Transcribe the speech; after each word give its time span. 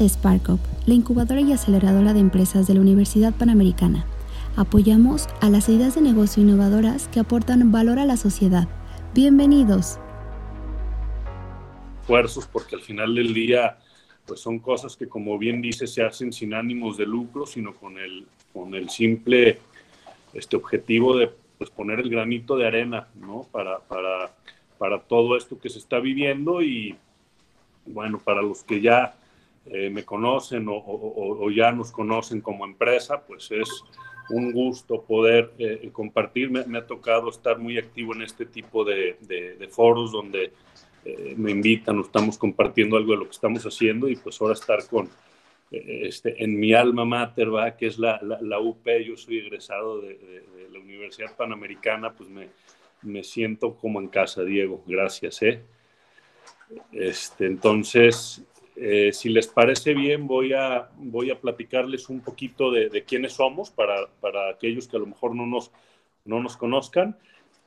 SparkUp, 0.00 0.60
la 0.86 0.94
incubadora 0.94 1.40
y 1.40 1.52
aceleradora 1.52 2.12
de 2.12 2.20
empresas 2.20 2.66
de 2.66 2.74
la 2.74 2.80
Universidad 2.80 3.32
Panamericana. 3.32 4.04
Apoyamos 4.56 5.28
a 5.40 5.48
las 5.48 5.68
ideas 5.68 5.94
de 5.94 6.00
negocio 6.00 6.42
innovadoras 6.42 7.08
que 7.08 7.20
aportan 7.20 7.70
valor 7.70 7.98
a 7.98 8.04
la 8.04 8.16
sociedad. 8.16 8.68
Bienvenidos. 9.14 9.98
Esfuerzos 12.00 12.46
porque 12.46 12.74
al 12.74 12.82
final 12.82 13.14
del 13.14 13.32
día 13.32 13.78
pues 14.26 14.40
son 14.40 14.58
cosas 14.58 14.96
que 14.96 15.08
como 15.08 15.38
bien 15.38 15.62
dice 15.62 15.86
se 15.86 16.02
hacen 16.02 16.32
sin 16.32 16.54
ánimos 16.54 16.96
de 16.96 17.06
lucro, 17.06 17.46
sino 17.46 17.74
con 17.74 17.98
el, 17.98 18.26
con 18.52 18.74
el 18.74 18.90
simple 18.90 19.58
este 20.32 20.56
objetivo 20.56 21.16
de 21.16 21.30
pues, 21.58 21.70
poner 21.70 22.00
el 22.00 22.10
granito 22.10 22.56
de 22.56 22.66
arena 22.66 23.06
¿no? 23.14 23.46
para, 23.52 23.78
para, 23.78 24.32
para 24.78 25.00
todo 25.00 25.36
esto 25.36 25.58
que 25.58 25.68
se 25.68 25.78
está 25.78 26.00
viviendo 26.00 26.62
y 26.62 26.96
bueno, 27.86 28.18
para 28.18 28.42
los 28.42 28.64
que 28.64 28.80
ya 28.80 29.14
eh, 29.66 29.88
me 29.90 30.04
conocen 30.04 30.66
o, 30.68 31.50
ya 31.50 31.72
nos 31.72 31.90
conocen 31.90 32.40
como 32.40 32.64
empresa, 32.64 33.24
pues 33.26 33.50
es 33.50 33.68
un 34.30 34.52
gusto 34.52 35.02
poder 35.02 35.52
eh, 35.58 35.88
compartir. 35.92 36.50
Me, 36.50 36.78
ha 36.78 36.86
tocado 36.86 37.30
estar 37.30 37.58
muy 37.58 37.78
activo 37.78 38.14
en 38.14 38.22
este 38.22 38.46
tipo 38.46 38.84
de, 38.84 39.16
foros 39.70 40.12
donde 40.12 40.52
eh, 41.04 41.34
me 41.36 41.50
invitan 41.50 42.00
estamos 42.00 42.38
compartiendo 42.38 42.96
algo 42.96 43.12
de 43.12 43.18
lo 43.18 43.24
que 43.24 43.32
estamos 43.32 43.64
haciendo 43.64 44.08
y 44.08 44.16
pues 44.16 44.40
ahora 44.40 44.54
estar 44.54 44.86
con, 44.86 45.08
este, 45.70 46.42
en 46.42 46.58
mi 46.58 46.72
alma 46.72 47.04
mater, 47.04 47.54
¿va? 47.54 47.76
que 47.76 47.86
es 47.86 47.98
la, 47.98 48.20
la, 48.22 48.58
UP, 48.58 48.86
yo 49.04 49.16
soy 49.16 49.38
egresado 49.38 50.00
de, 50.00 50.14
de, 50.14 50.44
la 50.70 50.78
Universidad 50.78 51.36
Panamericana, 51.36 52.12
pues 52.12 52.28
me, 52.28 52.48
me 53.04 53.22
siento 53.22 53.74
como 53.74 54.00
en 54.00 54.08
casa, 54.08 54.42
Diego, 54.42 54.82
gracias. 54.86 55.42
¿eh? 55.42 55.62
Este, 56.92 57.46
entonces, 57.46 58.42
eh, 58.76 59.12
si 59.12 59.28
les 59.28 59.46
parece 59.46 59.94
bien, 59.94 60.26
voy 60.26 60.52
a, 60.52 60.90
voy 60.96 61.30
a 61.30 61.40
platicarles 61.40 62.08
un 62.08 62.20
poquito 62.20 62.72
de, 62.72 63.04
quiénes 63.04 63.34
somos 63.34 63.70
para, 63.70 64.08
para, 64.20 64.50
aquellos 64.50 64.88
que 64.88 64.96
a 64.96 65.00
lo 65.00 65.06
mejor 65.06 65.34
no 65.36 65.46
nos, 65.46 65.70
no 66.24 66.42
nos 66.42 66.56
conozcan. 66.56 67.16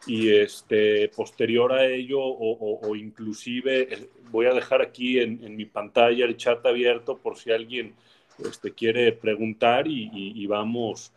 Y 0.06 0.30
este, 0.30 1.10
posterior 1.10 1.74
a 1.74 1.86
ello, 1.86 2.20
o, 2.22 2.96
inclusive, 2.96 3.94
eh, 3.94 4.10
voy 4.32 4.46
a 4.46 4.54
dejar 4.54 4.82
aquí 4.82 5.20
en, 5.20 5.44
en, 5.44 5.56
mi 5.56 5.66
pantalla 5.66 6.26
el 6.26 6.38
chat 6.38 6.64
abierto 6.66 7.18
por 7.18 7.38
si 7.38 7.52
alguien 7.52 7.96
este, 8.38 8.74
quiere 8.74 9.12
preguntar 9.14 9.88
y, 9.88 10.46
vamos, 10.46 11.14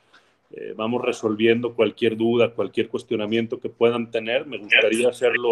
eh, 0.52 0.72
vamos 0.74 1.02
resolviendo 1.02 1.74
cualquier 1.74 2.16
duda, 2.16 2.54
cualquier 2.54 2.88
cuestionamiento 2.88 3.60
que 3.60 3.68
puedan 3.68 4.10
tener. 4.10 4.46
Me 4.46 4.58
gustaría 4.58 5.08
hacerlo 5.08 5.50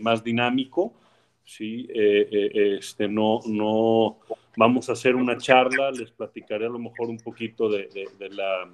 más 0.00 0.24
dinámico 0.24 0.94
¿sí? 1.44 1.86
Eh, 1.90 2.28
eh, 2.30 2.76
este, 2.78 3.06
no, 3.06 3.40
no 3.46 4.18
vamos 4.56 4.88
a 4.88 4.92
hacer 4.92 5.14
una 5.14 5.36
charla, 5.36 5.90
les 5.90 6.10
platicaré 6.10 6.66
a 6.66 6.70
lo 6.70 6.78
mejor 6.78 7.08
un 7.08 7.18
poquito 7.18 7.68
de, 7.68 7.88
de, 8.18 8.30
la, 8.30 8.68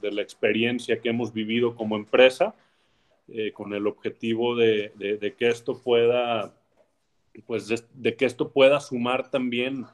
de 0.00 0.10
la, 0.10 0.22
experiencia 0.22 1.00
que 1.00 1.10
hemos 1.10 1.32
vivido 1.32 1.74
como 1.74 1.96
empresa, 1.96 2.54
eh, 3.28 3.52
con 3.52 3.72
el 3.74 3.86
objetivo 3.86 4.56
de, 4.56 4.92
que 5.38 5.48
esto 5.48 5.80
pueda, 5.82 6.54
pues 7.46 7.68
de, 7.94 8.16
que 8.16 8.24
esto 8.24 8.50
pueda 8.50 8.80
sumar 8.80 9.30
también 9.30 9.86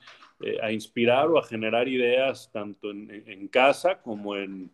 a 0.63 0.73
inspirar 0.73 1.27
o 1.29 1.39
a 1.39 1.45
generar 1.45 1.87
ideas 1.87 2.51
tanto 2.51 2.91
en, 2.91 3.23
en 3.27 3.47
casa 3.49 4.01
como 4.01 4.37
en, 4.37 4.71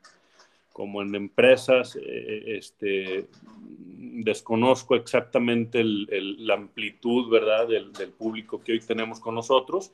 como 0.76 1.00
en 1.00 1.14
empresas, 1.14 1.97
este, 1.98 3.31
desconozco 3.72 4.94
exactamente 4.94 5.82
la 5.82 6.53
amplitud, 6.53 7.31
¿verdad?, 7.31 7.66
del, 7.66 8.12
público 8.12 8.62
que 8.62 8.72
hoy 8.72 8.81
tenemos 8.81 9.19
con 9.19 9.36
nosotros. 9.36 9.91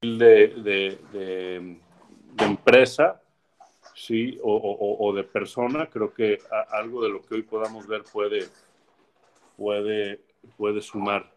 De, 0.00 0.48
de, 0.48 1.78
empresa, 2.38 3.20
sí, 3.94 4.38
o, 4.42 5.12
de 5.14 5.22
persona, 5.22 5.90
creo 5.90 6.14
que 6.14 6.38
algo 6.70 7.02
de 7.02 7.10
lo 7.10 7.20
que 7.20 7.34
hoy 7.34 7.42
podamos 7.42 7.86
ver 7.86 8.04
puede, 8.10 8.48
puede, 9.58 10.22
puede 10.56 10.80
sumar. 10.80 11.30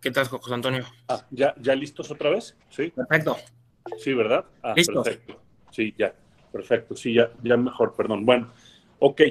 ¿Qué 0.00 0.10
tal, 0.10 0.26
José 0.26 0.52
Antonio? 0.52 0.84
Ah, 1.06 1.24
¿ya, 1.30 1.54
¿Ya 1.60 1.76
listos 1.76 2.10
otra 2.10 2.30
vez? 2.30 2.56
Sí. 2.70 2.90
Perfecto. 2.90 3.36
Sí, 3.98 4.12
¿verdad? 4.14 4.44
Ah, 4.64 4.74
Listo. 4.76 5.00
Perfecto. 5.00 5.40
Sí, 5.70 5.94
ya. 5.96 6.12
Perfecto. 6.54 6.94
Sí, 6.94 7.14
ya, 7.14 7.32
ya 7.42 7.56
mejor, 7.56 7.96
perdón. 7.96 8.24
Bueno, 8.24 8.52
ok. 9.00 9.22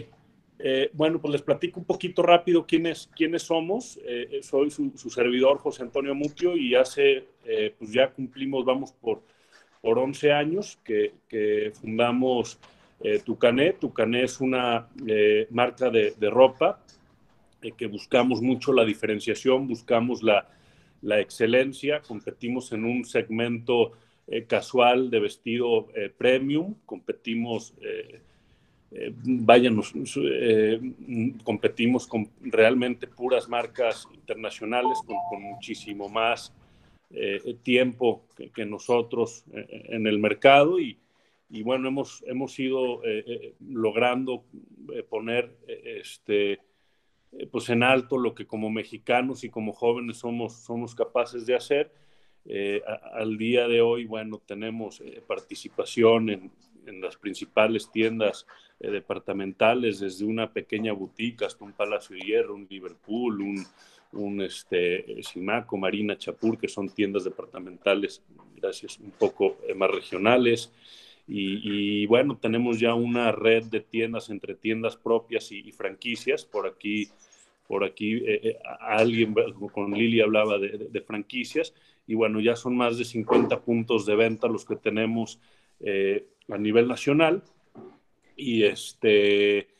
Eh, 0.60 0.90
bueno, 0.92 1.22
pues 1.22 1.32
les 1.32 1.42
platico 1.42 1.80
un 1.80 1.86
poquito 1.86 2.22
rápido 2.22 2.66
quiénes, 2.66 3.10
quiénes 3.16 3.44
somos. 3.44 3.98
Eh, 4.06 4.42
soy 4.44 4.70
su, 4.70 4.92
servidor 5.10 5.58
José 5.60 5.84
Antonio 5.84 6.14
Mutio 6.16 6.58
y 6.58 6.76
hace, 6.76 7.30
eh, 7.46 7.74
pues 7.80 7.94
ya 7.94 8.12
cumplimos, 8.12 8.66
vamos 8.66 8.92
por, 8.92 9.24
por 9.82 10.00
11 10.00 10.34
años 10.34 10.78
que, 10.84 11.14
fundamos 11.80 12.60
Tucané. 13.24 13.72
Tucané 13.72 14.24
es 14.24 14.42
una 14.42 14.90
marca 15.50 15.90
de, 15.90 16.30
ropa 16.30 16.84
que 17.78 17.88
buscamos 17.88 18.42
mucho 18.42 18.74
la 18.74 18.84
diferenciación, 18.84 19.70
buscamos 19.70 20.24
la, 20.24 20.50
la 21.02 21.22
excelencia, 21.22 22.02
competimos 22.02 22.74
en 22.74 22.84
un 22.84 23.06
segmento 23.06 23.94
casual 24.48 25.10
de 25.10 25.20
vestido 25.20 25.88
premium, 26.18 26.76
competimos 26.86 27.74
eh, 27.82 28.22
eh, 30.16 30.94
competimos 31.44 32.06
con 32.06 32.30
realmente 32.42 33.08
puras 33.08 33.50
marcas 33.50 34.08
internacionales, 34.14 35.00
con, 35.06 35.42
muchísimo 35.42 36.10
más 36.10 36.54
eh, 37.10 37.56
tiempo 37.64 38.28
que, 38.54 38.66
nosotros 38.66 39.46
eh, 39.52 39.86
en 39.90 40.06
el 40.06 40.20
mercado 40.20 40.80
y, 40.80 41.00
y, 41.50 41.64
bueno, 41.64 41.88
hemos, 41.88 42.24
hemos 42.28 42.60
ido 42.60 43.02
logrando 43.68 44.44
poner 45.10 45.56
este, 45.68 46.60
pues 47.52 47.70
en 47.70 47.84
alto 47.84 48.18
lo 48.18 48.36
que 48.36 48.46
como 48.46 48.70
mexicanos 48.70 49.44
y 49.44 49.50
como 49.50 49.74
jóvenes 49.74 50.18
somos, 50.18 50.54
somos 50.54 50.94
capaces 50.94 51.46
de 51.46 51.56
hacer. 51.56 51.92
Al 53.14 53.38
día 53.38 53.68
de 53.68 53.82
hoy, 53.82 54.06
bueno, 54.06 54.42
tenemos 54.46 55.02
participación 55.28 56.30
en, 56.30 56.52
en 56.88 57.02
las 57.02 57.18
principales 57.18 57.90
tiendas 57.92 58.46
eh, 58.80 58.90
departamentales, 58.90 60.00
desde 60.00 60.26
una 60.26 60.52
pequeña 60.52 60.94
boutique 60.94 61.46
hasta 61.46 61.64
un 61.64 61.74
Palacio 61.74 62.16
de 62.16 62.24
Hierro, 62.24 62.56
un 62.56 62.68
Liverpool, 62.70 63.42
un, 63.42 63.66
un 64.14 64.42
este, 64.42 65.22
Simaco, 65.24 65.78
Marina, 65.78 66.18
Chapur, 66.18 66.58
que 66.58 66.68
son 66.68 66.90
tiendas 66.90 67.24
departamentales, 67.24 68.22
gracias, 68.56 69.00
un 69.00 69.12
poco 69.12 69.58
eh, 69.68 69.74
más 69.74 69.92
regionales. 69.92 70.72
Y, 71.26 72.06
bueno, 72.08 72.38
tenemos 72.38 72.82
ya 72.82 72.94
una 72.96 73.32
red 73.32 73.64
de 73.64 73.80
tiendas 73.80 74.30
entre 74.30 74.56
tiendas 74.56 74.98
propias 74.98 75.54
y, 75.54 75.72
franquicias. 75.72 76.44
Por 76.44 76.68
aquí, 76.68 77.08
por 77.66 77.86
aquí 77.86 78.22
eh, 78.28 78.60
alguien 78.82 79.34
con 79.72 79.94
Lili 79.94 80.20
hablaba 80.20 80.60
de, 80.60 81.02
franquicias. 81.08 81.74
Y 82.08 82.16
bueno, 82.16 82.40
ya 82.40 82.56
son 82.56 82.76
más 82.76 82.98
de 82.98 83.06
50 83.06 83.62
puntos 83.62 84.06
de 84.06 84.16
venta 84.16 84.48
los 84.48 84.66
que 84.66 84.76
tenemos 84.76 85.40
a 86.50 86.58
nivel 86.58 86.88
nacional. 86.88 87.44
Y 88.36 88.64
este 88.64 89.74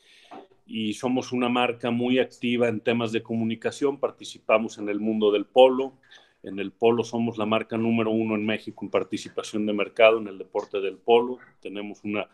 y 0.66 0.94
somos 0.94 1.32
una 1.32 1.50
marca 1.50 1.92
muy 1.92 2.20
activa 2.20 2.68
en 2.68 2.80
temas 2.80 3.12
de 3.12 3.22
comunicación, 3.22 4.00
participamos 4.00 4.78
en 4.78 4.90
el 4.90 5.00
mundo 5.00 5.32
del 5.32 5.46
polo, 5.46 5.94
en 6.42 6.60
el 6.60 6.72
polo 6.72 7.04
somos 7.04 7.38
la 7.38 7.46
marca 7.46 7.78
número 7.78 8.12
uno 8.12 8.36
en 8.36 8.46
México 8.46 8.84
en 8.84 8.92
participación 8.92 9.66
de 9.66 9.74
mercado 9.74 10.18
en 10.20 10.28
el 10.28 10.38
deporte 10.38 10.80
del 10.80 10.98
polo, 10.98 11.38
tenemos 11.62 12.04
una 12.04 12.30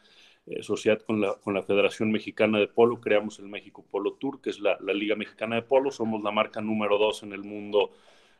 eh, 0.45 0.63
sociedad 0.63 0.99
con 1.01 1.21
la, 1.21 1.35
con 1.35 1.53
la, 1.53 1.63
Federación 1.63 2.11
Mexicana 2.11 2.59
de 2.59 2.67
Polo, 2.67 3.01
creamos 3.01 3.39
el 3.39 3.47
México 3.47 3.85
Polo 3.89 4.13
Tour, 4.13 4.41
que 4.41 4.51
es 4.51 4.59
la, 4.59 4.77
la 4.81 4.93
Liga 4.93 5.15
Mexicana 5.15 5.55
de 5.55 5.61
Polo, 5.63 5.91
somos 5.91 6.23
la 6.23 6.31
marca 6.31 6.61
número 6.61 6.97
dos 6.97 7.23
en 7.23 7.33
el 7.33 7.43
mundo 7.43 7.91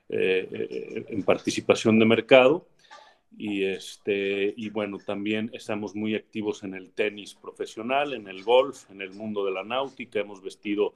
eh, 0.09 1.06
en 1.07 1.23
participación 1.23 2.00
de 2.00 2.06
mercado. 2.06 2.67
Y, 3.38 3.63
este, 3.63 4.53
y 4.57 4.69
bueno, 4.69 4.97
también 4.97 5.50
estamos 5.53 5.95
muy 5.95 6.15
activos 6.15 6.63
en 6.63 6.73
el 6.73 6.91
tenis 6.91 7.35
profesional, 7.35 8.13
en 8.13 8.27
el 8.27 8.44
golf, 8.44 8.89
en 8.89 9.01
el 9.01 9.11
mundo 9.11 9.45
de 9.45 9.51
la 9.51 9.63
náutica. 9.63 10.19
Hemos 10.19 10.41
vestido 10.41 10.95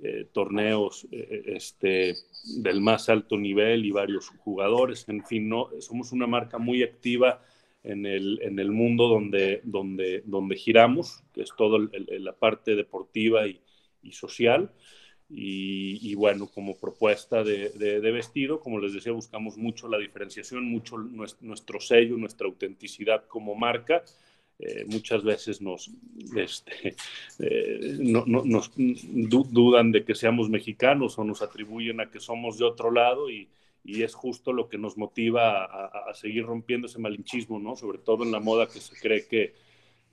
eh, 0.00 0.26
torneos 0.32 1.06
eh, 1.12 1.44
este, 1.46 2.16
del 2.60 2.80
más 2.80 3.08
alto 3.08 3.38
nivel 3.38 3.86
y 3.86 3.92
varios 3.92 4.28
jugadores. 4.28 5.08
En 5.08 5.24
fin, 5.24 5.48
no, 5.48 5.70
somos 5.80 6.12
una 6.12 6.26
marca 6.26 6.58
muy 6.58 6.82
activa 6.82 7.40
en 7.84 8.06
el, 8.06 8.40
en 8.42 8.58
el 8.58 8.72
mundo 8.72 9.08
donde, 9.08 9.60
donde, 9.62 10.22
donde 10.26 10.56
giramos, 10.56 11.22
que 11.32 11.42
es 11.42 11.52
toda 11.56 11.78
la 12.18 12.32
parte 12.32 12.74
deportiva 12.74 13.46
y, 13.46 13.60
y 14.02 14.12
social. 14.12 14.72
Y, 15.30 16.10
y, 16.10 16.14
bueno, 16.14 16.46
como 16.46 16.78
propuesta 16.78 17.44
de, 17.44 17.68
de, 17.70 18.00
de, 18.00 18.10
vestido, 18.12 18.60
como 18.60 18.80
les 18.80 18.94
decía, 18.94 19.12
buscamos 19.12 19.58
mucho 19.58 19.86
la 19.86 19.98
diferenciación, 19.98 20.64
mucho 20.64 20.96
nuestro, 20.96 21.46
nuestro 21.46 21.80
sello, 21.80 22.16
nuestra 22.16 22.46
autenticidad 22.46 23.24
como 23.26 23.54
marca. 23.54 24.02
Eh, 24.58 24.84
muchas 24.86 25.22
veces 25.22 25.60
nos, 25.60 25.90
este, 26.34 26.96
eh, 27.38 27.96
no, 28.00 28.24
no, 28.26 28.42
nos 28.44 28.72
dudan 28.74 29.92
de 29.92 30.04
que 30.04 30.14
seamos 30.14 30.48
mexicanos 30.48 31.18
o 31.18 31.24
nos 31.24 31.42
atribuyen 31.42 32.00
a 32.00 32.10
que 32.10 32.18
somos 32.18 32.58
de 32.58 32.64
otro 32.64 32.90
lado 32.90 33.30
y, 33.30 33.48
y 33.84 34.02
es 34.02 34.14
justo 34.14 34.52
lo 34.52 34.68
que 34.68 34.76
nos 34.76 34.96
motiva 34.96 35.64
a, 35.64 36.10
a, 36.10 36.14
seguir 36.14 36.44
rompiendo 36.44 36.88
ese 36.88 36.98
malinchismo, 36.98 37.58
¿no? 37.58 37.76
Sobre 37.76 37.98
todo 37.98 38.24
en 38.24 38.32
la 38.32 38.40
moda 38.40 38.66
que 38.66 38.80
se 38.80 38.96
cree 38.96 39.26
que, 39.28 39.54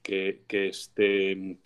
que, 0.03 0.41
que 0.47 0.67
este, 0.67 1.57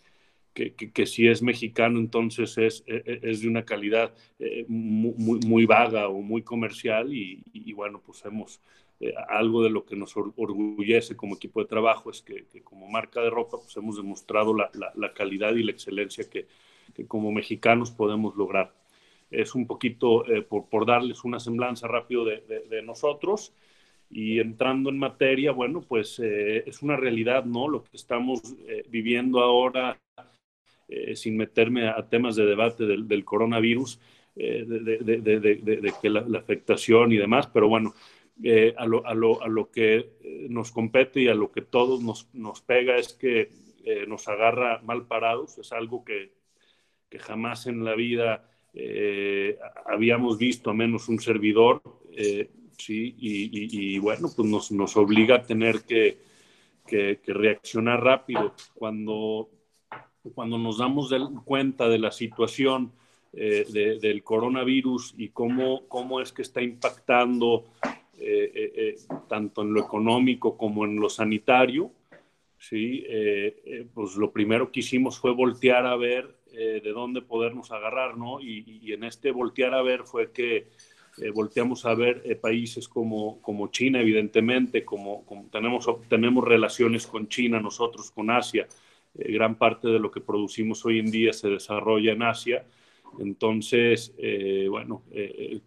que, 0.60 0.74
que, 0.74 0.92
que, 0.92 1.06
si 1.06 1.26
es 1.28 1.42
mexicano 1.42 2.00
entonces 2.00 2.58
es, 2.58 2.84
e, 2.86 3.02
e, 3.06 3.20
es 3.32 3.42
de 3.42 3.48
una 3.48 3.64
calidad 3.64 4.14
eh, 4.40 4.66
muy, 4.68 5.40
muy, 5.46 5.66
vaga 5.66 6.10
o 6.10 6.22
muy 6.22 6.42
comercial 6.42 7.14
y, 7.14 7.42
y 7.54 7.72
bueno, 7.72 8.02
pues 8.06 8.26
hemos, 8.26 8.60
eh, 9.00 9.14
algo 9.30 9.64
de 9.64 9.70
lo 9.70 9.86
que 9.86 9.96
nos 9.96 10.18
orgullece 10.18 11.16
como 11.16 11.36
equipo 11.36 11.62
de 11.62 11.68
trabajo 11.68 12.12
es 12.12 12.22
que, 12.22 12.46
que 12.52 12.62
como 12.62 12.90
marca 12.90 13.22
de 13.22 13.30
ropa 13.30 13.58
pues 13.58 13.78
hemos 13.78 13.96
demostrado 13.96 14.54
la, 14.54 14.70
la, 14.74 14.92
la 14.96 15.14
calidad 15.14 15.56
y 15.56 15.64
la 15.64 15.72
excelencia 15.72 16.30
que, 16.30 16.48
como 17.08 17.32
mexicanos 17.32 17.92
podemos 17.92 18.36
lograr. 18.36 18.74
Es 19.32 19.56
un 19.56 19.66
poquito 19.66 20.26
eh, 20.26 20.42
por, 20.42 20.68
por, 20.68 20.86
darles 20.86 21.24
una 21.24 21.40
semblanza 21.40 21.88
rápido 21.88 22.26
de, 22.26 22.42
de, 22.42 22.68
de, 22.68 22.82
nosotros 22.82 23.54
y 24.10 24.40
entrando 24.40 24.90
en 24.90 24.98
materia, 24.98 25.54
bueno, 25.54 25.80
pues 25.82 26.20
eh, 26.20 26.64
es 26.68 26.82
una 26.82 26.98
realidad, 26.98 27.46
¿no? 27.46 27.70
Lo 27.70 27.84
que 27.84 27.96
estamos 27.96 28.42
viviendo 28.90 29.40
ahora 29.40 29.98
eh, 30.92 31.16
sin 31.16 31.38
meterme 31.38 31.88
a, 31.88 32.10
temas 32.10 32.36
de 32.36 32.48
debate 32.48 32.88
del, 32.88 33.08
del 33.08 33.24
coronavirus, 33.24 34.00
eh, 34.36 34.66
de, 34.66 34.98
de, 34.98 35.40
de, 35.40 35.94
que 36.02 36.10
la, 36.10 36.22
la, 36.22 36.40
afectación 36.40 37.12
y 37.12 37.18
demás, 37.18 37.46
pero 37.46 37.68
bueno, 37.68 37.94
eh, 38.44 38.74
a, 38.76 38.88
lo, 38.88 39.06
a, 39.06 39.14
lo, 39.14 39.40
a, 39.44 39.48
lo, 39.48 39.70
que 39.70 40.10
nos 40.50 40.72
compete 40.72 41.22
y 41.22 41.28
a 41.28 41.36
lo 41.36 41.52
que 41.52 41.62
todos 41.62 42.02
nos, 42.02 42.34
nos 42.34 42.62
pega 42.62 42.98
es 42.98 43.14
que 43.14 43.52
nos 44.08 44.28
agarra 44.28 44.82
mal 44.84 45.08
parados, 45.08 45.58
es 45.58 45.72
algo 45.72 46.04
que, 46.04 46.32
que 47.10 47.18
jamás 47.18 47.66
en 47.66 47.84
la 47.84 47.96
vida 47.96 48.50
habíamos 49.86 50.38
visto, 50.38 50.70
a 50.70 50.74
menos 50.76 51.10
un 51.10 51.20
servidor, 51.20 51.82
sí, 52.78 53.16
y, 53.18 53.44
y, 53.46 53.96
y, 53.96 54.00
bueno, 54.00 54.30
pues 54.36 54.48
nos, 54.48 54.72
nos 54.72 54.96
obliga 54.96 55.38
a 55.38 55.42
tener 55.44 55.82
que, 55.82 56.18
que, 56.86 57.20
que 57.24 57.34
reaccionar 57.34 58.04
rápido. 58.04 58.54
Cuando 58.76 59.50
cuando 60.33 60.57
nos 60.57 60.77
damos 60.77 61.10
cuenta 61.45 61.88
de 61.88 62.00
la 62.00 62.12
situación 62.12 62.92
eh, 63.31 63.66
de, 63.69 64.00
del 64.00 64.24
coronavirus 64.24 65.13
y 65.18 65.30
cómo, 65.30 65.88
cómo 65.88 66.19
es 66.19 66.31
que 66.31 66.42
está 66.42 66.62
impactando 66.62 67.66
eh, 68.18 68.51
eh, 68.75 68.95
tanto 69.27 69.62
en 69.62 69.74
lo 69.74 69.81
económico 69.81 70.57
como 70.57 70.83
en 70.83 71.00
lo 71.00 71.10
sanitario, 71.10 71.92
¿sí? 72.57 73.06
Pues 73.94 74.16
lo 74.16 74.31
primero 74.31 74.71
que 74.71 74.81
hicimos 74.81 75.19
fue 75.19 75.31
voltear 75.31 75.86
a 75.86 75.95
ver 75.95 76.36
de 76.51 76.92
dónde 76.92 77.21
podernos 77.21 77.71
agarrar, 77.71 78.18
¿no? 78.18 78.42
Y, 78.42 78.81
y, 78.81 78.92
en 78.92 79.04
este 79.04 79.31
voltear 79.31 79.74
a 79.74 79.83
ver 79.83 80.04
fue 80.04 80.31
que 80.31 80.68
volteamos 81.33 81.86
a 81.86 81.94
ver 81.94 82.39
países 82.42 82.89
como, 82.89 83.39
como 83.42 83.68
China, 83.68 84.01
evidentemente, 84.01 84.83
como, 84.83 85.24
como 85.25 85.45
tenemos, 85.51 85.88
tenemos 86.10 86.44
relaciones 86.44 87.07
con 87.07 87.30
China, 87.30 87.62
nosotros 87.62 88.12
con 88.12 88.31
Asia, 88.31 88.68
eh, 89.16 89.32
gran 89.32 89.56
parte 89.58 89.88
de 89.88 90.00
lo 90.00 90.12
que 90.12 90.22
producimos 90.22 90.86
hoy 90.86 91.00
en 91.00 91.12
día 91.12 91.34
se 91.34 91.50
desarrolla 91.50 92.14
en 92.14 92.24
Asia. 92.24 92.66
Entonces, 93.20 94.14
eh, 94.20 94.68
bueno, 94.70 95.04
eh, 95.12 95.60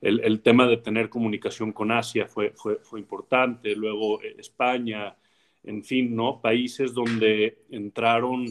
el, 0.00 0.40
tema 0.40 0.66
de 0.66 0.78
tener 0.78 1.10
comunicación 1.10 1.72
con 1.72 1.92
Asia 1.92 2.26
fue, 2.26 2.54
fue, 2.54 2.98
importante. 2.98 3.76
Luego 3.76 4.22
España, 4.22 5.14
en 5.64 5.84
fin, 5.84 6.16
¿no? 6.16 6.40
Países 6.40 6.94
donde 6.94 7.58
entraron 7.70 8.46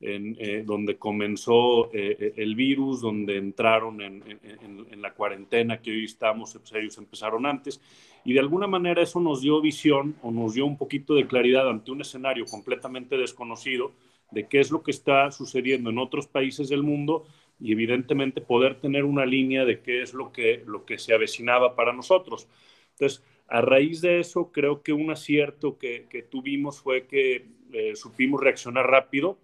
en, 0.00 0.66
donde 0.66 0.98
comenzó 0.98 1.90
el 1.92 2.54
virus, 2.54 3.00
donde 3.00 3.38
entraron 3.38 4.02
en, 4.02 4.22
en, 4.26 4.86
en, 4.90 5.00
la 5.02 5.14
cuarentena 5.14 5.80
que 5.80 5.92
hoy 5.92 6.04
estamos, 6.04 6.52
pues 6.58 6.72
ellos 6.74 6.98
empezaron 6.98 7.46
antes, 7.46 7.80
y 8.26 8.32
de 8.32 8.40
alguna 8.40 8.66
manera 8.66 9.02
eso 9.02 9.20
nos 9.20 9.40
dio 9.40 9.60
visión 9.60 10.16
o 10.20 10.32
nos 10.32 10.54
dio 10.54 10.66
un 10.66 10.76
poquito 10.76 11.14
de 11.14 11.28
claridad 11.28 11.70
ante 11.70 11.92
un 11.92 12.00
escenario 12.00 12.44
completamente 12.44 13.16
desconocido 13.16 13.92
de 14.32 14.48
qué 14.48 14.58
es 14.58 14.72
lo 14.72 14.82
que 14.82 14.90
está 14.90 15.30
sucediendo 15.30 15.90
en 15.90 15.98
otros 15.98 16.26
países 16.26 16.68
del 16.68 16.82
mundo 16.82 17.24
y 17.60 17.70
evidentemente 17.70 18.40
poder 18.40 18.80
tener 18.80 19.04
una 19.04 19.24
línea 19.24 19.64
de 19.64 19.80
qué 19.80 20.02
es 20.02 20.12
lo 20.12 20.32
que, 20.32 20.64
lo 20.66 20.84
que 20.84 20.98
se 20.98 21.14
avecinaba 21.14 21.76
para 21.76 21.92
nosotros. 21.92 22.48
Entonces, 22.94 23.22
a 23.46 23.60
raíz 23.60 24.00
de 24.00 24.18
eso, 24.18 24.50
creo 24.50 24.82
que 24.82 24.92
un 24.92 25.12
acierto 25.12 25.78
que, 25.78 26.06
que 26.10 26.22
tuvimos 26.22 26.80
fue 26.80 27.06
que 27.06 27.46
eh, 27.72 27.94
supimos 27.94 28.40
reaccionar 28.40 28.90
rápido, 28.90 29.38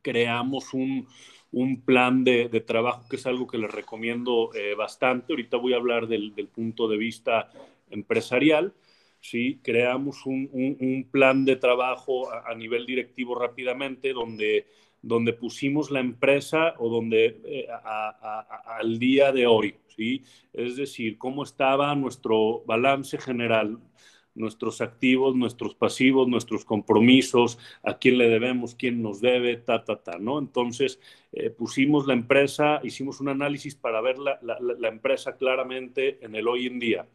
creamos 0.00 0.72
un, 0.72 1.06
un 1.52 1.82
plan 1.82 2.24
de, 2.24 2.48
de, 2.48 2.60
trabajo 2.60 3.04
que 3.10 3.16
es 3.16 3.26
algo 3.26 3.46
que 3.46 3.58
les 3.58 3.70
recomiendo 3.70 4.50
eh, 4.54 4.74
bastante. 4.74 5.34
Ahorita 5.34 5.58
voy 5.58 5.74
a 5.74 5.76
hablar 5.76 6.06
del, 6.06 6.34
del, 6.34 6.48
punto 6.48 6.88
de 6.88 6.96
vista 6.96 7.50
empresarial. 7.90 8.74
¿sí? 9.20 9.60
Creamos 9.62 10.26
un, 10.26 10.48
un, 10.52 11.08
plan 11.10 11.44
de 11.44 11.56
trabajo 11.56 12.32
a, 12.32 12.54
nivel 12.54 12.86
directivo 12.86 13.34
rápidamente 13.34 14.12
donde, 14.12 14.66
donde 15.02 15.32
pusimos 15.32 15.90
la 15.90 16.00
empresa 16.00 16.74
o 16.78 16.88
donde 16.88 17.40
eh, 17.44 17.66
al 18.78 18.98
día 18.98 19.32
de 19.32 19.46
hoy. 19.46 19.74
¿sí? 19.96 20.22
Es 20.52 20.76
decir, 20.76 21.18
cómo 21.18 21.42
estaba 21.42 21.94
nuestro 21.94 22.62
balance 22.66 23.18
general 23.18 23.78
nuestros 24.34 24.80
activos, 24.80 25.34
nuestros 25.36 25.74
pasivos, 25.74 26.28
nuestros 26.28 26.64
compromisos, 26.64 27.58
a 27.82 27.98
quién 27.98 28.18
le 28.18 28.28
debemos, 28.28 28.74
quién 28.74 29.02
nos 29.02 29.20
debe, 29.20 29.56
ta, 29.56 29.84
ta, 29.84 30.02
ta, 30.02 30.18
¿no? 30.18 30.38
Entonces, 30.38 31.00
eh, 31.32 31.50
pusimos 31.50 32.06
la 32.06 32.14
empresa, 32.14 32.80
hicimos 32.82 33.20
un 33.20 33.28
análisis 33.28 33.74
para 33.74 34.00
ver 34.00 34.18
la, 34.18 34.38
la, 34.42 34.58
la, 34.60 34.88
empresa 34.88 35.36
claramente 35.36 36.18
en 36.24 36.34
el 36.34 36.48
hoy 36.48 36.66
en 36.66 36.78
día. 36.78 37.06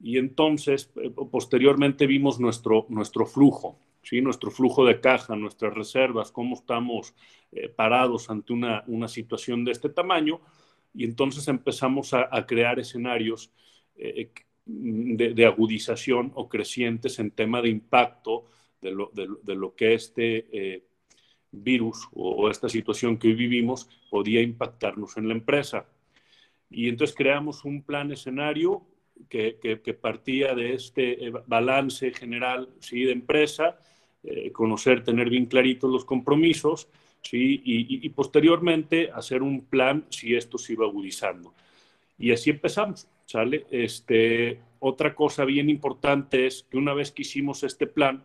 Y 0.00 0.18
entonces, 0.18 0.90
eh, 0.96 1.10
posteriormente 1.10 2.06
vimos 2.06 2.40
nuestro, 2.40 2.86
nuestro 2.88 3.26
flujo, 3.26 3.78
¿sí? 4.02 4.20
Nuestro 4.20 4.50
flujo 4.50 4.84
de 4.84 5.00
caja, 5.00 5.36
nuestras 5.36 5.74
reservas, 5.74 6.32
cómo 6.32 6.56
estamos 6.56 7.14
eh, 7.52 7.68
parados 7.68 8.30
ante 8.30 8.52
una, 8.52 8.84
una 8.86 9.08
situación 9.08 9.64
de 9.64 9.72
este 9.72 9.88
tamaño. 9.90 10.40
Y 10.94 11.04
entonces 11.04 11.46
empezamos 11.48 12.14
a, 12.14 12.28
a 12.30 12.46
crear 12.46 12.78
escenarios 12.80 13.52
eh, 13.96 14.30
de, 14.64 15.34
de, 15.34 15.46
agudización 15.46 16.32
o 16.34 16.48
crecientes 16.48 17.18
en 17.18 17.30
tema 17.30 17.60
de 17.60 17.70
impacto 17.70 18.44
de 18.80 18.92
lo, 18.92 19.10
de, 19.12 19.28
de 19.42 19.54
lo 19.54 19.74
que 19.74 19.94
este 19.94 20.46
eh, 20.52 20.84
virus 21.50 22.08
o, 22.12 22.30
o, 22.30 22.50
esta 22.50 22.68
situación 22.68 23.18
que 23.18 23.28
hoy 23.28 23.34
vivimos 23.34 23.88
podía 24.10 24.40
impactarnos 24.40 25.16
en 25.16 25.28
la 25.28 25.34
empresa. 25.34 25.86
Y 26.70 26.88
entonces 26.88 27.16
creamos 27.16 27.64
un 27.64 27.82
plan 27.82 28.12
escenario 28.12 28.86
que, 29.28 29.58
que, 29.60 29.80
que 29.80 29.94
partía 29.94 30.54
de 30.54 30.74
este 30.74 31.26
eh, 31.26 31.32
balance 31.46 32.12
general 32.12 32.68
¿sí? 32.80 33.02
de 33.02 33.12
empresa, 33.12 33.78
eh, 34.22 34.50
conocer, 34.52 35.04
tener 35.04 35.30
bien 35.30 35.46
claritos 35.46 35.90
los 35.90 36.04
compromisos 36.04 36.88
¿sí? 37.22 37.60
y, 37.64 37.96
y, 37.96 38.06
y 38.06 38.08
posteriormente 38.10 39.10
hacer 39.12 39.42
un 39.42 39.64
plan 39.66 40.06
si 40.10 40.34
esto 40.34 40.58
se 40.58 40.74
iba 40.74 40.86
agudizando. 40.86 41.54
Y 42.18 42.32
así 42.32 42.50
empezamos. 42.50 43.08
¿sale? 43.30 43.64
Este, 43.70 44.60
otra 44.80 45.14
cosa 45.14 45.44
bien 45.44 45.70
importante 45.70 46.46
es 46.46 46.66
que 46.68 46.76
una 46.76 46.94
vez 46.94 47.12
que 47.12 47.22
hicimos 47.22 47.62
este 47.62 47.86
plan, 47.86 48.24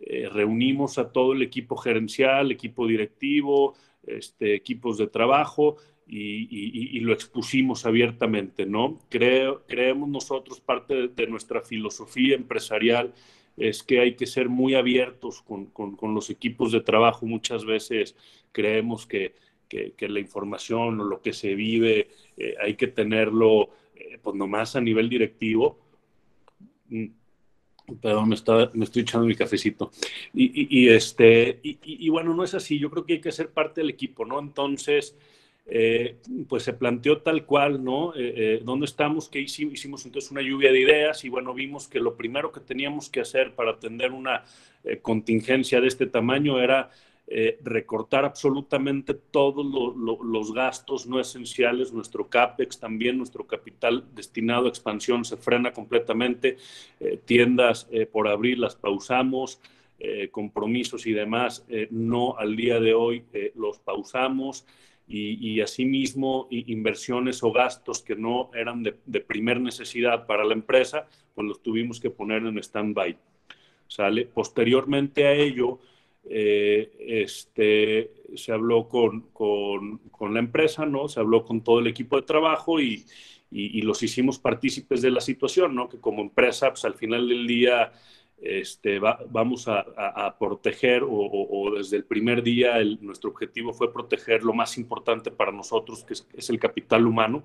eh, 0.00 0.30
reunimos 0.32 0.96
a 0.96 1.12
todo 1.12 1.34
el 1.34 1.42
equipo 1.42 1.76
gerencial, 1.76 2.50
equipo 2.50 2.86
directivo, 2.86 3.74
este, 4.06 4.54
equipos 4.54 4.96
de 4.96 5.08
trabajo 5.08 5.76
y, 6.12 6.48
y, 6.50 6.98
y, 6.98 7.00
lo 7.00 7.12
expusimos 7.12 7.86
abiertamente, 7.86 8.66
¿no? 8.66 8.98
Creo, 9.08 9.62
creemos 9.68 10.08
nosotros, 10.08 10.60
parte 10.60 10.94
de, 10.94 11.08
de, 11.08 11.26
nuestra 11.28 11.60
filosofía 11.60 12.34
empresarial 12.34 13.14
es 13.56 13.84
que 13.84 14.00
hay 14.00 14.16
que 14.16 14.26
ser 14.26 14.48
muy 14.48 14.74
abiertos 14.74 15.40
con, 15.42 15.66
con, 15.66 15.94
con 15.94 16.12
los 16.12 16.28
equipos 16.28 16.72
de 16.72 16.80
trabajo. 16.80 17.26
Muchas 17.26 17.64
veces 17.64 18.16
creemos 18.50 19.06
que, 19.06 19.34
que, 19.68 19.92
que, 19.96 20.08
la 20.08 20.18
información 20.18 21.00
o 21.00 21.04
lo 21.04 21.22
que 21.22 21.32
se 21.32 21.54
vive 21.54 22.08
eh, 22.36 22.54
hay 22.60 22.74
que 22.74 22.88
tenerlo 22.88 23.70
eh, 23.94 24.18
pues 24.20 24.34
nomás 24.34 24.74
a 24.74 24.80
nivel 24.80 25.08
directivo, 25.08 25.78
mm, 26.88 27.06
perdón, 28.00 28.30
me, 28.30 28.34
está, 28.34 28.70
me 28.74 28.84
estoy 28.84 29.02
echando 29.02 29.26
mi 29.26 29.34
cafecito. 29.34 29.90
Y, 30.34 30.80
y, 30.80 30.88
este, 30.88 31.60
y, 31.62 32.08
bueno, 32.08 32.34
no 32.34 32.44
es 32.44 32.54
así, 32.54 32.78
yo 32.78 32.90
creo 32.90 33.04
que 33.04 33.14
hay 33.14 33.20
que 33.20 33.32
ser 33.32 33.50
parte 33.50 33.80
del 33.80 33.90
equipo, 33.90 34.24
¿no? 34.24 34.38
Entonces, 34.38 35.16
eh, 35.72 36.16
pues 36.48 36.64
se 36.64 36.72
planteó 36.72 37.18
tal 37.18 37.46
cual, 37.46 37.84
¿no? 37.84 38.12
Eh, 38.16 38.34
eh, 38.36 38.62
¿Dónde 38.64 38.86
estamos? 38.86 39.28
¿Qué 39.28 39.38
hicimos? 39.38 39.74
Hicimos 39.74 40.04
entonces 40.04 40.32
una 40.32 40.42
lluvia 40.42 40.72
de 40.72 40.80
ideas 40.80 41.24
y 41.24 41.28
bueno, 41.28 41.54
vimos 41.54 41.86
que 41.86 42.00
lo 42.00 42.16
primero 42.16 42.50
que 42.50 42.58
teníamos 42.58 43.08
que 43.08 43.20
hacer 43.20 43.54
para 43.54 43.70
atender 43.70 44.10
una 44.10 44.44
contingencia 45.02 45.80
de 45.80 45.86
este 45.86 46.06
tamaño 46.06 46.58
era 46.58 46.90
recortar 47.62 48.24
absolutamente 48.24 49.14
todos 49.14 49.64
los 49.94 50.54
gastos 50.54 51.06
no 51.06 51.20
esenciales, 51.20 51.92
nuestro 51.92 52.28
CAPEX 52.28 52.80
también, 52.80 53.18
nuestro 53.18 53.46
capital 53.46 54.04
destinado 54.14 54.66
a 54.66 54.68
expansión 54.70 55.24
se 55.24 55.36
frena 55.36 55.72
completamente, 55.72 56.56
tiendas 57.26 57.88
por 58.10 58.26
abrir 58.26 58.58
las 58.58 58.74
pausamos, 58.74 59.60
compromisos 60.30 61.06
y 61.06 61.12
demás, 61.12 61.64
no 61.90 62.38
al 62.38 62.56
día 62.56 62.80
de 62.80 62.94
hoy 62.94 63.22
los 63.54 63.78
pausamos 63.78 64.64
y, 65.10 65.54
y 65.54 65.60
asimismo 65.60 66.46
inversiones 66.50 67.42
o 67.42 67.50
gastos 67.50 68.00
que 68.00 68.14
no 68.14 68.50
eran 68.54 68.84
de, 68.84 68.94
de, 69.06 69.20
primer 69.20 69.60
necesidad 69.60 70.24
para 70.24 70.44
la 70.44 70.54
empresa, 70.54 71.08
pues 71.34 71.48
los 71.48 71.60
tuvimos 71.60 71.98
que 71.98 72.10
poner 72.10 72.46
en 72.46 72.58
stand-by. 72.58 73.18
¿Sale? 73.88 74.26
Posteriormente 74.26 75.26
a 75.26 75.32
ello, 75.32 75.80
eh, 76.28 76.92
este, 77.00 78.12
se 78.36 78.52
habló 78.52 78.88
con, 78.88 79.22
con, 79.32 79.98
con, 80.12 80.32
la 80.32 80.38
empresa, 80.38 80.86
¿no? 80.86 81.08
Se 81.08 81.18
habló 81.18 81.44
con 81.44 81.64
todo 81.64 81.80
el 81.80 81.88
equipo 81.88 82.14
de 82.14 82.22
trabajo 82.22 82.78
y, 82.80 83.04
y, 83.50 83.78
y, 83.78 83.82
los 83.82 84.04
hicimos 84.04 84.38
partícipes 84.38 85.02
de 85.02 85.10
la 85.10 85.20
situación, 85.20 85.74
¿no? 85.74 85.88
Que 85.88 85.98
como 85.98 86.22
empresa, 86.22 86.68
pues 86.68 86.84
al 86.84 86.94
final 86.94 87.28
del 87.28 87.48
día 87.48 87.92
este, 88.42 88.98
vamos 88.98 89.68
a, 89.68 90.36
proteger 90.38 91.02
o, 91.06 91.72
desde 91.76 91.98
el 91.98 92.04
primer 92.04 92.42
día 92.42 92.82
nuestro 93.00 93.30
objetivo 93.30 93.72
fue 93.72 93.92
proteger 93.92 94.42
lo 94.42 94.54
más 94.54 94.78
importante 94.78 95.30
para 95.30 95.52
nosotros, 95.52 96.04
que 96.04 96.14
es, 96.14 96.50
el 96.50 96.58
capital 96.58 97.06
humano, 97.06 97.44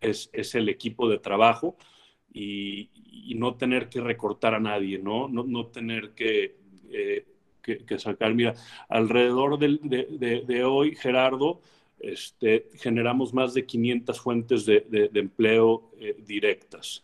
es, 0.00 0.28
el 0.54 0.68
equipo 0.68 1.08
de 1.08 1.18
trabajo 1.18 1.76
y, 2.32 2.90
no 3.36 3.56
tener 3.56 3.88
que 3.88 4.00
recortar 4.00 4.54
a 4.54 4.60
nadie, 4.60 4.98
no, 4.98 5.28
no, 5.28 5.66
tener 5.66 6.12
eh, 6.18 7.26
que, 7.62 7.98
sacar. 7.98 8.34
Mira, 8.34 8.54
alrededor 8.88 9.58
de, 9.58 10.64
hoy, 10.64 10.94
Gerardo, 10.94 11.60
este, 11.98 12.68
generamos 12.74 13.32
más 13.32 13.54
de 13.54 13.66
500 13.66 14.20
fuentes 14.20 14.66
de, 14.66 15.10
empleo 15.14 15.90
eh, 15.98 16.16
directas. 16.18 17.02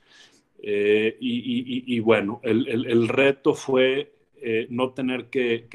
Eh, 0.62 1.16
y, 1.20 2.00
bueno, 2.00 2.40
el, 2.42 3.08
reto 3.08 3.54
fue 3.54 4.12
eh, 4.36 4.66
no 4.68 4.92
tener 4.92 5.30
que, 5.30 5.68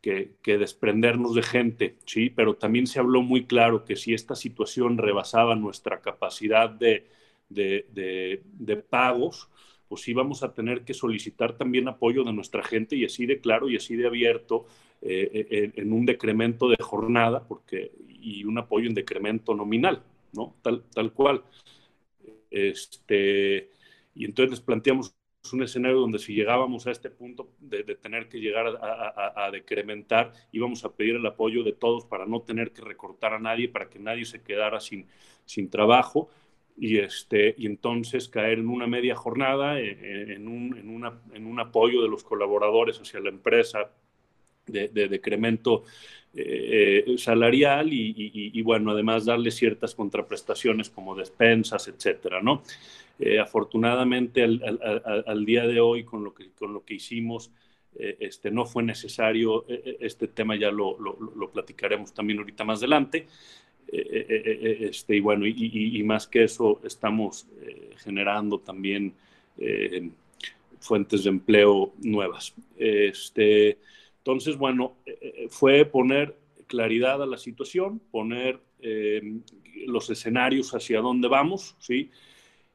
que, 0.00 0.58
desprendernos 0.58 1.34
de 1.34 1.42
gente, 1.42 1.96
¿sí? 2.04 2.30
Pero 2.30 2.54
también 2.54 2.86
se 2.86 2.98
habló 2.98 3.22
muy 3.22 3.46
claro 3.46 3.84
que 3.84 3.96
si 3.96 4.12
esta 4.14 4.34
situación 4.34 4.98
rebasaba 4.98 5.54
nuestra 5.56 6.00
capacidad 6.00 6.68
de, 6.68 7.06
de, 7.48 8.76
pagos, 8.90 9.48
pues 9.88 10.06
íbamos 10.08 10.42
a 10.42 10.52
tener 10.52 10.84
que 10.84 10.92
solicitar 10.92 11.56
también 11.56 11.88
apoyo 11.88 12.24
de 12.24 12.32
nuestra 12.32 12.62
gente 12.62 12.94
y 12.94 13.06
así 13.06 13.24
de 13.24 13.40
claro 13.40 13.70
y 13.70 13.76
así 13.76 13.96
de 13.96 14.06
abierto 14.06 14.66
eh, 15.00 15.72
en 15.74 15.92
un 15.92 16.04
decremento 16.04 16.68
de 16.68 16.76
jornada 16.78 17.46
porque, 17.46 17.92
y 18.06 18.44
un 18.44 18.58
apoyo 18.58 18.86
en 18.86 18.94
decremento 18.94 19.54
nominal, 19.54 20.02
¿no? 20.34 20.56
Tal, 20.62 20.84
tal 20.92 21.12
cual. 21.12 21.42
Este, 22.50 23.70
y 24.18 24.24
entonces 24.24 24.50
les 24.50 24.60
planteamos 24.60 25.14
un 25.52 25.62
escenario 25.62 26.00
donde 26.00 26.18
si 26.18 26.34
llegábamos 26.34 26.88
a 26.88 26.90
este 26.90 27.08
punto 27.08 27.52
de, 27.60 27.84
tener 27.94 28.28
que 28.28 28.40
llegar 28.40 28.66
a, 28.66 29.48
decrementar, 29.52 30.32
íbamos 30.50 30.84
a 30.84 30.92
pedir 30.92 31.14
el 31.14 31.24
apoyo 31.24 31.62
de 31.62 31.72
todos 31.72 32.04
para 32.04 32.26
no 32.26 32.42
tener 32.42 32.72
que 32.72 32.82
recortar 32.82 33.32
a 33.32 33.38
nadie, 33.38 33.68
para 33.68 33.88
que 33.88 34.00
nadie 34.00 34.24
se 34.24 34.42
quedara 34.42 34.80
sin, 34.80 35.06
sin 35.44 35.70
trabajo. 35.70 36.28
Y, 36.76 36.98
este, 36.98 37.54
y 37.56 37.66
entonces 37.66 38.28
caer 38.28 38.58
en 38.58 38.68
una 38.68 38.88
media 38.88 39.14
jornada, 39.14 39.80
en, 39.80 40.48
un, 40.48 40.76
en, 40.76 40.90
una, 40.90 41.20
en 41.32 41.46
un 41.46 41.60
apoyo 41.60 42.02
de 42.02 42.08
los 42.08 42.24
colaboradores 42.24 43.00
hacia 43.00 43.20
la 43.20 43.30
empresa 43.30 43.92
de, 44.68 45.08
decremento 45.08 45.84
eh, 46.34 47.04
eh, 47.06 47.18
salarial 47.18 47.92
y, 47.92 48.50
y, 48.54 48.62
bueno, 48.62 48.92
además 48.92 49.24
darle 49.24 49.50
ciertas 49.50 49.94
contraprestaciones 49.94 50.90
como 50.90 51.16
despensas, 51.16 51.88
etcétera, 51.88 52.42
¿no? 52.42 52.62
Eh, 53.18 53.40
afortunadamente, 53.40 54.44
al, 54.44 55.44
día 55.44 55.66
de 55.66 55.80
hoy, 55.80 56.04
con 56.04 56.22
lo 56.22 56.34
que, 56.34 56.50
con 56.50 56.72
lo 56.72 56.84
que 56.84 56.94
hicimos, 56.94 57.50
este, 57.98 58.50
no 58.50 58.64
fue 58.64 58.84
necesario, 58.84 59.64
este 59.68 60.28
tema 60.28 60.54
ya 60.54 60.70
lo, 60.70 60.96
lo, 61.00 61.50
platicaremos 61.50 62.12
también 62.14 62.38
ahorita 62.38 62.62
más 62.62 62.78
adelante. 62.78 63.26
este, 63.90 65.16
y 65.16 65.20
bueno, 65.20 65.46
y, 65.46 66.02
más 66.04 66.28
que 66.28 66.44
eso, 66.44 66.80
estamos 66.84 67.48
generando 68.04 68.60
también 68.60 69.14
fuentes 70.78 71.24
de 71.24 71.30
empleo 71.30 71.92
nuevas. 71.98 72.54
Este, 72.76 73.78
entonces, 74.28 74.58
bueno, 74.58 74.98
fue 75.48 75.86
poner 75.86 76.36
claridad 76.66 77.22
a 77.22 77.26
la 77.26 77.38
situación, 77.38 77.98
poner 78.10 78.60
los 79.86 80.10
escenarios 80.10 80.74
hacia 80.74 81.00
dónde 81.00 81.28
vamos, 81.28 81.76
¿sí? 81.78 82.10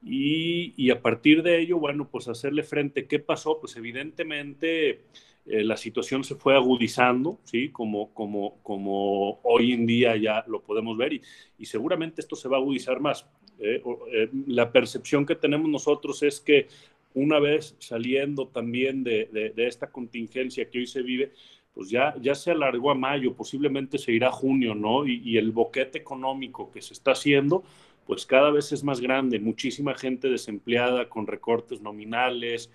Y, 0.02 0.90
a 0.90 1.00
partir 1.00 1.44
de 1.44 1.62
ello, 1.62 1.78
bueno, 1.78 2.10
pues 2.10 2.28
hacerle 2.28 2.64
frente. 2.64 3.06
¿Qué 3.06 3.20
pasó? 3.20 3.60
Pues 3.60 3.78
evidentemente 3.78 5.06
eh, 5.46 5.64
la 5.64 5.78
situación 5.78 6.24
se 6.24 6.34
fue 6.34 6.56
agudizando, 6.56 7.40
¿sí? 7.44 7.70
Como, 7.70 8.14
como, 8.16 8.58
como 8.64 9.40
hoy 9.44 9.74
en 9.74 9.86
día 9.86 10.18
ya 10.18 10.44
lo 10.48 10.64
podemos 10.64 10.98
ver 10.98 11.14
y, 11.14 11.22
y 11.60 11.66
seguramente 11.66 12.22
esto 12.22 12.36
se 12.36 12.50
va 12.50 12.58
a 12.58 12.60
agudizar 12.62 13.00
más. 13.00 13.28
¿eh? 13.60 13.82
Eh, 14.12 14.30
la 14.48 14.72
percepción 14.72 15.26
que 15.26 15.36
tenemos 15.36 15.70
nosotros 15.70 16.22
es 16.24 16.40
que 16.40 16.68
una 17.14 17.40
vez 17.40 17.76
saliendo 17.80 18.48
también 18.48 19.04
de, 19.04 19.52
de, 19.56 19.68
esta 19.68 19.92
contingencia 19.92 20.70
que 20.70 20.80
hoy 20.80 20.88
se 20.88 21.02
vive, 21.02 21.34
pues 21.74 21.90
ya, 21.90 22.16
ya 22.22 22.36
se 22.36 22.52
alargó 22.52 22.92
a 22.92 22.96
mayo, 22.96 23.34
posiblemente 23.34 23.98
se 23.98 24.12
irá 24.12 24.28
a 24.28 24.32
junio, 24.32 24.76
¿no? 24.76 25.08
Y, 25.08 25.22
y 25.24 25.38
el 25.38 25.52
boquete 25.52 25.98
económico 25.98 26.72
que 26.72 26.82
se 26.82 26.94
está 26.94 27.12
haciendo, 27.12 27.64
pues 28.06 28.26
cada 28.26 28.52
vez 28.52 28.72
es 28.72 28.84
más 28.84 29.00
grande, 29.00 29.40
muchísima 29.40 29.96
gente 29.96 30.30
desempleada 30.30 31.10
con 31.10 31.28
recortes 31.28 31.82
nominales, 31.82 32.70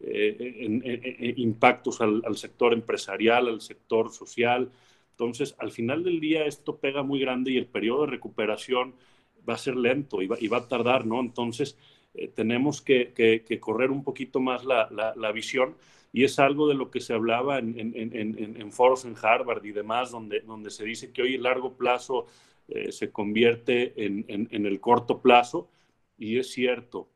eh, 0.00 1.34
impactos 1.36 2.00
al, 2.00 2.36
sector 2.36 2.72
empresarial, 2.72 3.48
al 3.48 3.60
sector 3.60 4.10
social. 4.12 4.70
Entonces, 5.12 5.54
al 5.58 5.70
final 5.70 6.02
del 6.02 6.20
día 6.20 6.44
esto 6.44 6.76
pega 6.76 7.02
muy 7.02 7.20
grande 7.20 7.52
y 7.52 7.56
el 7.56 7.66
periodo 7.66 8.02
de 8.02 8.10
recuperación 8.10 8.94
va 9.48 9.54
a 9.54 9.58
ser 9.58 9.76
lento 9.76 10.20
y 10.20 10.26
va, 10.26 10.56
a 10.56 10.68
tardar, 10.68 11.06
¿no? 11.06 11.20
Entonces, 11.20 11.78
eh, 12.14 12.28
tenemos 12.28 12.80
que, 12.80 13.12
correr 13.60 13.90
un 13.90 14.04
poquito 14.04 14.40
más 14.40 14.64
la, 14.64 15.32
visión 15.32 15.76
y 16.12 16.22
es 16.22 16.38
algo 16.38 16.68
de 16.68 16.74
lo 16.74 16.90
que 16.90 17.00
se 17.00 17.12
hablaba 17.12 17.58
en, 17.58 18.72
foros 18.72 19.04
en 19.04 19.16
Harvard 19.20 19.64
y 19.64 19.72
demás, 19.72 20.12
donde, 20.12 20.40
donde 20.40 20.70
se 20.70 20.84
dice 20.84 21.12
que 21.12 21.22
hoy 21.22 21.34
a 21.34 21.40
largo 21.40 21.76
plazo 21.76 22.26
eh, 22.68 22.92
se 22.92 23.10
convierte 23.10 23.92
en, 23.96 24.48
el 24.50 24.80
corto 24.80 25.20
plazo 25.20 25.68
y 26.16 26.38
es 26.38 26.52
cierto, 26.52 27.08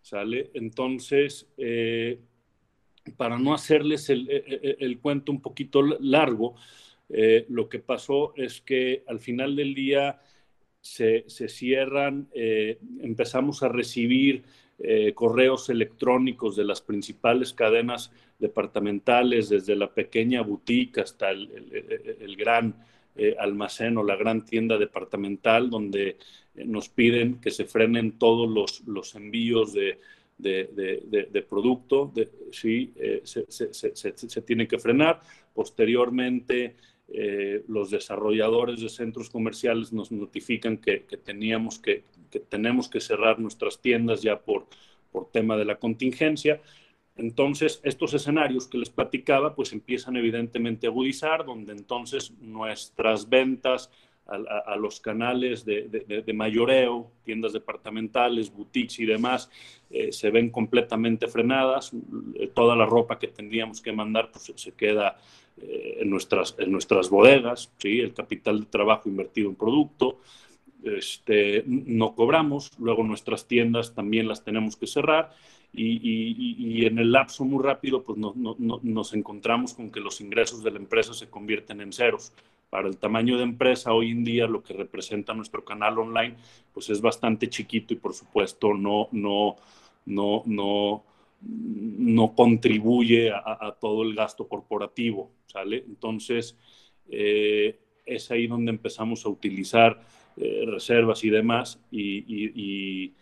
¿sale? 0.00 0.50
Entonces, 0.54 1.46
eh, 1.58 2.18
para 3.18 3.38
no 3.38 3.52
hacerles 3.52 4.08
el, 4.08 4.98
cuento 5.02 5.32
un 5.32 5.42
poquito 5.42 5.82
largo, 5.82 6.56
lo 7.48 7.68
que 7.68 7.78
pasó 7.78 8.32
es 8.36 8.62
que 8.62 9.04
al 9.06 9.20
final 9.20 9.54
del 9.54 9.74
día 9.74 10.18
se, 10.94 11.48
cierran, 11.48 12.28
empezamos 13.00 13.62
a 13.62 13.68
recibir 13.68 14.44
correos 15.14 15.68
electrónicos 15.70 16.56
de 16.56 16.64
las 16.64 16.80
principales 16.80 17.52
cadenas 17.52 18.12
departamentales, 18.38 19.48
desde 19.48 19.74
la 19.74 19.92
pequeña 19.92 20.42
boutique 20.42 21.00
hasta 21.00 21.30
el 21.30 22.36
gran 22.36 22.74
eh, 23.18 23.34
almacén 23.38 23.96
o 23.96 24.02
la 24.04 24.14
gran 24.14 24.44
tienda 24.44 24.76
departamental 24.76 25.70
donde 25.70 26.18
eh, 26.54 26.64
nos 26.66 26.90
piden 26.90 27.40
que 27.40 27.50
se 27.50 27.64
frenen 27.64 28.18
todos 28.18 28.46
los, 28.46 28.86
los 28.86 29.14
envíos 29.14 29.72
de, 29.72 29.98
de, 30.36 31.46
producto, 31.48 32.12
sí, 32.52 32.92
eh, 32.96 33.22
se, 33.24 33.46
se, 33.50 33.72
se, 33.72 34.42
tiene 34.42 34.68
que 34.68 34.78
frenar. 34.78 35.22
Posteriormente, 35.54 36.76
los 37.08 37.90
desarrolladores 37.90 38.80
de 38.80 38.88
centros 38.88 39.30
comerciales 39.30 39.92
nos 39.92 40.10
notifican 40.10 40.76
que, 40.76 40.98
teníamos 41.24 41.78
que, 41.78 42.04
tenemos 42.48 42.88
que 42.88 43.00
cerrar 43.00 43.38
nuestras 43.38 43.80
tiendas 43.80 44.22
ya 44.22 44.40
por, 44.40 44.66
por 45.12 45.30
tema 45.30 45.56
de 45.56 45.64
la 45.64 45.78
contingencia. 45.78 46.60
Entonces, 47.16 47.80
estos 47.82 48.12
escenarios 48.12 48.66
que 48.66 48.76
les 48.76 48.90
platicaba, 48.90 49.54
pues 49.54 49.72
empiezan 49.72 50.16
evidentemente 50.16 50.86
a 50.86 50.90
agudizar, 50.90 51.46
donde 51.46 51.72
entonces 51.72 52.32
nuestras 52.40 53.28
ventas 53.28 53.90
a, 54.26 54.76
los 54.76 55.00
canales 55.00 55.64
de, 55.64 56.32
mayoreo, 56.34 57.12
tiendas 57.24 57.52
departamentales, 57.52 58.52
boutiques 58.52 58.98
y 58.98 59.06
demás, 59.06 59.48
eh, 59.88 60.10
se 60.10 60.30
ven 60.30 60.50
completamente 60.50 61.28
frenadas. 61.28 61.92
Toda 62.52 62.74
la 62.74 62.86
ropa 62.86 63.18
que 63.18 63.28
tendríamos 63.28 63.80
que 63.80 63.92
mandar 63.92 64.32
pues, 64.32 64.52
se 64.56 64.72
queda 64.72 65.16
eh, 65.58 65.98
en, 66.00 66.10
nuestras, 66.10 66.54
en 66.58 66.70
nuestras 66.70 67.08
bodegas, 67.08 67.72
¿sí? 67.78 68.00
el 68.00 68.12
capital 68.14 68.60
de 68.60 68.66
trabajo 68.66 69.08
invertido 69.08 69.48
en 69.48 69.56
producto. 69.56 70.20
Este, 70.84 71.64
no 71.66 72.14
cobramos, 72.14 72.72
luego 72.78 73.02
nuestras 73.02 73.46
tiendas 73.48 73.94
también 73.94 74.28
las 74.28 74.44
tenemos 74.44 74.76
que 74.76 74.86
cerrar 74.86 75.32
y, 75.72 76.86
en 76.86 76.98
el 76.98 77.12
lapso 77.12 77.44
muy 77.44 77.62
rápido 77.62 78.02
pues 78.02 78.18
nos 78.18 79.14
encontramos 79.14 79.74
con 79.74 79.90
que 79.90 80.00
los 80.00 80.20
ingresos 80.20 80.62
de 80.62 80.70
la 80.70 80.78
empresa 80.78 81.14
se 81.14 81.28
convierten 81.28 81.80
en 81.80 81.92
ceros. 81.92 82.32
Para 82.70 82.88
el 82.88 82.96
tamaño 82.96 83.36
de 83.36 83.44
empresa 83.44 83.92
hoy 83.92 84.10
en 84.10 84.24
día 84.24 84.46
lo 84.46 84.62
que 84.62 84.74
representa 84.74 85.34
nuestro 85.34 85.64
canal 85.64 85.98
online 85.98 86.36
pues 86.72 86.90
es 86.90 87.00
bastante 87.00 87.48
chiquito 87.48 87.94
y 87.94 87.96
por 87.96 88.12
supuesto 88.12 88.74
no, 88.74 89.08
no, 89.12 89.56
no, 90.04 90.42
no, 90.46 91.04
no 91.42 92.34
contribuye 92.34 93.30
a, 93.30 93.76
todo 93.80 94.02
el 94.02 94.14
gasto 94.14 94.48
corporativo, 94.48 95.30
¿sale? 95.46 95.84
Entonces 95.86 96.56
eh, 97.10 97.78
es 98.04 98.30
ahí 98.30 98.46
donde 98.46 98.70
empezamos 98.70 99.24
a 99.26 99.28
utilizar 99.28 100.00
eh, 100.36 100.64
reservas 100.66 101.24
y 101.24 101.30
demás 101.30 101.80
y 101.90 103.12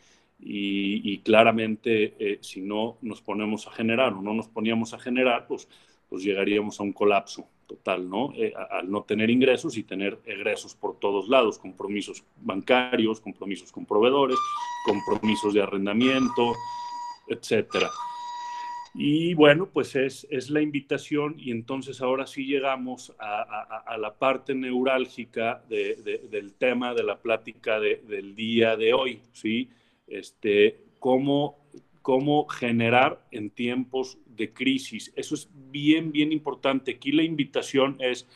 claramente 1.24 2.14
eh, 2.18 2.38
si 2.40 2.60
no 2.60 2.98
nos 3.02 3.22
ponemos 3.22 3.66
a 3.66 3.72
generar 3.72 4.12
o 4.12 4.22
no 4.22 4.34
nos 4.34 4.48
poníamos 4.48 4.92
a 4.94 4.98
generar, 4.98 5.46
pues, 5.46 5.68
pues 6.08 6.22
llegaríamos 6.22 6.80
a 6.80 6.82
un 6.82 6.92
colapso 6.92 7.48
total, 7.66 8.10
¿no? 8.10 8.32
Al 8.70 8.90
no 8.90 9.04
tener 9.04 9.30
ingresos 9.30 9.78
y 9.78 9.84
tener 9.84 10.20
egresos 10.26 10.74
por 10.74 10.98
todos 10.98 11.28
lados, 11.30 11.58
compromisos 11.58 12.22
bancarios, 12.36 13.22
compromisos 13.22 13.72
con 13.72 13.86
proveedores, 13.86 14.36
compromisos 14.84 15.54
de 15.54 15.62
arrendamiento, 15.62 16.52
etcétera. 17.28 17.90
Y 18.96 19.34
bueno, 19.34 19.68
pues 19.72 19.96
es, 19.96 20.24
es, 20.30 20.50
la 20.50 20.62
invitación 20.62 21.34
y 21.36 21.50
entonces 21.50 22.00
ahora 22.00 22.28
sí 22.28 22.46
llegamos 22.46 23.12
a, 23.18 23.96
la 23.98 24.14
parte 24.14 24.54
neurálgica 24.54 25.64
de, 25.68 26.20
del 26.30 26.54
tema 26.54 26.94
de 26.94 27.02
la 27.02 27.18
plática 27.18 27.80
del 27.80 28.36
día 28.36 28.76
de 28.76 28.94
hoy, 28.94 29.20
¿sí? 29.32 29.68
este, 30.06 30.78
cómo, 31.00 31.58
cómo 32.02 32.46
generar 32.46 33.26
en 33.32 33.50
tiempos 33.50 34.16
de 34.26 34.52
crisis. 34.52 35.12
Eso 35.16 35.34
es 35.34 35.48
bien, 35.52 36.12
bien 36.12 36.30
importante. 36.30 36.92
Aquí 36.92 37.10
la 37.10 37.24
invitación 37.24 37.96
es, 37.98 38.28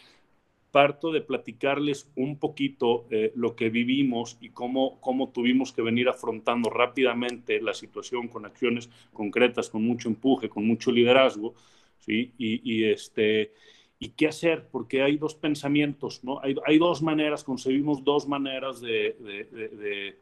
parto 0.78 1.10
de 1.10 1.22
platicarles 1.22 2.08
un 2.14 2.38
poquito 2.38 3.06
eh, 3.10 3.32
lo 3.34 3.56
que 3.56 3.68
vivimos 3.68 4.38
y 4.40 4.50
cómo, 4.50 5.00
cómo 5.00 5.30
tuvimos 5.30 5.72
que 5.72 5.82
venir 5.82 6.08
afrontando 6.08 6.70
rápidamente 6.70 7.60
la 7.60 7.74
situación 7.74 8.28
con 8.28 8.46
acciones 8.46 8.88
concretas, 9.12 9.70
con 9.70 9.82
mucho 9.82 10.08
empuje, 10.08 10.48
con 10.48 10.64
mucho 10.64 10.92
liderazgo, 10.92 11.54
¿sí? 11.98 12.32
Y, 12.38 12.84
este, 12.84 13.52
y 13.98 14.10
qué 14.10 14.28
hacer, 14.28 14.68
porque 14.70 15.02
hay 15.02 15.16
dos 15.16 15.34
pensamientos, 15.34 16.22
¿no? 16.22 16.40
Hay, 16.40 16.54
hay 16.64 16.78
dos 16.78 17.02
maneras, 17.02 17.42
concebimos 17.42 18.04
dos 18.04 18.28
maneras 18.28 18.80
de, 18.80 19.16
de 19.18 20.18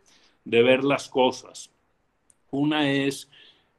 de 0.47 0.63
ver 0.63 0.85
las 0.85 1.09
cosas. 1.09 1.71
Una 2.51 2.91
es 2.91 3.29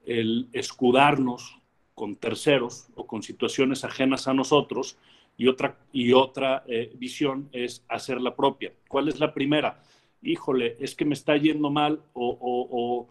el 0.06 0.50
escudarnos 0.54 1.58
con 1.96 2.16
terceros 2.18 2.90
o 2.96 3.08
con 3.08 3.24
situaciones 3.24 3.84
ajenas 3.84 4.28
a 4.28 4.34
nosotros 4.34 4.98
y 5.38 5.48
otra, 5.48 5.78
y 5.94 6.14
otra 6.14 6.64
eh, 6.68 6.92
visión 6.96 7.50
es 7.52 7.86
hacer 7.88 8.20
la 8.20 8.36
propia. 8.36 8.74
¿Cuál 8.88 9.08
es 9.08 9.20
la 9.20 9.34
primera? 9.34 9.82
Híjole, 10.22 10.76
es 10.80 10.96
que 10.96 11.06
me 11.06 11.14
está 11.14 11.38
yendo 11.38 11.70
mal 11.70 12.02
o, 12.14 13.08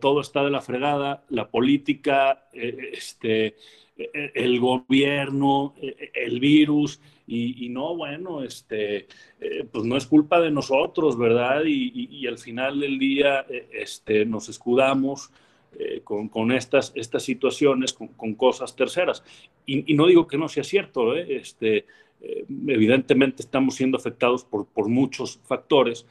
todo 0.00 0.20
está 0.20 0.42
de 0.42 0.50
la 0.50 0.62
fregada, 0.62 1.24
la 1.28 1.50
política, 1.50 2.46
eh, 2.52 2.92
este, 2.92 3.56
el 3.96 4.58
gobierno, 4.58 5.74
el 6.14 6.40
virus, 6.40 6.98
y, 7.34 7.68
no, 7.70 7.96
bueno, 7.96 8.42
este, 8.42 9.06
eh, 9.40 9.66
pues 9.70 9.84
no 9.84 9.96
es 9.96 10.06
culpa 10.06 10.40
de 10.40 10.50
nosotros, 10.50 11.16
¿verdad? 11.16 11.62
Y, 11.64 12.26
al 12.26 12.38
final 12.38 12.80
del 12.80 12.98
día 12.98 13.46
eh, 13.48 13.68
este, 13.72 14.26
nos 14.26 14.48
escudamos 14.48 15.30
eh, 15.78 16.02
con, 16.04 16.52
estas, 16.52 16.92
estas 16.94 17.22
situaciones, 17.22 17.92
con, 17.92 18.34
cosas 18.34 18.76
terceras. 18.76 19.22
Y, 19.66 19.94
no 19.94 20.06
digo 20.06 20.26
que 20.26 20.38
no 20.38 20.48
sea 20.48 20.64
cierto, 20.64 21.14
este, 21.14 21.86
evidentemente 22.20 23.42
estamos 23.42 23.74
siendo 23.74 23.96
afectados 23.96 24.44
por, 24.44 24.66
por 24.66 24.88
muchos 24.88 25.40
factores, 25.44 26.06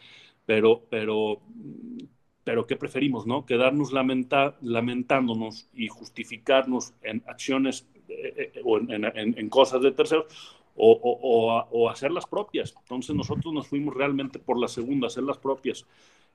pero, 0.45 0.82
pero, 0.89 1.39
pero 2.43 2.65
¿qué 2.65 2.76
preferimos, 2.76 3.26
no? 3.28 3.45
Quedarnos 3.45 3.93
lamenta, 3.93 4.58
lamentándonos 4.62 5.69
y 5.74 5.88
justificarnos 5.88 6.93
en 7.02 7.24
acciones 7.28 7.88
o 8.63 8.78
en, 8.78 9.50
cosas 9.50 9.82
de 9.82 9.91
terceros 9.91 10.26
o, 10.76 11.89
hacer 11.89 12.12
las 12.12 12.26
propias. 12.26 12.74
Entonces 12.80 13.15
nosotros 13.15 13.54
nos 13.54 13.67
fuimos 13.67 13.93
realmente 13.93 14.39
por 14.39 14.60
la 14.60 14.67
segunda, 14.67 15.08
hacer 15.08 15.24
las 15.24 15.38
propias. 15.38 15.86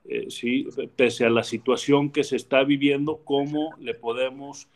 Eh, 0.08 0.26
sí, 0.30 0.68
pese 0.94 1.24
a 1.24 1.30
la 1.30 1.42
situación 1.42 2.10
que 2.10 2.22
se 2.24 2.36
está 2.36 2.62
viviendo, 2.62 3.22
cómo 3.24 3.74
le 3.80 3.94
podemos, 3.94 4.68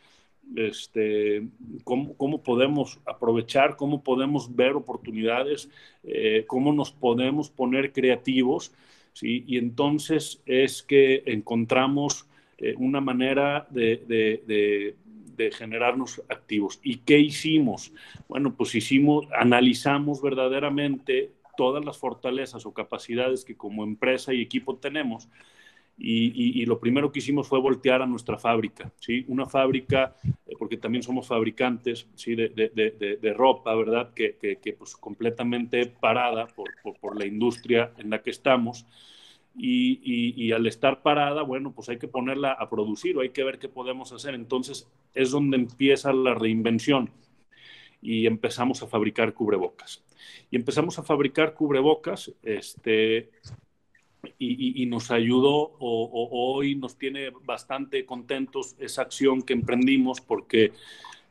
este, 0.55 1.47
cómo, 1.83 2.43
podemos 2.43 2.99
aprovechar, 3.05 3.77
cómo 3.77 4.03
podemos 4.03 4.53
ver 4.55 4.73
oportunidades, 4.73 5.69
eh, 6.03 6.43
cómo 6.47 6.73
nos 6.73 6.91
podemos 6.91 7.49
poner 7.49 7.93
creativos, 7.93 8.73
¿sí? 9.13 9.43
Y 9.47 9.57
entonces 9.57 10.41
es 10.45 10.83
que 10.83 11.23
encontramos 11.25 12.27
eh, 12.57 12.75
una 12.77 12.99
manera 12.99 13.67
de, 13.69 14.95
de 15.37 15.51
generarnos 15.51 16.21
activos. 16.29 16.79
¿Y 16.83 16.97
qué 16.97 17.19
hicimos? 17.19 17.93
Bueno, 18.27 18.53
pues 18.55 18.75
hicimos, 18.75 19.27
analizamos 19.33 20.21
verdaderamente 20.21 21.31
todas 21.61 21.85
las 21.85 21.99
fortalezas 21.99 22.65
o 22.65 22.73
capacidades 22.73 23.45
que 23.45 23.55
como 23.55 23.83
empresa 23.83 24.33
y 24.33 24.41
equipo 24.41 24.77
tenemos. 24.77 25.29
Y, 25.95 26.65
lo 26.65 26.79
primero 26.79 27.11
que 27.11 27.19
hicimos 27.19 27.47
fue 27.47 27.59
voltear 27.59 28.01
a 28.01 28.07
nuestra 28.07 28.39
fábrica, 28.39 28.91
¿sí? 28.99 29.23
Una 29.27 29.45
fábrica, 29.45 30.15
eh, 30.23 30.55
porque 30.57 30.77
también 30.77 31.03
somos 31.03 31.27
fabricantes, 31.27 32.07
¿sí? 32.15 32.33
De, 32.33 32.49
de, 32.49 33.19
de, 33.21 33.33
ropa, 33.33 33.75
¿verdad? 33.75 34.11
Que, 34.15 34.37
que, 34.39 34.73
pues 34.73 34.95
completamente 34.95 35.85
parada 35.85 36.47
por, 36.47 36.71
por, 36.99 37.15
la 37.15 37.27
industria 37.27 37.91
en 37.99 38.09
la 38.09 38.23
que 38.23 38.31
estamos 38.31 38.87
y, 39.55 40.51
al 40.53 40.65
estar 40.65 41.03
parada, 41.03 41.43
bueno, 41.43 41.73
pues 41.73 41.89
hay 41.89 41.99
que 41.99 42.07
ponerla 42.07 42.53
a 42.53 42.71
producir 42.71 43.15
o 43.17 43.21
hay 43.21 43.29
que 43.29 43.43
ver 43.43 43.59
qué 43.59 43.69
podemos 43.69 44.11
hacer. 44.13 44.33
Entonces 44.33 44.89
es 45.13 45.29
donde 45.29 45.57
empieza 45.57 46.11
la 46.11 46.33
reinvención 46.33 47.11
y 48.01 48.25
empezamos 48.25 48.81
a 48.81 48.87
fabricar 48.87 49.33
cubrebocas. 49.33 50.03
Y 50.49 50.55
empezamos 50.55 50.97
a 50.99 51.03
fabricar 51.03 51.53
cubrebocas, 51.53 52.31
este, 52.43 53.29
y, 54.37 54.85
nos 54.85 55.11
ayudó 55.11 55.75
o, 55.79 56.29
hoy 56.31 56.75
nos 56.75 56.97
tiene 56.97 57.31
bastante 57.43 58.05
contentos 58.05 58.75
esa 58.79 59.03
acción 59.03 59.41
que 59.41 59.53
emprendimos 59.53 60.21
porque 60.21 60.73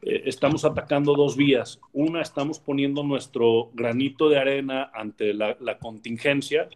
eh, 0.02 0.22
estamos 0.26 0.64
atacando 0.64 1.14
dos 1.14 1.36
vías. 1.36 1.80
Una, 1.92 2.22
estamos 2.22 2.58
poniendo 2.58 3.02
nuestro 3.02 3.70
granito 3.74 4.28
de 4.28 4.38
arena 4.38 4.90
ante 4.94 5.34
la, 5.34 5.78
contingencia, 5.78 6.68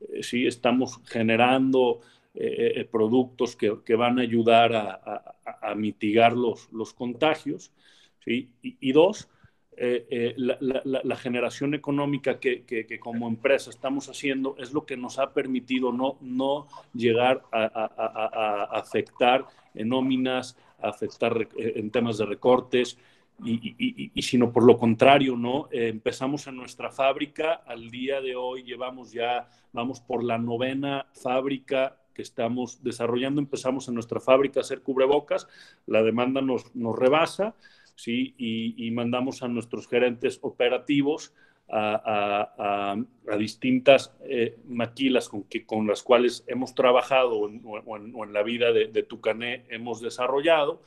eh, 0.00 0.22
sí 0.22 0.46
estamos 0.46 1.00
generando 1.06 2.00
eh, 2.34 2.88
productos 2.90 3.56
que, 3.56 3.94
van 3.94 4.18
a 4.18 4.22
ayudar 4.22 4.74
a, 4.74 5.74
mitigar 5.74 6.32
los, 6.32 6.72
los 6.72 6.92
contagios. 6.92 7.72
¿Sí? 8.24 8.50
Y, 8.62 8.92
dos, 8.92 9.28
la, 9.76 11.16
generación 11.16 11.74
económica 11.74 12.38
que, 12.38 12.98
como 13.00 13.28
empresa 13.28 13.70
estamos 13.70 14.08
haciendo 14.08 14.56
es 14.58 14.72
lo 14.72 14.84
que 14.84 14.96
nos 14.96 15.18
ha 15.18 15.32
permitido 15.32 15.92
no, 15.92 16.18
no 16.20 16.66
llegar 16.94 17.42
a, 17.52 18.68
afectar 18.72 19.46
en 19.74 19.88
nóminas, 19.88 20.56
a 20.80 20.88
afectar 20.88 21.48
en 21.56 21.90
temas 21.90 22.18
de 22.18 22.26
recortes, 22.26 22.98
y, 23.44 24.22
sino 24.22 24.52
por 24.52 24.64
lo 24.64 24.78
contrario, 24.78 25.36
¿no? 25.36 25.68
Eh, 25.72 25.88
empezamos 25.88 26.46
en 26.46 26.56
nuestra 26.56 26.90
fábrica, 26.90 27.62
al 27.66 27.90
día 27.90 28.20
de 28.20 28.36
hoy 28.36 28.62
llevamos 28.62 29.12
ya, 29.12 29.48
vamos 29.72 30.00
por 30.00 30.22
la 30.22 30.38
novena 30.38 31.06
fábrica 31.12 31.98
que 32.14 32.22
estamos 32.22 32.82
desarrollando, 32.84 33.40
empezamos 33.40 33.88
en 33.88 33.94
nuestra 33.94 34.20
fábrica 34.20 34.60
a 34.60 34.62
hacer 34.62 34.82
cubrebocas, 34.82 35.48
la 35.86 36.02
demanda 36.02 36.40
nos, 36.40 36.74
nos 36.76 36.96
rebasa, 36.96 37.54
¿sí? 37.94 38.34
Y, 38.38 38.90
mandamos 38.90 39.42
a 39.42 39.48
nuestros 39.48 39.88
gerentes 39.88 40.38
operativos 40.42 41.34
a, 41.68 42.96
distintas 43.38 44.14
eh, 44.24 44.58
maquilas 44.66 45.28
con, 45.28 45.44
que, 45.44 45.64
con 45.64 45.86
las 45.86 46.02
cuales 46.02 46.44
hemos 46.46 46.74
trabajado 46.74 47.38
o 47.38 47.46
en, 47.96 48.32
la 48.32 48.42
vida 48.42 48.72
de, 48.72 48.88
de 48.88 49.02
Tucané 49.02 49.64
hemos 49.70 50.00
desarrollado, 50.00 50.82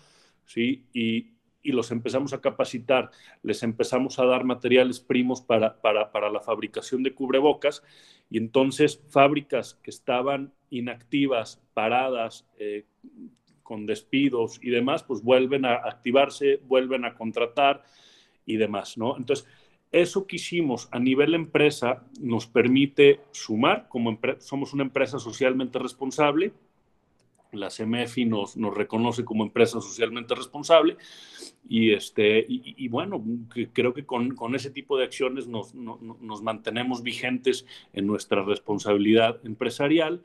¿sí? 0.45 0.85
Y, 0.93 1.35
y 1.65 1.71
los 1.71 1.89
empezamos 1.89 2.31
a 2.33 2.41
capacitar, 2.41 3.09
les 3.41 3.63
empezamos 3.63 4.19
a 4.19 4.25
dar 4.25 4.43
materiales 4.43 4.99
primos 4.99 5.41
para, 5.41 5.81
para, 5.81 6.29
la 6.29 6.39
fabricación 6.39 7.01
de 7.01 7.15
cubrebocas 7.15 7.81
y 8.29 8.37
entonces 8.37 9.01
fábricas 9.09 9.79
que 9.81 9.89
estaban 9.89 10.53
inactivas, 10.69 11.59
paradas, 11.73 12.45
eh, 12.59 12.85
con 13.65 13.87
despidos 13.87 14.59
y 14.61 14.69
demás, 14.69 15.03
pues 15.03 15.23
vuelven 15.23 15.65
a 15.65 15.73
activarse, 15.73 16.61
vuelven 16.67 17.03
a 17.03 17.15
contratar 17.15 17.83
y 18.45 18.57
demás, 18.57 18.95
¿no? 18.95 19.17
Entonces, 19.17 19.47
eso 19.91 20.27
que 20.27 20.35
hicimos 20.35 20.87
a 20.91 20.99
nivel 20.99 21.33
empresa 21.33 22.03
nos 22.21 22.45
permite 22.45 23.21
sumar, 23.31 23.87
como 23.89 24.19
somos 24.37 24.73
una 24.73 24.83
empresa 24.83 25.17
socialmente 25.17 25.79
responsable, 25.79 26.53
la 27.53 27.69
CMFI 27.69 28.25
nos, 28.25 28.55
nos 28.55 28.75
reconoce 28.75 29.25
como 29.25 29.43
empresa 29.43 29.81
socialmente 29.81 30.35
responsable 30.35 30.97
y, 31.67 31.91
este, 31.91 32.45
y, 32.47 32.87
bueno, 32.89 33.23
creo 33.73 33.93
que 33.93 34.05
con, 34.05 34.35
con, 34.35 34.53
ese 34.53 34.69
tipo 34.69 34.97
de 34.97 35.05
acciones 35.05 35.47
nos, 35.47 35.73
nos 35.73 36.43
mantenemos 36.43 37.01
vigentes 37.01 37.65
en 37.93 38.05
nuestra 38.05 38.43
responsabilidad 38.43 39.39
empresarial 39.43 40.21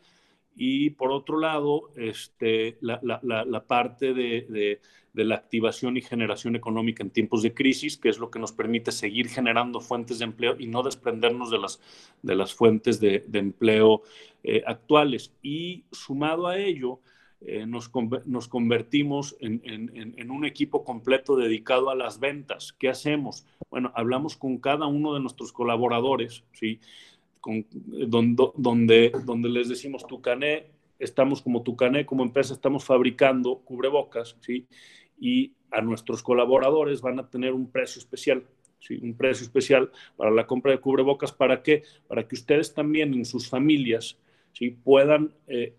y 0.57 0.91
por 0.91 1.13
otro 1.13 1.39
lado, 1.39 1.91
este, 1.97 2.77
la, 2.81 3.01
la, 3.03 3.21
la 3.23 3.65
parte 3.67 4.13
de, 4.13 4.47
de, 4.49 4.81
de, 5.13 5.25
la 5.25 5.37
activación 5.37 5.97
y 5.97 6.03
generación 6.03 6.57
económica 6.57 7.03
en 7.03 7.11
tiempos 7.11 7.43
de 7.43 7.55
crisis, 7.55 7.97
que 7.97 8.09
es 8.09 8.19
lo 8.19 8.31
que 8.31 8.39
nos 8.39 8.53
permite 8.53 8.93
seguir 8.93 9.29
generando 9.29 9.81
fuentes 9.81 10.19
de 10.19 10.27
empleo 10.27 10.57
y 10.59 10.67
no 10.67 10.83
desprendernos 10.83 11.51
de 11.51 11.59
las, 11.59 11.81
de 12.23 12.35
las 12.35 12.53
fuentes 12.53 13.01
de, 13.01 13.25
de 13.27 13.39
empleo 13.39 14.03
eh, 14.43 14.63
actuales. 14.67 15.33
Y 15.43 15.85
sumado 15.93 16.47
a 16.47 16.59
ello, 16.59 17.01
eh, 17.43 17.65
nos, 17.65 17.91
nos, 18.27 18.49
convertimos 18.49 19.35
en, 19.41 19.63
en, 19.65 20.15
en, 20.19 20.31
un 20.31 20.45
equipo 20.45 20.85
completo 20.85 21.37
dedicado 21.37 21.89
a 21.89 21.95
las 21.95 22.21
ventas. 22.21 22.75
¿Qué 22.79 22.91
hacemos? 22.91 23.47
Bueno, 23.71 23.93
hablamos 23.95 24.37
con 24.37 24.59
cada 24.59 24.87
uno 24.87 25.15
de 25.15 25.21
nuestros 25.21 25.51
colaboradores, 25.51 26.45
¿sí? 26.53 26.81
Donde, 27.43 28.53
donde, 28.57 29.13
donde 29.25 29.49
les 29.49 29.69
decimos, 29.69 30.07
Tucané, 30.07 30.67
estamos 30.99 31.43
como 31.43 31.63
Tucané, 31.63 32.05
como 32.07 32.23
empresa, 32.23 32.53
estamos 32.55 32.85
fabricando 32.85 33.61
cubrebocas, 33.61 34.37
¿sí? 34.41 34.67
Y 35.19 35.55
a 35.71 35.81
nuestros 35.81 36.23
colaboradores 36.23 37.01
van 37.01 37.19
a 37.19 37.29
tener 37.29 37.53
un 37.53 37.71
precio 37.71 37.99
especial, 37.99 38.45
¿sí? 38.79 38.99
Un 39.03 39.17
precio 39.17 39.45
especial 39.45 39.91
para 40.17 40.31
la 40.31 40.47
compra 40.47 40.73
de 40.73 40.81
cubrebocas. 40.81 41.33
¿Para 41.33 41.63
qué? 41.63 41.83
Para 42.07 42.27
que 42.29 42.35
ustedes 42.35 42.75
también 42.75 43.15
en 43.15 43.25
sus 43.25 43.49
familias, 43.49 44.19
¿sí? 44.53 44.71
Puedan 44.71 45.35
eh, 45.47 45.75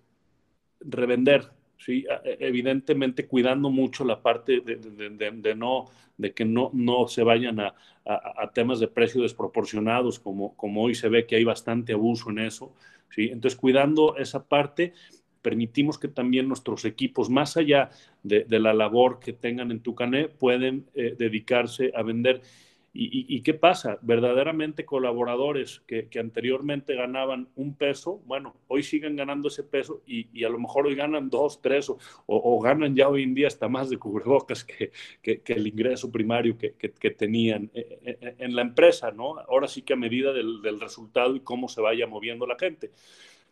revender, 0.80 1.52
¿sí? 1.84 2.06
E, 2.24 2.38
evidentemente 2.40 3.28
cuidando 3.28 3.70
mucho 3.70 4.06
la 4.06 4.22
parte 4.22 4.62
de, 4.62 5.56
no, 5.56 5.86
de 6.18 6.34
que 6.34 6.46
no, 6.46 6.70
no 6.74 7.08
se 7.08 7.24
vayan 7.24 7.60
a, 7.60 7.74
temas 8.54 8.80
de 8.80 8.88
precio 8.88 9.22
desproporcionados, 9.22 10.20
como, 10.20 10.56
como 10.56 10.84
hoy 10.84 10.96
se 10.96 11.08
ve 11.08 11.26
que 11.26 11.36
hay 11.36 11.44
bastante 11.44 11.94
abuso 11.94 12.30
en 12.32 12.40
eso. 12.40 12.74
¿sí? 13.10 13.30
Entonces, 13.32 13.58
cuidando 13.60 14.18
esa 14.18 14.44
parte, 14.44 14.94
permitimos 15.42 15.98
que 15.98 16.08
también 16.08 16.48
nuestros 16.48 16.86
equipos, 16.86 17.30
más 17.30 17.58
allá 17.58 17.90
de, 18.24 18.46
la 18.50 18.74
labor 18.74 19.20
que 19.20 19.34
tengan 19.34 19.72
en 19.72 19.82
Tucané, 19.82 20.30
pueden 20.30 20.88
eh, 20.94 21.16
dedicarse 21.18 21.92
a 21.96 22.02
vender 22.04 22.42
¿Y, 22.94 23.42
qué 23.44 23.54
pasa? 23.54 24.00
Verdaderamente 24.02 24.84
colaboradores 24.84 25.82
que, 25.88 26.10
anteriormente 26.20 26.94
ganaban 26.94 27.48
un 27.56 27.74
peso, 27.76 28.22
bueno, 28.26 28.58
hoy 28.68 28.84
siguen 28.84 29.16
ganando 29.16 29.48
ese 29.48 29.64
peso 29.64 30.02
y, 30.06 30.44
a 30.44 30.50
lo 30.50 30.60
mejor 30.60 30.88
hoy 30.88 30.96
ganan 30.96 31.30
dos, 31.30 31.62
tres 31.62 31.90
o, 32.26 32.62
ganan 32.62 32.94
ya 32.94 33.08
hoy 33.08 33.24
en 33.24 33.34
día 33.34 33.48
hasta 33.48 33.70
más 33.70 33.90
de 33.90 33.98
cubrebocas 33.98 34.66
que, 34.66 34.92
el 35.24 35.68
ingreso 35.68 36.12
primario 36.12 36.58
que, 36.58 37.12
tenían 37.12 37.72
eh, 37.74 38.00
eh, 38.04 38.18
eh, 38.20 38.36
en 38.40 38.56
la 38.56 38.62
empresa, 38.62 39.12
¿no? 39.12 39.40
Ahora 39.40 39.70
sí 39.70 39.84
que 39.84 39.94
a 39.94 39.98
medida 39.98 40.34
del 40.34 40.80
resultado 40.80 41.36
y 41.36 41.40
cómo 41.40 41.70
se 41.70 41.80
vaya 41.80 42.08
moviendo 42.08 42.46
la 42.46 42.58
gente. 42.58 42.92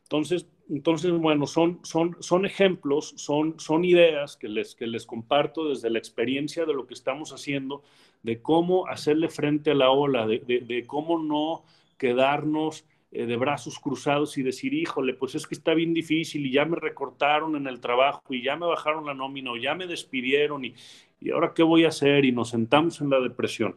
Entonces, 0.03 0.47
entonces 0.69 1.11
bueno, 1.11 1.47
son, 1.47 1.79
son, 1.83 2.15
son 2.19 2.45
ejemplos, 2.45 3.13
son, 3.17 3.59
son 3.59 3.83
ideas 3.83 4.37
que 4.37 4.47
les, 4.47 4.75
que 4.75 4.85
les 4.85 5.05
comparto 5.05 5.67
desde 5.69 5.89
la 5.89 5.97
experiencia 5.97 6.65
de 6.65 6.73
lo 6.73 6.85
que 6.85 6.93
estamos 6.93 7.31
haciendo, 7.33 7.81
de 8.21 8.41
cómo 8.41 8.87
hacerle 8.87 9.29
frente 9.29 9.71
a 9.71 9.75
la 9.75 9.89
ola, 9.89 10.27
de, 10.27 10.39
de, 10.39 10.85
cómo 10.85 11.17
no 11.17 11.63
quedarnos 11.97 12.85
eh, 13.11 13.25
de 13.25 13.35
brazos 13.35 13.79
cruzados 13.79 14.37
y 14.37 14.43
decir, 14.43 14.73
híjole, 14.73 15.15
pues 15.15 15.33
es 15.33 15.47
que 15.47 15.55
está 15.55 15.73
bien 15.73 15.93
difícil 15.93 16.45
y 16.45 16.51
ya 16.51 16.65
me 16.65 16.75
recortaron 16.75 17.55
en 17.55 17.65
el 17.65 17.79
trabajo 17.79 18.21
y 18.29 18.43
ya 18.43 18.55
me 18.55 18.67
bajaron 18.67 19.05
la 19.05 19.15
nómina 19.15 19.51
o 19.51 19.57
ya 19.57 19.73
me 19.73 19.87
despidieron 19.87 20.65
y, 20.65 20.75
y 21.19 21.31
ahora 21.31 21.53
qué 21.55 21.63
voy 21.63 21.85
a 21.85 21.89
hacer 21.89 22.25
y 22.25 22.31
nos 22.31 22.49
sentamos 22.49 23.01
en 23.01 23.09
la 23.09 23.19
depresión. 23.19 23.75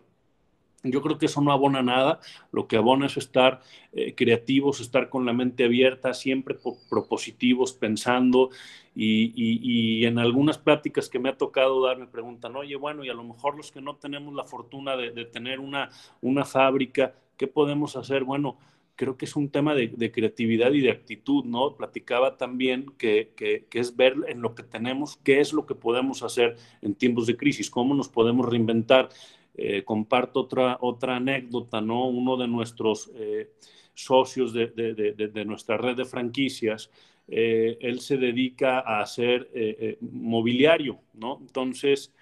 Yo 0.85 1.01
creo 1.01 1.17
que 1.17 1.27
eso 1.27 1.41
no 1.41 1.53
abona 1.53 1.83
nada, 1.83 2.19
lo 2.51 2.67
que 2.67 2.77
abona 2.77 3.07
es 3.07 3.17
estar 3.17 3.61
eh, 3.93 4.15
creativos, 4.15 4.81
estar 4.81 5.09
con 5.09 5.25
la 5.25 5.33
mente 5.33 5.65
abierta, 5.65 6.13
siempre 6.13 6.57
propositivos, 6.91 7.73
pensando 7.73 8.51
y, 8.95 10.05
en 10.05 10.19
algunas 10.19 10.59
pláticas 10.59 11.09
que 11.09 11.19
me 11.19 11.29
ha 11.29 11.37
tocado 11.37 11.85
dar 11.87 11.99
me 11.99 12.07
preguntan, 12.07 12.57
oye, 12.57 12.77
bueno, 12.77 13.05
y 13.05 13.09
a 13.09 13.15
lo 13.15 13.25
mejor 13.25 13.57
los 13.57 13.71
que 13.71 13.81
no 13.81 13.97
tenemos 13.97 14.35
la 14.35 14.45
fortuna 14.45 14.97
de, 14.97 15.25
tener 15.27 15.61
una, 15.61 15.91
una 16.21 16.45
fábrica, 16.45 17.15
¿qué 17.37 17.47
podemos 17.47 17.97
hacer? 17.97 18.25
Bueno, 18.25 18.59
creo 18.97 19.17
que 19.17 19.25
es 19.25 19.37
un 19.37 19.51
tema 19.51 19.75
de, 19.75 20.13
creatividad 20.13 20.73
y 20.73 20.81
de 20.81 20.91
actitud, 20.91 21.45
¿no? 21.45 21.77
Platicaba 21.77 22.37
también 22.37 22.87
que, 22.99 23.33
que, 23.37 23.67
que, 23.71 23.79
es 23.79 23.97
ver 23.97 24.17
en 24.29 24.43
lo 24.43 24.55
que 24.55 24.63
tenemos, 24.63 25.17
qué 25.19 25.41
es 25.41 25.53
lo 25.53 25.65
que 25.65 25.75
podemos 25.75 26.23
hacer 26.23 26.57
en 26.83 26.95
tiempos 26.95 27.27
de 27.27 27.37
crisis, 27.37 27.71
cómo 27.71 27.95
nos 27.95 28.09
podemos 28.09 28.47
reinventar. 28.47 29.09
Eh, 29.55 29.85
comparto 29.85 30.41
otra, 30.41 30.79
otra 30.81 31.17
anécdota, 31.17 31.81
¿no? 31.81 32.09
Uno 32.09 32.39
de 32.39 32.49
nuestros 32.49 33.11
eh, 33.15 33.51
socios 33.93 34.55
de, 34.55 34.69
de, 34.69 35.45
nuestra 35.45 35.77
red 35.77 35.95
de 35.95 36.07
franquicias, 36.07 36.91
eh, 37.29 37.77
él 37.81 38.01
se 38.01 38.17
dedica 38.17 38.81
a 38.81 39.03
hacer 39.03 39.99
mobiliario, 40.01 41.01
¿no? 41.13 41.39
Entonces, 41.43 42.15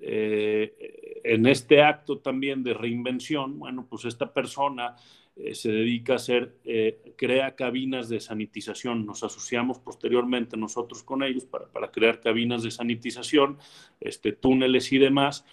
en 0.00 1.46
este 1.46 1.82
acto 1.82 2.18
también 2.18 2.62
de 2.62 2.72
reinvención, 2.72 3.58
bueno, 3.58 3.86
pues 3.88 4.06
esta 4.06 4.32
persona 4.32 4.96
se 5.52 5.70
dedica 5.70 6.14
a 6.14 6.16
hacer, 6.16 6.54
crea 7.16 7.54
cabinas 7.54 8.08
de 8.08 8.20
sanitización. 8.20 9.04
Nos 9.04 9.22
asociamos 9.22 9.78
posteriormente 9.78 10.56
nosotros 10.56 11.02
con 11.02 11.22
ellos 11.22 11.44
para, 11.44 11.66
para 11.66 11.90
crear 11.90 12.20
cabinas 12.20 12.62
de 12.62 12.70
sanitización, 12.70 13.58
este, 14.00 14.32
túneles 14.32 14.90
y 14.92 14.98
demás 14.98 15.44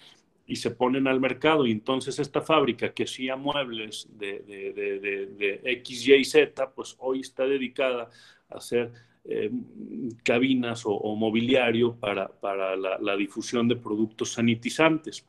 y 0.46 0.56
se 0.56 0.70
ponen 0.70 1.06
al 1.08 1.20
mercado. 1.20 1.66
Y 1.66 1.72
entonces 1.72 2.18
esta 2.18 2.40
fábrica 2.40 2.92
que 2.92 3.04
hacía 3.04 3.36
muebles 3.36 4.08
de, 4.10 4.40
de, 4.40 4.72
de, 4.72 5.26
de, 5.26 5.60
X, 5.64 6.08
Y 6.08 6.24
Z, 6.24 6.70
pues 6.70 6.96
hoy 6.98 7.20
está 7.20 7.44
dedicada 7.44 8.10
a 8.48 8.56
hacer 8.56 8.92
eh, 9.24 9.50
cabinas 10.22 10.82
o, 10.84 11.16
mobiliario 11.16 11.96
para, 11.96 12.28
para 12.28 12.76
la, 12.76 13.16
difusión 13.16 13.66
de 13.66 13.76
productos 13.76 14.32
sanitizantes. 14.32 15.26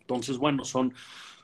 Entonces, 0.00 0.36
bueno, 0.38 0.64
son, 0.64 0.92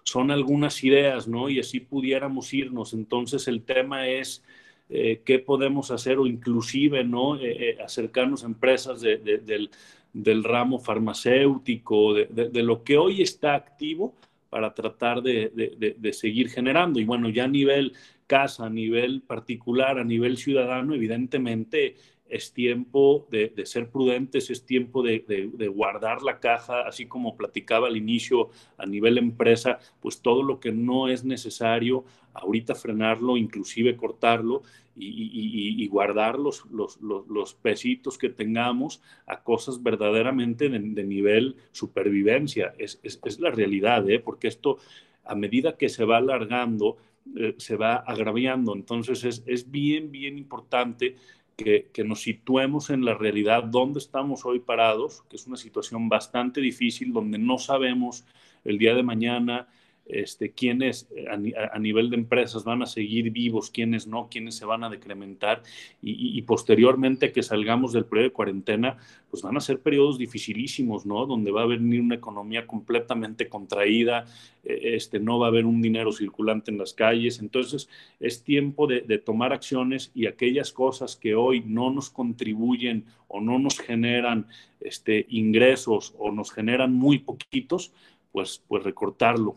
son 0.03 0.33
algunas 0.33 0.83
ideas, 0.83 1.29
¿no? 1.29 1.49
Y 1.49 1.61
así 1.61 1.79
pudiéramos 1.81 2.53
irnos. 2.53 2.95
Entonces 2.95 3.49
el 3.49 3.63
tema 3.63 4.09
es... 4.09 4.43
Eh, 4.91 5.21
qué 5.23 5.39
podemos 5.39 5.91
hacer 5.91 6.17
o 6.19 6.27
inclusive 6.27 7.05
no 7.05 7.39
eh, 7.39 7.77
acercarnos 7.85 8.43
a 8.43 8.47
empresas 8.47 9.03
del, 9.03 9.71
del 10.13 10.45
ramo 10.45 10.79
farmacéutico, 10.79 12.15
de, 12.15 12.63
lo 12.63 12.83
que 12.83 12.97
hoy 12.97 13.23
está 13.23 13.55
activo 13.55 14.15
para 14.51 14.75
tratar 14.75 15.23
de, 15.23 16.11
seguir 16.13 16.51
generando. 16.51 17.01
Y 17.01 17.05
bueno, 17.05 17.29
ya 17.29 17.45
a 17.45 17.49
nivel 17.49 17.93
casa, 18.27 18.67
a 18.67 18.71
nivel 18.71 19.23
particular, 19.23 19.99
a 19.99 20.05
nivel 20.05 20.37
ciudadano, 20.37 20.95
evidentemente 20.95 21.97
es 22.29 22.53
tiempo 22.53 23.27
de, 23.31 23.53
ser 23.65 23.91
prudentes, 23.91 24.51
es 24.51 24.65
tiempo 24.65 25.03
de, 25.03 25.73
guardar 25.75 26.23
la 26.23 26.41
caja, 26.41 26.83
así 26.83 27.07
como 27.07 27.37
platicaba 27.37 27.89
al 27.89 27.97
inicio 27.97 28.51
a 28.77 28.87
nivel 28.87 29.19
empresa, 29.19 29.79
pues 30.01 30.21
todo 30.21 30.43
lo 30.43 30.61
que 30.61 30.73
no 30.73 31.09
es 31.09 31.25
necesario, 31.25 32.05
ahorita 32.35 32.75
frenarlo, 32.75 33.37
inclusive 33.37 33.97
cortarlo 33.97 34.63
y, 34.97 35.87
guardar 35.89 36.39
los, 36.39 36.65
los, 36.71 37.55
pesitos 37.55 38.19
que 38.19 38.29
tengamos 38.29 39.01
a 39.27 39.43
cosas 39.43 39.83
verdaderamente 39.83 40.69
de, 40.69 41.05
nivel 41.05 41.57
supervivencia. 41.73 42.75
Es, 42.79 43.01
la 43.41 43.51
realidad, 43.51 44.09
¿eh? 44.11 44.19
porque 44.19 44.49
esto 44.49 44.79
a 45.25 45.35
medida 45.35 45.77
que 45.77 45.89
se 45.89 46.05
va 46.05 46.17
alargando, 46.17 46.97
eh, 47.37 47.55
se 47.59 47.77
va 47.77 47.97
agraviando. 47.97 48.75
Entonces 48.75 49.25
es, 49.25 49.43
es 49.47 49.71
bien, 49.71 50.11
bien 50.11 50.39
importante 50.39 51.17
que, 51.59 52.05
nos 52.05 52.23
situemos 52.23 52.89
en 52.91 53.05
la 53.05 53.15
realidad 53.15 53.65
donde 53.65 53.99
estamos 53.99 54.45
hoy 54.45 54.61
parados, 54.61 55.25
que 55.29 55.37
es 55.37 55.47
una 55.47 55.57
situación 55.57 56.09
bastante 56.09 56.61
difícil, 56.61 57.13
donde 57.13 57.39
no 57.39 57.59
sabemos 57.59 58.25
el 58.65 58.79
día 58.79 58.95
de 58.95 59.03
mañana 59.03 59.67
este, 60.09 60.53
quiénes 60.53 61.09
eh, 61.15 61.27
a, 61.29 61.79
nivel 61.79 62.11
de 62.11 62.17
empresas 62.17 62.65
van 62.65 62.83
a 62.83 62.87
seguir 62.87 63.31
vivos, 63.31 63.71
quiénes 63.71 64.07
no, 64.07 64.29
quiénes 64.31 64.57
se 64.57 64.65
van 64.65 64.85
a 64.85 64.91
decrementar 64.91 65.63
y, 66.03 66.41
posteriormente 66.43 67.31
que 67.33 67.43
salgamos 67.43 67.93
del 67.93 68.07
periodo 68.07 68.29
de 68.29 68.33
cuarentena, 68.33 68.97
pues 69.31 69.43
van 69.43 69.57
a 69.57 69.61
ser 69.61 69.81
periodos 69.81 70.17
dificilísimos, 70.17 71.05
¿no? 71.05 71.27
Donde 71.27 71.51
va 71.51 71.63
a 71.63 71.67
venir 71.67 72.01
una 72.01 72.15
economía 72.15 72.67
completamente 72.67 73.49
contraída, 73.49 74.25
e, 74.65 74.95
este, 74.95 75.21
no 75.21 75.39
va 75.39 75.47
a 75.47 75.51
haber 75.51 75.67
un 75.67 75.83
dinero 75.83 76.13
circulante 76.13 76.71
en 76.71 76.79
las 76.79 76.95
calles, 76.95 77.41
entonces 77.41 77.89
es 78.19 78.43
tiempo 78.43 78.87
de, 78.87 79.03
de 79.03 79.19
tomar 79.19 79.53
acciones 79.53 80.11
y 80.15 80.27
aquellas 80.27 80.73
cosas 80.73 81.17
que 81.17 81.35
hoy 81.35 81.63
no 81.67 81.91
nos 81.91 82.09
contribuyen 82.09 83.05
o 83.29 83.41
no 83.41 83.59
nos 83.59 83.79
generan 83.79 84.47
este, 84.81 85.27
ingresos 85.29 86.15
o 86.19 86.33
nos 86.33 86.51
generan 86.51 86.95
muy 86.95 87.19
poquitos, 87.19 87.93
pues, 88.33 88.63
pues 88.67 88.83
recortarlo 88.85 89.57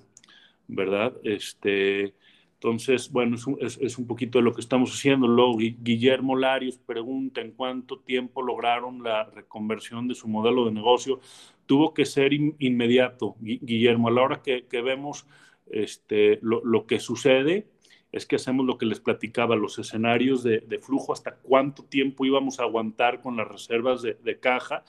¿verdad? 0.67 1.13
Este, 1.23 2.13
entonces, 2.61 3.11
bueno, 3.11 3.37
es 3.59 3.97
un, 3.97 4.05
poquito 4.05 4.37
de 4.37 4.43
lo 4.43 4.53
que 4.53 4.61
estamos 4.61 4.93
haciendo. 4.93 5.27
Luego, 5.27 5.57
Guillermo 5.57 6.35
Larios 6.35 6.77
pregunta 6.77 7.41
en 7.41 7.53
cuánto 7.53 7.97
tiempo 7.97 8.43
lograron 8.43 9.01
la 9.01 9.23
reconversión 9.23 10.07
de 10.07 10.13
su 10.13 10.27
modelo 10.27 10.65
de 10.65 10.71
negocio. 10.71 11.19
Tuvo 11.65 11.95
que 11.95 12.05
ser 12.05 12.33
inmediato, 12.33 13.35
Guillermo. 13.39 14.09
A 14.09 14.11
la 14.11 14.21
hora 14.21 14.41
que, 14.43 14.63
vemos 14.71 15.25
este, 15.71 16.37
lo, 16.43 16.85
que 16.85 16.99
sucede, 16.99 17.67
es 18.11 18.27
que 18.27 18.35
hacemos 18.35 18.63
lo 18.65 18.77
que 18.77 18.85
les 18.85 18.99
platicaba, 18.99 19.55
los 19.55 19.79
escenarios 19.79 20.43
de, 20.43 20.79
flujo, 20.83 21.13
hasta 21.13 21.37
cuánto 21.37 21.83
tiempo 21.83 22.25
íbamos 22.25 22.59
a 22.59 22.63
aguantar 22.63 23.21
con 23.21 23.37
las 23.37 23.47
reservas 23.47 24.03
de 24.03 24.39
caja 24.39 24.83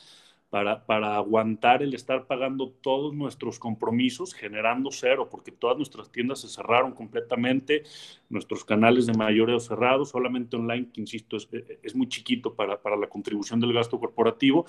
para, 0.52 1.16
aguantar 1.16 1.82
el 1.82 1.94
estar 1.94 2.26
pagando 2.26 2.68
todos 2.68 3.14
nuestros 3.14 3.58
compromisos, 3.58 4.34
generando 4.34 4.90
cero, 4.92 5.28
porque 5.30 5.50
todas 5.50 5.78
nuestras 5.78 6.12
tiendas 6.12 6.42
se 6.42 6.48
cerraron 6.48 6.92
completamente, 6.92 7.84
nuestros 8.28 8.62
canales 8.62 9.06
de 9.06 9.14
mayoreo 9.14 9.58
cerrados, 9.60 10.10
solamente 10.10 10.56
online, 10.56 10.88
que 10.92 11.00
insisto, 11.00 11.38
es, 11.38 11.48
es 11.82 11.94
muy 11.94 12.06
chiquito 12.06 12.54
para, 12.54 12.78
la 12.98 13.06
contribución 13.08 13.60
del 13.60 13.72
gasto 13.72 13.98
corporativo, 13.98 14.66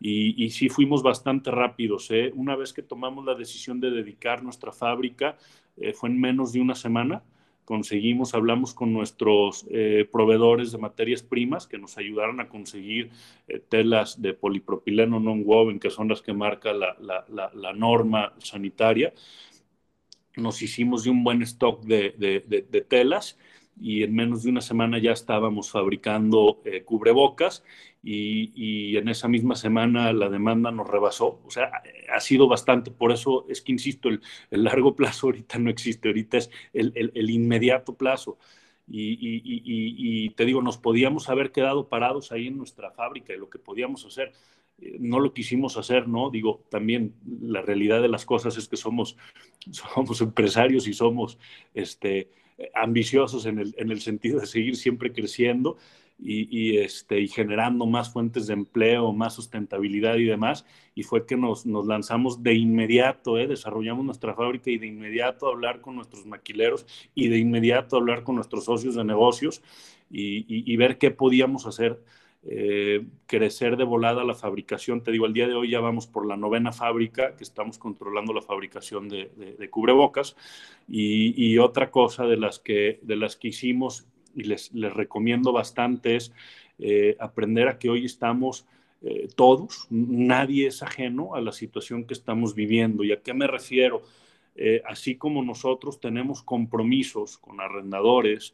y, 0.00 0.44
y 0.44 0.50
sí 0.50 0.68
fuimos 0.68 1.00
bastante 1.00 1.52
rápidos. 1.52 2.10
¿eh? 2.10 2.32
Una 2.34 2.56
vez 2.56 2.72
que 2.72 2.82
tomamos 2.82 3.24
la 3.24 3.36
decisión 3.36 3.78
de 3.78 3.92
dedicar 3.92 4.42
nuestra 4.42 4.72
fábrica, 4.72 5.38
eh, 5.76 5.92
fue 5.92 6.08
en 6.08 6.20
menos 6.20 6.52
de 6.52 6.60
una 6.60 6.74
semana, 6.74 7.22
conseguimos, 7.64 8.34
hablamos 8.34 8.74
con 8.74 8.92
nuestros 8.92 9.66
eh, 9.70 10.08
proveedores 10.10 10.72
de 10.72 10.78
materias 10.78 11.22
primas 11.22 11.66
que 11.66 11.78
nos 11.78 11.98
ayudaron 11.98 12.40
a 12.40 12.48
conseguir 12.48 13.10
eh, 13.48 13.60
telas 13.68 14.20
de 14.20 14.34
polipropileno 14.34 15.20
non-woven, 15.20 15.78
que 15.78 15.90
son 15.90 16.08
las 16.08 16.22
que 16.22 16.32
marca 16.32 16.72
la, 16.72 16.96
la, 16.98 17.72
norma 17.72 18.34
sanitaria. 18.38 19.12
Nos 20.36 20.62
hicimos 20.62 21.04
de 21.04 21.10
un 21.10 21.22
buen 21.22 21.42
stock 21.42 21.82
de, 21.84 22.14
de, 22.18 22.42
de 22.68 22.80
telas 22.80 23.38
y 23.80 24.02
en 24.02 24.14
menos 24.14 24.42
de 24.42 24.50
una 24.50 24.60
semana 24.60 24.98
ya 24.98 25.12
estábamos 25.12 25.70
fabricando 25.70 26.60
eh, 26.64 26.82
cubrebocas 26.82 27.64
y, 28.02 28.96
en 28.96 29.08
esa 29.08 29.28
misma 29.28 29.56
semana 29.56 30.12
la 30.12 30.28
demanda 30.28 30.70
nos 30.70 30.88
rebasó. 30.88 31.40
O 31.44 31.50
sea, 31.50 31.82
ha 32.12 32.20
sido 32.20 32.48
bastante, 32.48 32.90
por 32.90 33.12
eso 33.12 33.46
es 33.48 33.60
que 33.60 33.72
insisto, 33.72 34.08
el, 34.08 34.20
largo 34.50 34.94
plazo 34.96 35.28
ahorita 35.28 35.58
no 35.58 35.70
existe, 35.70 36.08
ahorita 36.08 36.38
es 36.38 36.50
el, 36.72 37.30
inmediato 37.30 37.94
plazo. 37.94 38.38
Y, 38.92 39.18
y, 39.22 40.30
te 40.30 40.44
digo, 40.44 40.62
nos 40.62 40.78
podíamos 40.78 41.28
haber 41.28 41.52
quedado 41.52 41.88
parados 41.88 42.32
ahí 42.32 42.48
en 42.48 42.58
nuestra 42.58 42.90
fábrica 42.90 43.32
y 43.32 43.38
lo 43.38 43.48
que 43.48 43.60
podíamos 43.60 44.04
hacer, 44.04 44.32
eh, 44.80 44.96
no 44.98 45.20
lo 45.20 45.32
quisimos 45.32 45.76
hacer, 45.76 46.08
¿no? 46.08 46.30
Digo, 46.30 46.64
también 46.70 47.14
la 47.40 47.62
realidad 47.62 48.02
de 48.02 48.08
las 48.08 48.24
cosas 48.24 48.56
es 48.56 48.66
que 48.66 48.76
somos, 48.76 49.16
somos 49.70 50.20
empresarios 50.20 50.88
y 50.88 50.92
somos, 50.94 51.38
este, 51.74 52.30
ambiciosos 52.74 53.46
en 53.46 53.58
el, 53.58 53.74
en 53.78 53.90
el 53.90 54.00
sentido 54.00 54.40
de 54.40 54.46
seguir 54.46 54.76
siempre 54.76 55.12
creciendo 55.12 55.78
y, 56.22 56.76
este, 56.78 57.20
y 57.20 57.28
generando 57.28 57.86
más 57.86 58.12
fuentes 58.12 58.46
de 58.46 58.54
empleo, 58.54 59.12
más 59.12 59.34
sustentabilidad 59.34 60.16
y 60.16 60.24
demás. 60.24 60.66
Y 60.94 61.02
fue 61.02 61.24
que 61.26 61.36
nos, 61.36 61.66
nos 61.66 61.86
lanzamos 61.86 62.42
de 62.42 62.54
inmediato, 62.54 63.38
¿eh? 63.38 63.46
desarrollamos 63.46 64.04
nuestra 64.04 64.34
fábrica 64.34 64.70
y 64.70 64.78
de 64.78 64.86
inmediato 64.86 65.48
hablar 65.48 65.80
con 65.80 65.96
nuestros 65.96 66.26
maquileros 66.26 66.86
y 67.14 67.28
de 67.28 67.38
inmediato 67.38 67.96
hablar 67.96 68.22
con 68.22 68.34
nuestros 68.34 68.64
socios 68.64 68.94
de 68.96 69.04
negocios 69.04 69.62
y, 70.10 70.44
y 70.48 70.76
ver 70.76 70.98
qué 70.98 71.10
podíamos 71.10 71.66
hacer 71.66 72.02
eh, 72.42 73.04
crecer 73.26 73.76
de 73.76 73.84
volada 73.84 74.24
la 74.24 74.34
fabricación. 74.34 75.02
Te 75.02 75.12
digo, 75.12 75.26
el 75.26 75.34
día 75.34 75.46
de 75.46 75.54
hoy 75.54 75.70
ya 75.70 75.80
vamos 75.80 76.06
por 76.06 76.26
la 76.26 76.38
novena 76.38 76.72
fábrica 76.72 77.36
que 77.36 77.44
estamos 77.44 77.76
controlando 77.78 78.32
la 78.32 78.40
fabricación 78.40 79.10
de, 79.10 79.68
cubrebocas. 79.70 80.36
Y, 80.88 81.58
otra 81.58 81.90
cosa 81.90 82.24
de 82.24 82.38
las 82.38 82.58
que, 82.58 82.98
de 83.02 83.16
las 83.16 83.36
que 83.36 83.48
hicimos 83.48 84.06
y 84.34 84.44
les, 84.44 84.72
les 84.72 84.92
recomiendo 84.92 85.52
bastante 85.52 86.16
es 86.16 86.32
eh, 86.78 87.16
aprender 87.18 87.68
a 87.68 87.78
que 87.78 87.90
hoy 87.90 88.04
estamos 88.04 88.66
eh, 89.02 89.28
todos, 89.34 89.86
nadie 89.90 90.66
es 90.66 90.82
ajeno 90.82 91.34
a 91.34 91.40
la 91.40 91.52
situación 91.52 92.04
que 92.04 92.14
estamos 92.14 92.54
viviendo. 92.54 93.02
¿Y 93.04 93.12
a 93.12 93.20
qué 93.20 93.34
me 93.34 93.46
refiero? 93.46 94.02
así 94.84 95.14
como 95.14 95.42
nosotros 95.42 96.00
tenemos 96.00 96.42
compromisos 96.42 97.38
con 97.38 97.62
arrendadores, 97.62 98.52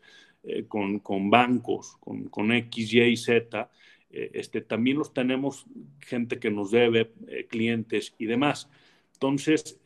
eh, 0.48 0.64
con, 0.68 1.00
con, 1.00 1.28
bancos, 1.28 1.96
con, 1.98 2.28
con, 2.28 2.52
X, 2.52 2.94
Y, 2.94 3.16
Z, 3.16 3.68
eh, 4.10 4.30
este, 4.34 4.60
también 4.60 4.96
los 4.96 5.12
tenemos 5.12 5.66
gente 5.98 6.38
que 6.38 6.52
nos 6.52 6.70
debe, 6.70 7.10
eh, 7.26 7.46
clientes 7.48 8.14
y 8.16 8.26
demás. 8.26 8.70
Entonces, 9.16 9.78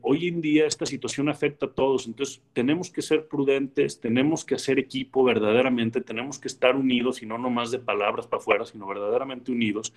hoy 0.00 0.28
en 0.28 0.40
día 0.40 0.66
esta 0.66 0.86
situación 0.86 1.28
afecta 1.28 1.66
a 1.66 1.72
todos, 1.72 2.06
entonces 2.06 2.40
tenemos 2.54 2.90
que 2.90 3.02
ser 3.02 3.28
prudentes, 3.28 4.00
tenemos 4.00 4.46
que 4.46 4.54
hacer 4.54 4.78
equipo 4.78 5.22
verdaderamente, 5.24 6.00
tenemos 6.00 6.38
que 6.38 6.48
estar 6.48 6.74
unidos 6.74 7.22
y 7.22 7.26
no 7.26 7.36
nomás 7.36 7.70
de 7.70 7.80
palabras 7.80 8.26
para 8.26 8.40
afuera, 8.40 8.64
sino 8.64 8.86
verdaderamente 8.86 9.52
unidos. 9.52 9.92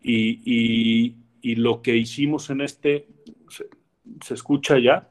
Y, 0.00 0.40
y, 0.44 1.16
y 1.42 1.56
lo 1.56 1.82
que 1.82 1.96
hicimos 1.96 2.50
en 2.50 2.60
este, 2.60 3.08
¿se, 4.22 4.34
escucha 4.34 4.78
ya? 4.78 5.10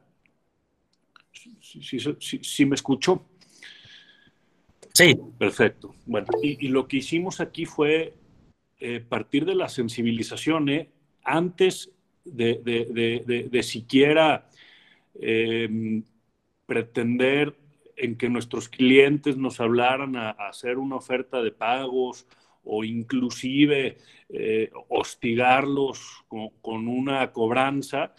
¿Sí, 1.31 1.99
sí, 1.99 2.39
sí 2.41 2.65
me 2.65 2.75
escucho? 2.75 3.25
Sí. 4.93 5.15
Perfecto. 5.37 5.93
Bueno, 6.05 6.27
y, 6.41 6.67
lo 6.69 6.87
que 6.87 6.97
hicimos 6.97 7.41
aquí 7.41 7.65
fue 7.65 8.13
eh, 8.79 8.99
partir 9.01 9.45
de 9.45 9.55
la 9.55 9.67
sensibilización, 9.67 10.69
¿eh? 10.69 10.89
antes 11.23 11.91
de, 12.25 13.61
siquiera 13.63 14.47
em, 15.19 16.03
pretender 16.65 17.55
en 17.95 18.17
que 18.17 18.29
nuestros 18.29 18.69
clientes 18.69 19.37
nos 19.37 19.59
hablaran 19.59 20.15
a, 20.15 20.31
hacer 20.31 20.77
una 20.77 20.95
oferta 20.95 21.41
de 21.41 21.51
pagos 21.51 22.25
o 22.63 22.83
inclusive 22.83 23.97
eh, 24.29 24.71
hostigarlos 24.89 26.23
con, 26.61 26.87
una 26.87 27.31
cobranza, 27.31 28.15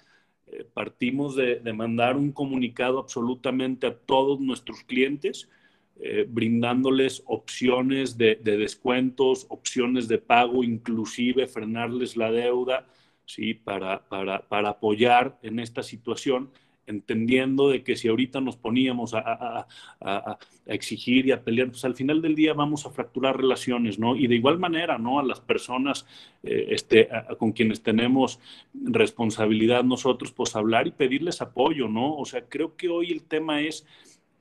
partimos 0.72 1.34
de, 1.34 1.60
mandar 1.72 2.16
un 2.16 2.30
comunicado 2.30 2.98
absolutamente 3.00 3.86
a 3.86 3.96
todos 3.96 4.40
nuestros 4.40 4.84
clientes 4.84 5.48
eh, 5.96 6.26
brindándoles 6.28 7.22
opciones 7.26 8.18
de, 8.18 8.34
descuentos, 8.42 9.46
opciones 9.48 10.08
de 10.08 10.18
pago, 10.18 10.64
inclusive 10.64 11.46
frenarles 11.46 12.16
la 12.16 12.32
deuda, 12.32 12.86
¿sí? 13.26 13.54
Para, 13.54 14.06
para, 14.08 14.46
para, 14.48 14.70
apoyar 14.70 15.38
en 15.42 15.58
esta 15.58 15.82
situación, 15.82 16.50
entendiendo 16.86 17.70
de 17.70 17.82
que 17.82 17.96
si 17.96 18.08
ahorita 18.08 18.40
nos 18.40 18.56
poníamos 18.56 19.14
a, 19.14 19.20
a, 19.20 19.66
a, 20.00 20.38
exigir 20.66 21.26
y 21.26 21.32
a 21.32 21.42
pelear, 21.42 21.70
pues 21.70 21.84
al 21.84 21.94
final 21.94 22.20
del 22.20 22.34
día 22.34 22.52
vamos 22.52 22.84
a 22.86 22.90
fracturar 22.90 23.36
relaciones, 23.36 23.98
¿no? 23.98 24.16
Y 24.16 24.26
de 24.26 24.34
igual 24.34 24.58
manera, 24.58 24.98
¿no? 24.98 25.18
A 25.18 25.22
las 25.22 25.40
personas 25.40 26.06
eh, 26.42 26.66
este, 26.70 27.08
con 27.38 27.52
quienes 27.52 27.82
tenemos 27.82 28.38
responsabilidad 28.74 29.84
nosotros, 29.84 30.32
pues 30.32 30.56
hablar 30.56 30.86
y 30.86 30.92
pedirles 30.92 31.40
apoyo, 31.40 31.88
¿no? 31.88 32.16
O 32.16 32.24
sea, 32.24 32.44
creo 32.48 32.76
que 32.76 32.88
hoy 32.88 33.12
el 33.12 33.22
tema 33.22 33.60
es 33.60 33.86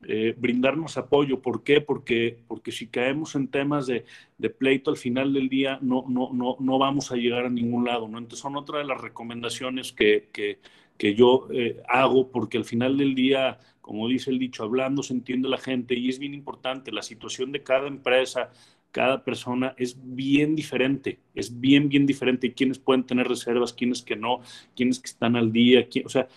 eh, 0.07 0.35
brindarnos 0.37 0.97
apoyo. 0.97 1.41
¿Por 1.41 1.63
qué? 1.63 1.81
Porque, 1.81 2.39
porque 2.47 2.71
si 2.71 2.87
caemos 2.87 3.35
en 3.35 3.47
temas 3.47 3.87
de, 3.87 4.05
de, 4.37 4.49
pleito 4.49 4.91
al 4.91 4.97
final 4.97 5.33
del 5.33 5.49
día 5.49 5.79
no, 5.81 6.05
no, 6.07 6.31
no, 6.33 6.57
no 6.59 6.77
vamos 6.77 7.11
a 7.11 7.15
llegar 7.15 7.45
a 7.45 7.49
ningún 7.49 7.85
lado. 7.85 8.07
¿no? 8.07 8.17
Entonces 8.17 8.39
son 8.39 8.55
otra 8.55 8.79
de 8.79 8.85
las 8.85 9.01
recomendaciones 9.01 9.91
que, 9.91 10.29
que, 10.31 10.59
que 10.97 11.15
yo 11.15 11.47
eh, 11.51 11.81
hago 11.87 12.29
porque 12.31 12.57
al 12.57 12.65
final 12.65 12.97
del 12.97 13.15
día, 13.15 13.59
como 13.81 14.07
dice 14.07 14.31
el 14.31 14.39
dicho, 14.39 14.63
hablando 14.63 15.03
se 15.03 15.13
entiende 15.13 15.49
la 15.49 15.57
gente 15.57 15.95
y 15.95 16.09
es 16.09 16.19
bien 16.19 16.33
importante. 16.33 16.91
La 16.91 17.01
situación 17.01 17.51
de 17.51 17.63
cada 17.63 17.87
empresa, 17.87 18.51
cada 18.91 19.23
persona 19.23 19.73
es 19.77 19.97
bien 20.01 20.55
diferente, 20.55 21.19
es 21.33 21.59
bien, 21.59 21.89
bien 21.89 22.05
diferente. 22.05 22.53
Quienes 22.53 22.79
pueden 22.79 23.03
tener 23.03 23.27
reservas, 23.27 23.73
quienes 23.73 24.03
que 24.03 24.15
no, 24.15 24.41
quienes 24.75 24.99
que 24.99 25.07
están 25.07 25.35
al 25.35 25.51
día, 25.51 25.87
o 26.05 26.09
sea, 26.09 26.27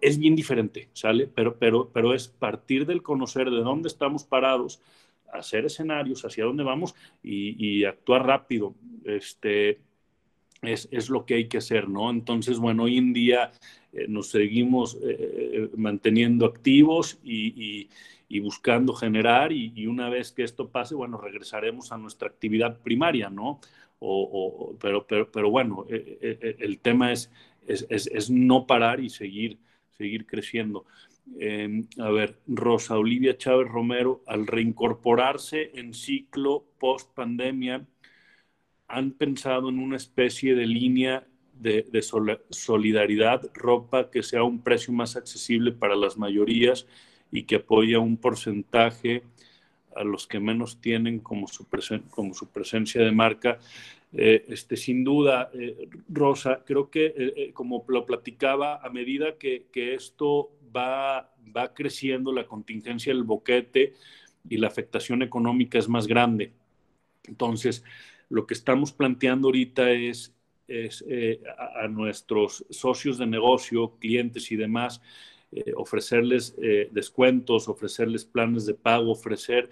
es 0.00 0.18
bien 0.18 0.36
diferente, 0.36 0.88
¿sale? 0.92 1.26
Pero, 1.26 1.58
pero, 1.58 1.90
pero 1.92 2.14
es 2.14 2.28
partir 2.28 2.86
del 2.86 3.02
conocer 3.02 3.50
de 3.50 3.58
dónde 3.58 3.88
estamos 3.88 4.24
parados, 4.24 4.80
hacer 5.32 5.64
escenarios, 5.66 6.24
hacia 6.24 6.44
dónde 6.44 6.64
vamos 6.64 6.94
y, 7.22 7.84
actuar 7.84 8.26
rápido. 8.26 8.74
Este, 9.04 9.80
es, 10.62 10.88
es, 10.90 11.10
lo 11.10 11.24
que 11.24 11.34
hay 11.34 11.48
que 11.48 11.58
hacer, 11.58 11.88
¿no? 11.88 12.10
Entonces, 12.10 12.58
bueno, 12.58 12.84
hoy 12.84 12.98
en 12.98 13.12
día 13.12 13.52
eh, 13.92 14.06
nos 14.08 14.30
seguimos 14.30 14.98
eh, 15.02 15.68
manteniendo 15.76 16.46
activos 16.46 17.18
y, 17.22 17.88
y, 18.28 18.40
buscando 18.40 18.92
generar 18.94 19.52
y, 19.52 19.86
una 19.86 20.08
vez 20.08 20.32
que 20.32 20.44
esto 20.44 20.68
pase, 20.68 20.94
bueno, 20.94 21.18
regresaremos 21.18 21.92
a 21.92 21.98
nuestra 21.98 22.28
actividad 22.28 22.80
primaria, 22.80 23.30
¿no? 23.30 23.60
O, 24.00 24.76
pero, 24.80 25.06
pero, 25.06 25.30
pero, 25.30 25.50
bueno, 25.50 25.84
eh, 25.88 26.56
el 26.60 26.78
tema 26.78 27.12
es, 27.12 27.32
es, 27.66 27.86
es, 27.90 28.30
no 28.30 28.66
parar 28.66 29.00
y 29.00 29.10
seguir, 29.10 29.58
seguir 29.98 30.26
creciendo. 30.26 30.86
Em, 31.38 31.86
a 31.98 32.10
ver, 32.10 32.38
Rosa 32.46 32.96
Olivia 32.96 33.36
Chávez 33.36 33.68
Romero, 33.68 34.22
al 34.26 34.46
reincorporarse 34.46 35.72
en 35.74 35.92
ciclo 35.92 36.64
post 36.78 37.12
pandemia, 37.14 37.84
han 38.86 39.10
pensado 39.10 39.68
en 39.68 39.78
una 39.80 39.96
especie 39.96 40.54
de 40.54 40.66
línea 40.66 41.26
de, 41.52 41.84
solidaridad, 42.50 43.42
ropa 43.52 44.10
que 44.10 44.22
sea 44.22 44.44
un 44.44 44.62
precio 44.62 44.94
más 44.94 45.16
accesible 45.16 45.72
para 45.72 45.96
las 45.96 46.16
mayorías 46.16 46.86
y 47.32 47.42
que 47.42 47.56
apoya 47.56 47.98
un 47.98 48.16
porcentaje 48.16 49.24
a 49.96 50.04
los 50.04 50.28
que 50.28 50.38
menos 50.38 50.80
tienen 50.80 51.18
como 51.18 51.48
su 51.48 51.66
presencia 51.66 53.02
de 53.02 53.10
marca. 53.10 53.58
Eh, 54.12 54.44
este, 54.48 54.76
sin 54.76 55.04
duda, 55.04 55.50
eh, 55.52 55.88
Rosa, 56.08 56.62
creo 56.64 56.90
que 56.90 57.14
eh, 57.16 57.50
como 57.52 57.84
lo 57.88 58.06
platicaba, 58.06 58.76
a 58.76 58.88
medida 58.88 59.36
que, 59.36 59.66
que 59.70 59.94
esto 59.94 60.50
va, 60.74 61.34
va 61.54 61.74
creciendo, 61.74 62.32
la 62.32 62.46
contingencia 62.46 63.12
del 63.12 63.24
boquete 63.24 63.94
y 64.48 64.56
la 64.56 64.68
afectación 64.68 65.22
económica 65.22 65.78
es 65.78 65.88
más 65.88 66.06
grande. 66.06 66.52
Entonces, 67.24 67.84
lo 68.28 68.46
que 68.46 68.54
estamos 68.54 68.92
planteando 68.92 69.48
ahorita 69.48 69.90
es, 69.90 70.34
eh, 70.68 71.40
a, 71.76 71.88
nuestros 71.88 72.64
socios 72.68 73.16
de 73.16 73.26
negocio, 73.26 73.96
clientes 73.98 74.52
y 74.52 74.56
demás, 74.56 75.00
eh, 75.50 75.72
ofrecerles 75.74 76.54
eh, 76.60 76.88
descuentos, 76.92 77.68
ofrecerles 77.68 78.26
planes 78.26 78.66
de 78.66 78.74
pago, 78.74 79.12
ofrecer 79.12 79.70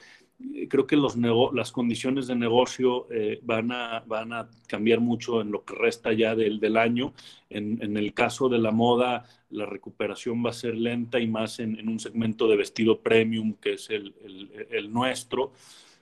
creo 0.68 0.87
que 0.87 0.96
los 0.96 1.16
las 1.16 1.72
condiciones 1.72 2.27
de 2.27 2.35
negocio 2.35 3.07
van, 3.42 3.72
a, 3.72 4.05
van 4.07 4.33
a 4.33 4.49
cambiar 4.66 5.01
mucho 5.01 5.40
en 5.40 5.51
lo 5.51 5.64
que 5.64 5.75
resta 5.75 6.12
ya 6.12 6.35
del, 6.35 6.77
año. 6.77 7.14
En, 7.49 7.96
el 7.96 8.12
caso 8.12 8.49
de 8.49 8.59
la 8.59 8.70
moda, 8.70 9.25
la 9.51 9.66
recuperación 9.66 10.44
va 10.44 10.51
a 10.51 10.53
ser 10.55 10.77
lenta 10.77 11.20
y 11.20 11.27
más 11.27 11.59
en, 11.59 11.88
un 11.88 11.99
segmento 11.99 12.49
de 12.49 12.57
vestido 12.57 13.01
premium 13.01 13.55
que 13.55 13.75
es 13.75 13.88
el, 13.90 14.92
nuestro. 14.92 15.53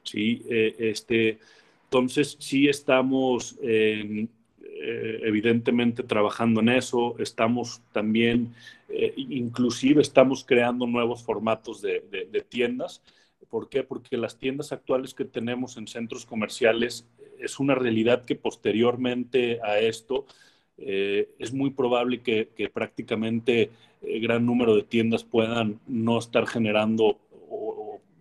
¿sí? 0.03 0.43
este, 0.49 1.39
entonces, 1.85 2.37
sí 2.41 2.69
estamos 2.69 3.57
eh, 4.87 5.21
evidentemente 5.23 6.03
trabajando 6.03 6.61
en 6.61 6.69
eso, 6.69 7.15
estamos 7.19 7.81
también, 7.93 8.53
eh, 8.91 9.15
inclusive 9.17 10.03
estamos 10.03 10.45
creando 10.45 10.87
nuevos 10.87 11.23
formatos 11.23 11.81
de, 11.81 12.45
tiendas. 12.51 13.01
¿Por 13.49 13.69
qué? 13.69 13.83
Porque 13.83 14.17
las 14.17 14.39
tiendas 14.39 14.73
actuales 14.73 15.15
que 15.15 15.25
tenemos 15.25 15.77
en 15.77 15.87
centros 15.87 16.27
comerciales 16.27 17.07
es 17.39 17.59
una 17.59 17.75
realidad 17.75 18.25
que 18.25 18.37
posteriormente 18.37 19.61
a 19.63 19.79
esto 19.79 20.27
eh, 20.79 21.29
es 21.39 21.53
muy 21.53 21.71
probable 21.71 22.21
que, 22.23 22.49
prácticamente 22.73 23.71
gran 24.03 24.45
número 24.45 24.75
de 24.77 24.83
tiendas 24.83 25.25
puedan 25.25 25.81
no 25.87 26.19
estar 26.19 26.47
generando 26.47 27.19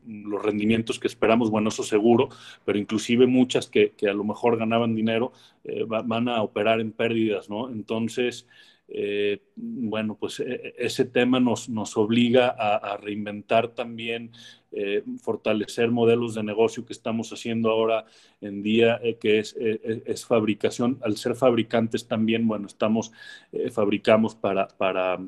los 0.06 0.42
rendimientos 0.42 1.00
que 1.00 1.08
esperamos, 1.08 1.50
bueno, 1.50 1.70
eso 1.70 1.84
seguro, 1.84 2.30
pero 2.66 2.78
inclusive 2.78 3.26
muchas 3.26 3.68
que, 3.68 3.94
a 4.08 4.14
lo 4.14 4.24
mejor 4.24 4.58
ganaban 4.58 4.96
dinero 4.96 5.32
eh, 5.64 5.86
van 5.88 6.28
a 6.28 6.42
operar 6.42 6.82
en 6.82 6.92
pérdidas, 6.92 7.50
¿no? 7.50 7.70
Entonces, 7.70 8.48
eh, 8.88 9.42
bueno, 9.56 10.18
pues 10.20 10.40
e, 10.40 10.54
e, 10.54 10.74
ese 10.78 11.06
tema 11.06 11.40
nos, 11.40 11.70
nos 11.70 11.98
obliga 11.98 12.50
a, 12.50 12.98
reinventar 12.98 13.70
también, 13.70 14.32
eh, 14.72 15.04
fortalecer 15.22 15.92
modelos 15.92 16.36
de 16.36 16.44
negocio 16.44 16.86
que 16.86 16.94
estamos 16.94 17.32
haciendo 17.32 17.70
ahora 17.70 18.06
en 18.42 18.64
día, 18.64 19.00
que 19.20 19.40
es, 19.40 19.56
es, 19.58 20.26
fabricación. 20.26 21.00
Al 21.04 21.18
ser 21.18 21.36
fabricantes 21.36 22.08
también, 22.08 22.48
bueno, 22.48 22.68
estamos, 22.68 23.12
fabricamos 23.72 24.36
para, 24.36 24.68
para 24.68 25.20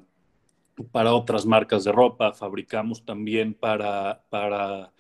para 0.92 1.14
otras 1.14 1.46
marcas 1.46 1.84
de 1.84 1.92
ropa, 1.92 2.34
fabricamos 2.34 3.06
también 3.06 3.54
para, 3.54 4.22
para, 4.30 4.92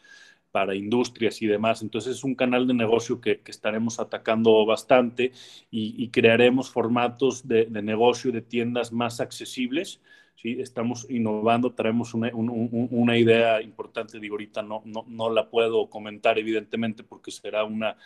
para 0.55 0.73
industrias 0.73 1.41
y 1.41 1.47
demás. 1.47 1.81
Entonces 1.81 2.15
es 2.15 2.23
un 2.23 2.33
canal 2.33 2.65
de 2.65 2.73
negocio 2.73 3.19
que, 3.19 3.41
que 3.41 3.51
estaremos 3.51 3.99
atacando 3.99 4.65
bastante 4.65 5.33
y, 5.69 6.07
crearemos 6.11 6.69
formatos 6.69 7.45
de, 7.45 7.65
de, 7.65 7.81
negocio 7.81 8.31
de 8.31 8.41
tiendas 8.41 8.93
más 8.93 9.19
accesibles. 9.19 9.99
¿sí? 10.37 10.55
Estamos 10.61 11.07
innovando, 11.09 11.73
traemos 11.73 12.13
una, 12.13 12.31
una 12.33 13.17
idea 13.17 13.61
importante, 13.61 14.17
digo, 14.17 14.35
ahorita 14.35 14.61
no, 14.61 14.81
no, 14.85 15.03
no 15.09 15.29
la 15.29 15.49
puedo 15.49 15.89
comentar 15.89 16.39
evidentemente 16.39 17.03
porque 17.03 17.31
será 17.31 17.65
una, 17.65 17.97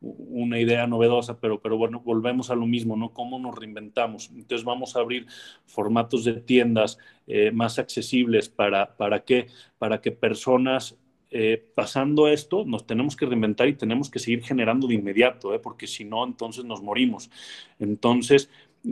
una 0.00 0.58
idea 0.58 0.86
novedosa, 0.86 1.38
pero, 1.38 1.60
pero 1.60 1.76
bueno, 1.76 2.00
volvemos 2.00 2.48
a 2.48 2.54
lo 2.54 2.64
mismo, 2.64 2.96
¿no? 2.96 3.12
¿Cómo 3.12 3.38
nos 3.38 3.54
reinventamos? 3.54 4.30
Entonces 4.30 4.64
vamos 4.64 4.96
a 4.96 5.00
abrir 5.00 5.26
formatos 5.66 6.24
de 6.24 6.40
tiendas 6.40 6.96
eh, 7.26 7.50
más 7.50 7.78
accesibles 7.78 8.48
para, 8.48 8.96
¿para 8.96 9.24
qué? 9.24 9.48
Para 9.76 10.00
que 10.00 10.10
personas 10.10 10.96
eh, 11.30 11.62
pasando 11.74 12.28
esto, 12.28 12.64
nos 12.64 12.86
tenemos 12.86 13.16
que 13.16 13.26
reinventar 13.26 13.68
y 13.68 13.74
tenemos 13.74 14.10
que 14.10 14.18
seguir 14.18 14.42
generando 14.42 14.86
de 14.86 14.94
inmediato, 14.94 15.54
¿eh? 15.54 15.58
porque 15.58 15.86
si 15.86 16.04
no, 16.04 16.24
entonces 16.24 16.64
nos 16.64 16.82
morimos. 16.82 17.30
Entonces, 17.78 18.50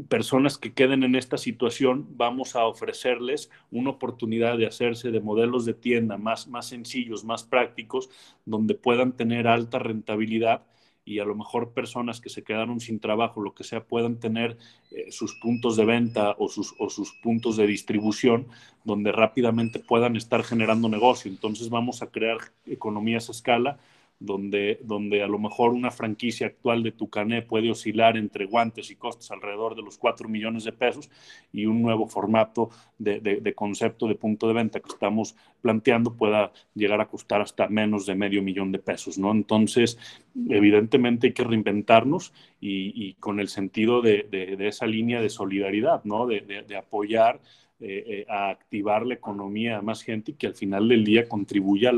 personas 0.08 0.58
que 0.58 0.74
queden 0.74 1.02
en 1.02 1.14
esta 1.14 1.38
situación, 1.38 2.06
vamos 2.16 2.56
a 2.56 2.66
ofrecerles 2.66 3.50
una 3.70 3.90
oportunidad 3.90 4.58
de 4.58 4.66
hacerse 4.66 5.10
de 5.10 5.20
modelos 5.20 5.64
de 5.64 5.74
tienda 5.74 6.18
más, 6.18 6.48
más 6.48 6.66
sencillos, 6.66 7.24
más 7.24 7.44
prácticos, 7.44 8.10
donde 8.44 8.74
puedan 8.74 9.16
tener 9.16 9.46
alta 9.46 9.78
rentabilidad 9.78 10.66
y 11.06 11.20
a 11.20 11.24
lo 11.24 11.36
mejor 11.36 11.70
personas 11.70 12.20
que 12.20 12.28
se 12.28 12.42
quedaron 12.42 12.80
sin 12.80 12.98
trabajo, 12.98 13.40
lo 13.40 13.54
que 13.54 13.62
sea, 13.62 13.84
puedan 13.84 14.18
tener 14.18 14.58
eh, 14.90 15.06
sus 15.10 15.34
puntos 15.36 15.76
de 15.76 15.84
venta 15.84 16.34
o 16.36 16.48
sus, 16.48 16.74
o 16.78 16.90
sus 16.90 17.12
puntos 17.22 17.56
de 17.56 17.66
distribución 17.66 18.48
donde 18.84 19.12
rápidamente 19.12 19.78
puedan 19.78 20.16
estar 20.16 20.42
generando 20.42 20.88
negocio. 20.88 21.30
Entonces 21.30 21.70
vamos 21.70 22.02
a 22.02 22.08
crear 22.08 22.38
economías 22.66 23.28
a 23.28 23.32
escala 23.32 23.78
donde, 24.18 24.80
donde 24.82 25.22
a 25.22 25.26
lo 25.26 25.38
mejor 25.38 25.72
una 25.72 25.90
franquicia 25.90 26.46
actual 26.46 26.82
de 26.82 26.92
Tucané 26.92 27.42
puede 27.42 27.70
oscilar 27.70 28.16
entre 28.16 28.46
guantes 28.46 28.90
y 28.90 28.96
costes 28.96 29.30
alrededor 29.30 29.76
de 29.76 29.82
los 29.82 29.98
4 29.98 30.28
millones 30.28 30.64
de 30.64 30.72
pesos 30.72 31.10
y 31.52 31.66
un 31.66 31.82
nuevo 31.82 32.06
formato 32.06 32.70
de, 32.98 33.20
de, 33.20 33.54
concepto 33.54 34.08
de 34.08 34.14
punto 34.14 34.48
de 34.48 34.54
venta 34.54 34.80
que 34.80 34.88
estamos 34.88 35.36
planteando 35.60 36.14
pueda 36.14 36.52
llegar 36.74 37.00
a 37.00 37.08
costar 37.08 37.42
hasta 37.42 37.68
menos 37.68 38.06
de 38.06 38.14
medio 38.14 38.42
millón 38.42 38.72
de 38.72 38.78
pesos, 38.78 39.18
¿no? 39.18 39.32
Entonces, 39.32 39.98
evidentemente 40.48 41.28
hay 41.28 41.32
que 41.32 41.44
reinventarnos 41.44 42.32
y, 42.60 43.14
con 43.14 43.38
el 43.38 43.48
sentido 43.48 44.00
de, 44.00 44.26
de, 44.30 44.68
esa 44.68 44.86
línea 44.86 45.20
de 45.20 45.28
solidaridad, 45.28 46.02
¿no? 46.04 46.26
De, 46.26 46.76
apoyar 46.76 47.40
eh, 47.78 48.04
eh, 48.06 48.26
a 48.26 48.48
activar 48.48 49.04
la 49.04 49.12
economía 49.12 49.76
a 49.76 49.82
más 49.82 50.02
gente 50.02 50.30
y 50.30 50.34
que 50.36 50.46
al 50.46 50.54
final 50.54 50.88
del 50.88 51.04
día 51.04 51.28
contribuya 51.28 51.90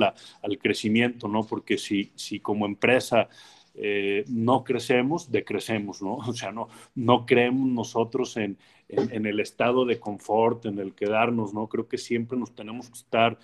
al 0.43 0.59
crecimiento, 0.59 1.29
¿no? 1.29 1.45
Porque 1.45 1.79
si, 1.79 2.11
si 2.17 2.41
como 2.41 2.67
empresa 2.67 3.29
eh, 3.77 4.25
no 4.27 4.65
crecemos, 4.65 5.31
decrecemos, 5.31 6.03
¿no? 6.03 6.17
O 6.27 6.33
sea, 6.33 6.51
no, 6.51 6.69
no 6.97 7.25
creemos 7.27 7.69
nosotros 7.69 8.37
en, 8.39 8.59
en, 8.89 9.25
el 9.25 9.39
estado 9.39 9.85
de 9.85 10.01
confort, 10.01 10.67
en 10.67 10.81
el 10.81 10.95
quedarnos, 10.95 11.55
¿no? 11.55 11.69
Creo 11.69 11.87
que 11.87 11.97
siempre 11.97 12.37
nos 12.37 12.57
tenemos 12.57 12.89
que 12.89 12.99
estar 12.99 13.39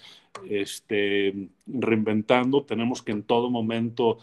este, 0.51 1.51
reinventando, 1.69 2.65
tenemos 2.65 3.01
que 3.01 3.13
en 3.13 3.23
todo 3.23 3.49
momento 3.49 4.19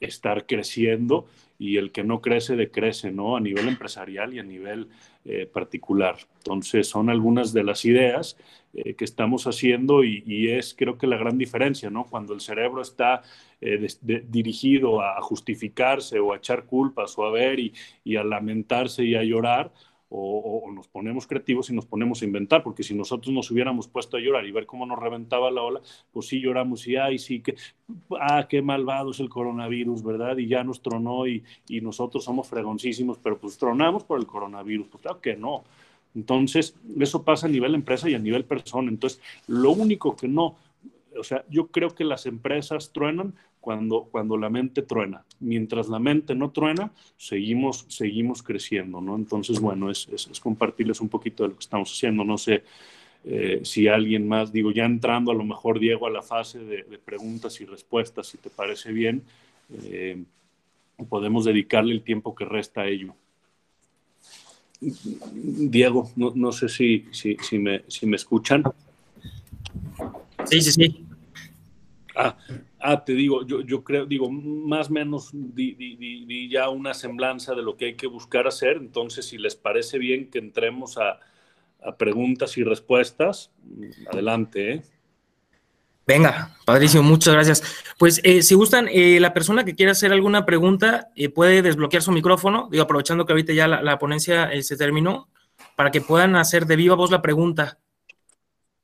estar 0.00 0.46
creciendo 0.46 1.26
y 1.58 1.76
el 1.76 1.90
que 1.90 2.04
no 2.04 2.20
crece 2.20 2.54
decrece, 2.54 3.10
¿no? 3.10 3.36
A 3.36 3.40
nivel 3.40 3.68
empresarial 3.68 4.32
y 4.32 4.38
a 4.38 4.44
nivel 4.44 4.88
eh, 5.26 5.46
particular. 5.46 6.16
Entonces, 6.38 6.86
son 6.86 7.08
algunas 7.08 7.52
de 7.52 7.64
las 7.64 7.84
ideas 7.84 8.36
eh, 8.74 8.94
que 8.94 9.04
estamos 9.04 9.46
haciendo 9.46 10.04
y, 10.04 10.50
es 10.50 10.74
creo 10.74 10.98
que 10.98 11.06
la 11.06 11.16
gran 11.16 11.38
diferencia, 11.38 11.88
¿no? 11.88 12.04
Cuando 12.04 12.34
el 12.34 12.40
cerebro 12.40 12.82
está 12.82 13.22
eh, 13.60 13.86
dirigido 14.02 15.00
a 15.00 15.20
justificarse 15.22 16.18
o 16.18 16.32
a 16.32 16.36
echar 16.36 16.64
culpas 16.66 17.16
o 17.18 17.24
a 17.24 17.30
ver 17.30 17.58
y, 17.58 17.72
y 18.04 18.16
a 18.16 18.24
lamentarse 18.24 19.04
y 19.04 19.14
a 19.14 19.22
llorar, 19.22 19.72
o, 20.16 20.70
nos 20.72 20.86
ponemos 20.86 21.26
creativos 21.26 21.70
y 21.70 21.74
nos 21.74 21.86
ponemos 21.86 22.22
a 22.22 22.24
inventar, 22.24 22.62
porque 22.62 22.82
si 22.82 22.94
nosotros 22.94 23.34
nos 23.34 23.50
hubiéramos 23.50 23.88
puesto 23.88 24.16
a 24.16 24.20
llorar 24.20 24.46
y 24.46 24.52
ver 24.52 24.64
cómo 24.66 24.86
nos 24.86 24.98
reventaba 24.98 25.50
la 25.50 25.62
ola, 25.62 25.80
pues 26.12 26.26
sí 26.26 26.40
lloramos 26.40 26.86
y 26.86 26.96
ay, 26.96 27.18
sí, 27.18 27.40
que, 27.40 27.56
ah, 28.20 28.46
qué 28.48 28.62
malvado 28.62 29.10
es 29.10 29.20
el 29.20 29.28
coronavirus, 29.28 30.04
¿verdad? 30.04 30.36
Y 30.36 30.46
ya 30.46 30.62
nos 30.62 30.82
tronó 30.82 31.26
y, 31.26 31.42
y 31.68 31.80
nosotros 31.80 32.22
somos 32.22 32.48
fregoncísimos, 32.48 33.18
pero 33.18 33.38
pues 33.38 33.58
tronamos 33.58 34.04
por 34.04 34.20
el 34.20 34.26
coronavirus, 34.26 34.86
pues 34.88 35.02
claro 35.02 35.20
que 35.20 35.36
no. 35.36 35.64
Entonces, 36.14 36.76
eso 37.00 37.24
pasa 37.24 37.46
a 37.46 37.50
nivel 37.50 37.74
empresa 37.74 38.08
y 38.08 38.14
a 38.14 38.20
nivel 38.20 38.44
persona. 38.44 38.88
Entonces, 38.88 39.20
lo 39.48 39.72
único 39.72 40.14
que 40.14 40.28
no, 40.28 40.56
o 41.18 41.24
sea, 41.24 41.44
yo 41.50 41.66
creo 41.68 41.94
que 41.94 42.04
las 42.04 42.26
empresas 42.26 42.92
truenan 42.92 43.34
cuando, 43.64 44.06
cuando 44.10 44.36
la 44.36 44.50
mente 44.50 44.82
truena. 44.82 45.24
Mientras 45.40 45.88
la 45.88 45.98
mente 45.98 46.34
no 46.34 46.50
truena, 46.50 46.92
seguimos, 47.16 47.86
seguimos 47.88 48.42
creciendo, 48.42 49.00
¿no? 49.00 49.16
Entonces, 49.16 49.58
bueno, 49.58 49.90
es, 49.90 50.06
es, 50.12 50.38
compartirles 50.38 51.00
un 51.00 51.08
poquito 51.08 51.44
de 51.44 51.48
lo 51.48 51.54
que 51.54 51.62
estamos 51.62 51.90
haciendo. 51.90 52.24
No 52.24 52.36
sé 52.36 52.62
eh, 53.24 53.60
si 53.64 53.88
alguien 53.88 54.28
más, 54.28 54.52
digo, 54.52 54.70
ya 54.70 54.84
entrando 54.84 55.32
a 55.32 55.34
lo 55.34 55.44
mejor, 55.44 55.78
Diego, 55.78 56.06
a 56.06 56.10
la 56.10 56.20
fase 56.20 56.58
de, 56.58 56.84
preguntas 57.02 57.58
y 57.62 57.64
respuestas, 57.64 58.26
si 58.26 58.36
te 58.36 58.50
parece 58.50 58.92
bien, 58.92 59.22
eh, 59.72 60.22
podemos 61.08 61.46
dedicarle 61.46 61.94
el 61.94 62.02
tiempo 62.02 62.34
que 62.34 62.44
resta 62.44 62.82
a 62.82 62.86
ello. 62.86 63.14
Diego, 64.78 66.10
no, 66.16 66.32
no 66.34 66.52
sé 66.52 66.68
si, 66.68 67.06
si, 67.12 67.38
si, 67.40 67.58
me, 67.58 67.84
si 67.88 68.04
me 68.04 68.16
escuchan. 68.16 68.62
Sí, 70.44 70.60
sí, 70.60 70.72
sí. 70.72 71.06
Ah, 72.14 72.36
Ah, 72.86 73.02
te 73.02 73.14
digo, 73.14 73.46
yo, 73.46 73.62
yo 73.62 73.82
creo, 73.82 74.04
digo, 74.04 74.30
más 74.30 74.90
o 74.90 74.92
menos 74.92 75.30
di, 75.32 76.50
ya 76.50 76.68
una 76.68 76.92
semblanza 76.92 77.54
de 77.54 77.62
lo 77.62 77.78
que 77.78 77.86
hay 77.86 77.94
que 77.94 78.06
buscar 78.06 78.46
hacer. 78.46 78.76
Entonces, 78.76 79.26
si 79.26 79.38
les 79.38 79.56
parece 79.56 79.96
bien 79.96 80.28
que 80.28 80.38
entremos 80.38 80.98
a, 80.98 81.18
preguntas 81.96 82.58
y 82.58 82.62
respuestas, 82.62 83.50
adelante. 84.12 84.72
¿eh? 84.72 84.82
Venga, 86.06 86.54
padrísimo, 86.66 87.02
muchas 87.02 87.32
gracias. 87.32 87.62
Pues 87.98 88.20
eh, 88.22 88.42
si 88.42 88.54
gustan, 88.54 88.86
eh, 88.92 89.18
la 89.18 89.32
persona 89.32 89.64
que 89.64 89.74
quiera 89.74 89.92
hacer 89.92 90.12
alguna 90.12 90.44
pregunta 90.44 91.08
puede 91.34 91.62
desbloquear 91.62 92.02
su 92.02 92.12
micrófono, 92.12 92.68
digo, 92.70 92.84
aprovechando 92.84 93.24
que 93.24 93.32
ahorita 93.32 93.54
ya 93.54 93.66
la, 93.66 93.80
la 93.80 93.98
ponencia 93.98 94.50
se 94.62 94.76
terminó, 94.76 95.30
para 95.74 95.90
que 95.90 96.02
puedan 96.02 96.36
hacer 96.36 96.66
de 96.66 96.76
viva 96.76 96.96
voz 96.96 97.10
la 97.10 97.22
pregunta. 97.22 97.78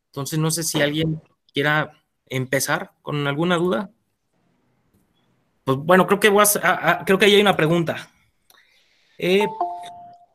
Entonces, 0.07 0.39
no 0.39 0.51
sé 0.51 0.63
si 0.63 0.81
alguien 0.81 1.21
quiera 1.53 2.00
empezar 2.31 2.93
con 3.03 3.27
alguna 3.27 3.57
duda? 3.57 3.91
Pues 5.65 5.79
bueno, 5.79 6.07
creo 6.07 6.21
que, 6.21 6.33
creo 7.05 7.19
que 7.19 7.25
ahí 7.27 7.35
hay 7.35 7.41
una 7.41 7.57
pregunta. 7.57 8.11
Eh, 9.19 9.47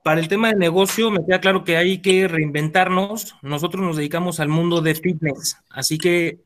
para 0.03 0.19
el 0.19 0.27
tema 0.27 0.49
de 0.49 0.55
negocio, 0.55 1.09
me 1.09 1.25
queda 1.25 1.41
claro 1.41 1.63
que 1.63 1.77
hay 1.77 1.99
que 1.99 2.27
reinventarnos. 2.27 3.35
Nosotros 3.41 3.83
nos 3.83 3.97
dedicamos 3.97 4.39
al 4.39 4.49
mundo 4.49 4.81
de 4.81 4.93
fitness, 4.93 5.57
así 5.71 5.97
que 5.97 6.41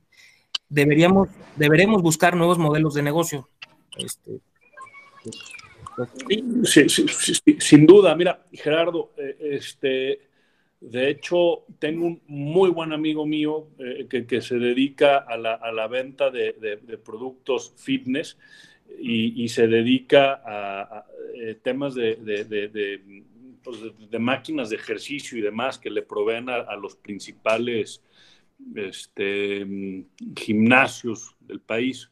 deberíamos, 0.70 1.28
deberemos 1.58 2.02
buscar 2.02 2.38
nuevos 2.38 2.58
modelos 2.58 2.94
de 2.94 3.04
negocio. 3.04 3.50
Este, 3.98 4.40
sí, 6.64 6.90
sí, 6.90 7.08
sí, 7.08 7.58
sin 7.60 7.86
duda. 7.86 8.16
Mira, 8.16 8.46
Gerardo, 8.54 9.12
eh, 9.18 9.38
este, 9.42 10.29
de 10.82 11.10
hecho, 11.10 11.66
tengo 11.78 12.06
un 12.08 12.22
muy 12.28 12.70
buen 12.70 12.94
amigo 12.94 13.26
mío 13.26 13.68
eh, 13.80 14.08
que, 14.08 14.42
se 14.42 14.58
dedica 14.58 15.18
a 15.18 15.38
la, 15.38 15.88
venta 15.88 16.32
de, 16.32 17.00
productos 17.04 17.74
fitness 17.76 18.38
y, 18.98 19.48
se 19.50 19.68
dedica 19.68 20.42
a, 20.46 21.06
eh, 21.36 21.56
temas 21.62 21.96
pues, 23.62 23.82
de, 24.10 24.20
máquinas 24.20 24.70
de 24.70 24.78
ejercicio 24.78 25.38
y 25.38 25.42
demás 25.42 25.78
que 25.78 25.90
le 25.90 26.02
proveen 26.02 26.50
a, 26.50 26.76
los 26.78 26.96
principales 26.96 28.02
este, 28.74 30.06
gimnasios 30.38 31.36
del 31.42 31.60
país. 31.60 32.10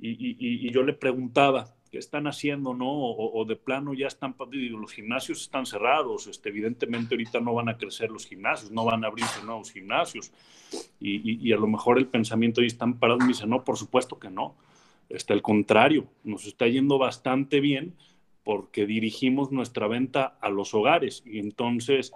y 0.00 0.70
yo 0.72 0.82
le 0.82 0.94
preguntaba, 0.94 1.72
que 1.92 1.98
están 1.98 2.26
haciendo, 2.26 2.72
¿no? 2.72 2.90
O, 2.90 3.44
de 3.44 3.54
plano 3.54 3.92
ya 3.92 4.06
están, 4.06 4.34
los 4.50 4.92
gimnasios 4.92 5.42
están 5.42 5.66
cerrados, 5.66 6.26
este, 6.26 6.48
evidentemente 6.48 7.14
ahorita 7.14 7.38
no 7.38 7.52
van 7.52 7.68
a 7.68 7.76
crecer 7.76 8.10
los 8.10 8.26
gimnasios, 8.26 8.70
no 8.70 8.86
van 8.86 9.04
a 9.04 9.08
abrirse 9.08 9.44
nuevos 9.44 9.70
gimnasios. 9.70 10.32
Y, 10.98 11.52
a 11.52 11.56
lo 11.56 11.66
mejor 11.66 11.98
el 11.98 12.06
pensamiento 12.06 12.62
ahí 12.62 12.68
están 12.68 12.98
parados 12.98 13.20
y 13.20 13.26
me 13.26 13.32
dice, 13.34 13.46
no, 13.46 13.62
por 13.62 13.76
supuesto 13.76 14.18
que 14.18 14.30
no. 14.30 14.56
Está 15.10 15.34
al 15.34 15.42
contrario, 15.42 16.06
nos 16.24 16.46
está 16.46 16.66
yendo 16.66 16.96
bastante 16.96 17.60
bien 17.60 17.94
porque 18.42 18.86
dirigimos 18.86 19.52
nuestra 19.52 19.86
venta 19.86 20.38
a 20.40 20.48
los 20.48 20.72
hogares. 20.72 21.22
Y 21.26 21.40
entonces, 21.40 22.12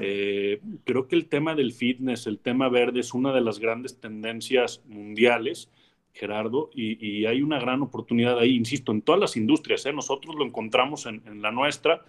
eh, 0.00 0.60
creo 0.82 1.06
que 1.06 1.14
el 1.14 1.28
tema 1.28 1.54
del 1.54 1.72
fitness, 1.72 2.26
el 2.26 2.40
tema 2.40 2.68
verde 2.68 2.98
es 2.98 3.14
una 3.14 3.32
de 3.32 3.42
las 3.42 3.60
grandes 3.60 4.00
tendencias 4.00 4.82
mundiales 4.86 5.70
Gerardo, 6.12 6.70
y, 6.74 7.24
hay 7.26 7.42
una 7.42 7.58
gran 7.58 7.82
oportunidad 7.82 8.38
ahí, 8.38 8.56
insisto, 8.56 8.92
en 8.92 9.02
todas 9.02 9.20
las 9.20 9.36
industrias, 9.36 9.86
¿eh? 9.86 9.92
nosotros 9.92 10.34
lo 10.34 10.44
encontramos 10.44 11.06
en, 11.06 11.42
la 11.42 11.50
nuestra, 11.50 12.04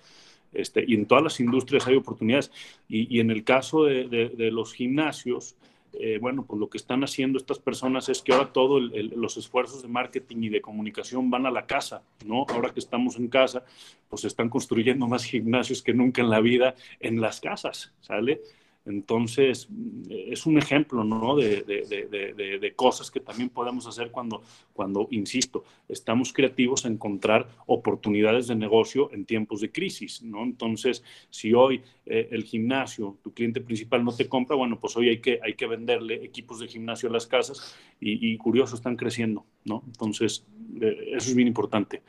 este, 0.54 0.84
y 0.86 0.96
en 0.96 1.06
todas 1.06 1.24
las 1.24 1.40
industrias 1.40 1.88
hay 1.88 1.96
oportunidades. 1.96 2.52
Y, 2.90 3.20
en 3.20 3.32
el 3.32 3.44
caso 3.44 3.86
de, 3.86 4.50
los 4.52 4.74
gimnasios, 4.74 5.56
eh, 5.94 6.20
bueno, 6.22 6.46
pues 6.46 6.60
lo 6.60 6.70
que 6.70 6.78
están 6.78 7.04
haciendo 7.04 7.38
estas 7.38 7.60
personas 7.60 8.08
es 8.10 8.22
que 8.22 8.34
ahora 8.34 8.52
todos 8.54 8.82
los 9.16 9.38
esfuerzos 9.38 9.82
de 9.82 9.90
marketing 9.90 10.44
y 10.44 10.50
de 10.50 10.62
comunicación 10.62 11.30
van 11.30 11.46
a 11.46 11.52
la 11.52 11.66
casa, 11.66 12.02
¿no? 12.26 12.46
Ahora 12.50 12.74
que 12.74 12.80
estamos 12.80 13.18
en 13.18 13.28
casa, 13.28 13.66
pues 14.10 14.24
están 14.24 14.50
construyendo 14.50 15.06
más 15.08 15.26
gimnasios 15.26 15.82
que 15.82 15.94
nunca 15.94 16.22
en 16.22 16.30
la 16.30 16.40
vida 16.40 16.76
en 17.02 17.20
las 17.20 17.42
casas, 17.42 17.94
¿sale? 18.00 18.42
Entonces, 18.86 19.70
es 20.10 20.46
un 20.46 20.58
ejemplo 20.58 21.04
¿no? 21.04 21.36
de, 21.36 22.74
cosas 22.76 23.12
que 23.12 23.20
también 23.20 23.50
podemos 23.50 23.86
hacer 23.86 24.10
cuando, 24.12 24.42
cuando, 24.74 25.08
insisto, 25.12 25.64
estamos 25.88 26.34
creativos 26.34 26.86
a 26.86 26.88
encontrar 26.88 27.48
oportunidades 27.68 28.48
de 28.48 28.56
negocio 28.56 29.12
en 29.14 29.26
tiempos 29.26 29.62
de 29.62 29.72
crisis. 29.72 30.24
¿no? 30.24 30.44
Entonces, 30.44 31.04
si 31.30 31.54
hoy 31.54 31.82
eh, 32.06 32.30
el 32.32 32.44
gimnasio, 32.44 33.18
tu 33.22 33.34
cliente 33.34 33.62
principal 33.62 34.04
no 34.04 34.12
te 34.16 34.28
compra, 34.28 34.56
bueno, 34.56 34.80
pues 34.80 34.98
hoy 34.98 35.10
hay 35.10 35.20
que, 35.20 35.40
hay 35.44 35.54
que 35.54 35.68
venderle 35.68 36.24
equipos 36.24 36.60
de 36.60 36.68
gimnasio 36.68 37.10
a 37.10 37.12
las 37.12 37.28
casas 37.28 37.76
y, 38.00 38.32
y 38.32 38.38
curioso, 38.38 38.76
están 38.76 38.96
creciendo. 38.96 39.46
¿no? 39.64 39.84
Entonces, 39.86 40.46
eh, 40.82 41.12
eso 41.16 41.30
es 41.30 41.36
bien 41.36 41.48
importante. 41.48 42.02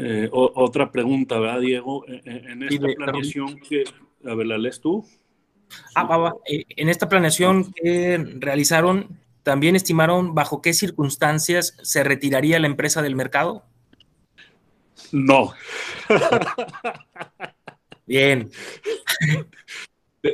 Eh, 0.00 0.28
otra 0.32 0.92
pregunta, 0.92 1.38
¿verdad, 1.40 1.60
Diego? 1.60 2.06
Eh, 2.06 2.22
eh, 2.24 2.42
en 2.48 2.62
esta 2.62 2.86
planeación 2.96 3.58
que, 3.58 3.84
a 4.24 4.34
ver, 4.34 4.46
¿la 4.46 4.58
lees 4.58 4.80
tú? 4.80 5.04
Ah, 5.94 6.34
en 6.46 6.88
esta 6.88 7.08
planeación 7.08 7.72
que 7.72 8.16
realizaron, 8.38 9.18
¿también 9.42 9.74
estimaron 9.74 10.34
bajo 10.34 10.62
qué 10.62 10.72
circunstancias 10.72 11.76
se 11.82 12.04
retiraría 12.04 12.60
la 12.60 12.68
empresa 12.68 13.02
del 13.02 13.16
mercado? 13.16 13.64
No. 15.10 15.52
Bien. 18.06 18.50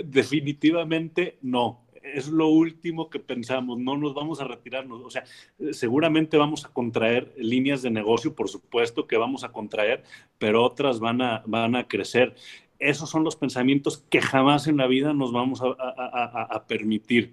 definitivamente 0.04 1.38
no 1.42 1.83
es 2.04 2.28
lo 2.28 2.48
último 2.48 3.08
que 3.08 3.18
pensamos, 3.18 3.78
no 3.78 3.96
nos 3.96 4.14
vamos 4.14 4.40
a 4.40 4.44
retirarnos, 4.44 5.02
o 5.02 5.10
sea, 5.10 5.24
seguramente 5.72 6.36
vamos 6.36 6.64
a 6.64 6.68
contraer 6.68 7.32
líneas 7.36 7.82
de 7.82 7.90
negocio, 7.90 8.34
por 8.34 8.48
supuesto 8.48 9.06
que 9.06 9.16
vamos 9.16 9.42
a 9.42 9.52
contraer, 9.52 10.04
pero 10.38 10.62
otras 10.62 11.00
van 11.00 11.22
a, 11.22 11.42
van 11.46 11.74
a 11.76 11.88
crecer. 11.88 12.34
Esos 12.78 13.08
son 13.08 13.24
los 13.24 13.36
pensamientos 13.36 14.04
que 14.10 14.20
jamás 14.20 14.66
en 14.66 14.76
la 14.76 14.86
vida 14.86 15.14
nos 15.14 15.32
vamos 15.32 15.62
a, 15.62 16.64
permitir. 16.66 17.32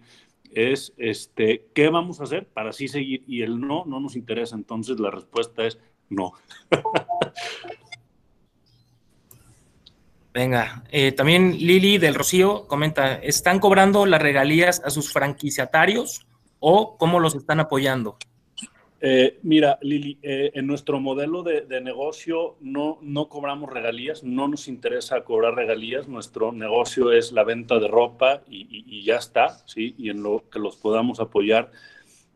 Es, 0.52 0.94
este, 0.98 1.68
¿qué 1.74 1.90
vamos 1.90 2.22
a 2.22 2.24
hacer 2.24 2.48
para 2.48 2.70
así 2.70 2.88
seguir? 2.88 3.24
Y 3.28 3.42
el 3.42 3.60
no, 3.60 3.84
no 3.86 4.00
nos 4.00 4.16
interesa. 4.16 4.56
Entonces 4.56 5.00
la 5.00 5.12
respuesta 5.12 5.66
es 5.66 5.80
no. 6.10 6.34
Venga, 10.34 10.84
eh, 10.92 11.12
también 11.12 11.58
Lili 11.58 11.98
del 11.98 12.16
Rocío 12.16 12.66
comenta, 12.68 13.16
¿están 13.16 13.60
cobrando 13.60 14.06
las 14.06 14.22
regalías 14.22 14.82
a 14.86 14.90
sus 14.90 15.12
franquiciatarios 15.12 16.26
o 16.60 16.98
cómo 16.98 17.20
los 17.20 17.36
están 17.36 17.60
apoyando? 17.60 18.18
Eh, 19.02 19.40
mira, 19.42 19.78
Lili, 19.82 20.20
eh, 20.22 20.52
en 20.54 20.68
nuestro 20.68 21.00
modelo 21.00 21.44
de, 21.44 21.82
negocio 21.82 22.56
no, 22.62 23.00
no 23.02 23.28
cobramos 23.28 23.70
regalías, 23.70 24.24
no 24.24 24.48
nos 24.48 24.68
interesa 24.68 25.24
cobrar 25.24 25.56
regalías, 25.56 26.08
nuestro 26.08 26.52
negocio 26.52 27.12
es 27.12 27.32
la 27.32 27.44
venta 27.44 27.80
de 27.80 27.88
ropa 27.88 28.44
y, 28.48 29.04
ya 29.04 29.16
está, 29.16 29.58
¿sí? 29.66 29.96
Y 29.98 30.12
en 30.12 30.22
lo 30.22 30.44
que 30.50 30.60
los 30.60 30.78
podamos 30.78 31.20
apoyar, 31.20 31.72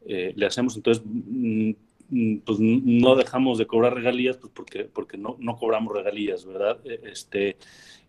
le 0.05 0.45
hacemos. 0.45 0.75
Entonces, 0.75 1.03
Mm, 1.05 1.71
pues 2.09 2.59
no 2.59 3.15
dejamos 3.15 3.57
de 3.57 3.65
cobrar 3.65 3.95
regalías 3.95 4.37
pues 4.37 4.51
porque, 4.53 4.83
porque 4.85 5.17
no, 5.17 5.37
no 5.39 5.57
cobramos 5.57 5.93
regalías, 5.93 6.45
¿verdad? 6.45 6.79
E, 6.85 7.01
este, 7.11 7.57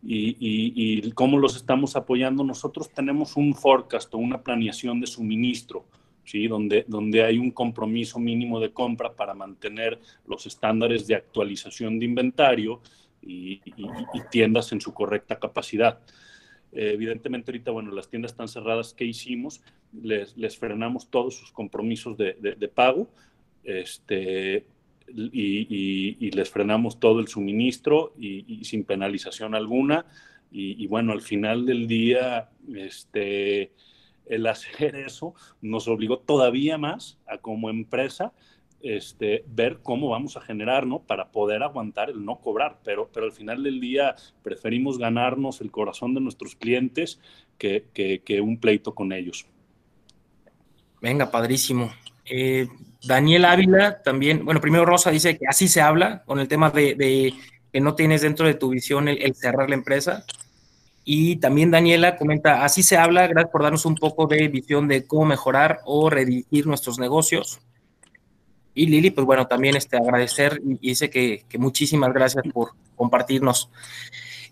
y, 0.03 0.36
y, 0.38 1.11
cómo 1.12 1.38
los 1.38 1.57
estamos 1.57 1.97
apoyando, 1.97 2.44
nosotros 2.44 2.90
tenemos 2.90 3.36
un 3.36 3.55
forecast 3.55 4.12
o 4.14 4.18
una 4.18 4.42
planeación 4.42 5.01
de 5.01 5.07
suministro, 5.07 5.86
¿sí? 6.24 6.47
Donde, 6.47 6.84
donde 6.86 7.24
hay 7.24 7.38
un 7.38 7.51
compromiso 7.51 8.18
mínimo 8.18 8.61
de 8.61 8.72
compra 8.72 9.14
para 9.14 9.34
mantener 9.34 9.99
los 10.26 10.47
estándares 10.47 11.07
de 11.07 11.14
actualización 11.14 11.99
de 11.99 12.05
inventario 12.05 12.80
y, 13.22 13.61
tiendas 14.30 14.72
en 14.72 14.80
su 14.80 14.92
correcta 14.92 15.38
capacidad. 15.38 16.01
evidentemente 16.72 17.51
ahorita, 17.51 17.70
bueno, 17.70 17.90
las 17.90 18.09
tiendas 18.09 18.32
están 18.32 18.49
cerradas, 18.49 18.92
¿qué 18.92 19.05
hicimos? 19.05 19.62
Les, 19.92 20.59
frenamos 20.59 21.09
todos 21.09 21.34
sus 21.34 21.51
compromisos 21.51 22.16
de 22.18 22.70
pago, 22.72 23.09
este, 23.67 24.67
y, 25.09 26.31
les 26.31 26.51
frenamos 26.51 26.99
todo 26.99 27.21
el 27.21 27.29
suministro 27.29 28.14
y, 28.19 28.64
sin 28.64 28.85
penalización 28.85 29.55
alguna. 29.55 30.07
Y, 30.51 30.87
bueno, 30.87 31.12
al 31.12 31.21
final 31.21 31.67
del 31.67 31.87
día, 31.87 32.51
este, 32.75 33.73
el 34.27 34.47
hacer 34.47 34.97
eso 34.97 35.35
nos 35.61 35.89
obligó 35.89 36.19
todavía 36.19 36.79
más 36.79 37.19
a 37.27 37.39
como 37.39 37.69
empresa 37.69 38.33
este, 38.83 39.45
ver 39.49 39.81
cómo 39.83 40.11
vamos 40.11 40.37
a 40.37 40.41
generar, 40.41 40.87
¿no? 40.87 41.01
Para 41.01 41.31
poder 41.33 41.62
aguantar 41.62 42.11
el 42.11 42.25
no 42.25 42.41
cobrar, 42.41 42.79
pero, 42.85 43.11
pero 43.12 43.27
al 43.27 43.33
final 43.33 43.62
del 43.62 43.81
día 43.81 44.14
preferimos 44.43 44.99
ganarnos 44.99 45.61
el 45.61 45.71
corazón 45.71 46.14
de 46.14 46.21
nuestros 46.21 46.55
clientes 46.55 47.21
que, 47.59 47.87
que, 47.93 48.41
un 48.41 48.59
pleito 48.59 48.95
con 48.95 49.12
ellos. 49.12 49.47
Venga, 51.01 51.31
padrísimo. 51.31 51.91
Eh, 52.29 52.68
Daniel 53.07 53.45
Ávila 53.45 54.03
también, 54.03 54.45
bueno, 54.45 54.61
primero 54.61 54.85
Rosa 54.85 55.11
dice 55.11 55.39
que 55.39 55.47
así 55.47 55.68
se 55.68 55.81
habla 55.81 56.22
con 56.24 56.41
el 56.41 56.49
tema 56.49 56.70
de, 56.70 57.35
que 57.72 57.81
no 57.81 57.95
tienes 57.95 58.22
dentro 58.22 58.47
de 58.47 58.55
tu 58.55 58.70
visión 58.70 59.09
el, 59.09 59.35
cerrar 59.35 59.68
la 59.68 59.77
empresa. 59.77 60.24
Y 61.05 61.37
también 61.37 61.70
Daniela 61.70 62.16
comenta, 62.16 62.64
así 62.64 62.83
se 62.83 62.97
habla, 62.97 63.29
gracias 63.29 63.53
por 63.53 63.62
darnos 63.62 63.87
un 63.87 63.95
poco 63.95 64.27
de 64.27 64.49
visión 64.49 64.89
de 64.89 65.07
cómo 65.07 65.24
mejorar 65.24 65.79
o 65.85 66.11
redirigir 66.11 66.66
nuestros 66.66 66.99
negocios. 66.99 67.61
Y 68.74 68.87
Lili, 68.87 69.11
pues 69.12 69.24
bueno, 69.24 69.47
también 69.47 69.77
este, 69.77 69.97
agradecer 69.97 70.61
y 70.64 70.89
dice 70.89 71.09
que, 71.09 71.45
muchísimas 71.59 72.12
gracias 72.12 72.45
por 72.53 72.72
compartirnos. 72.97 73.70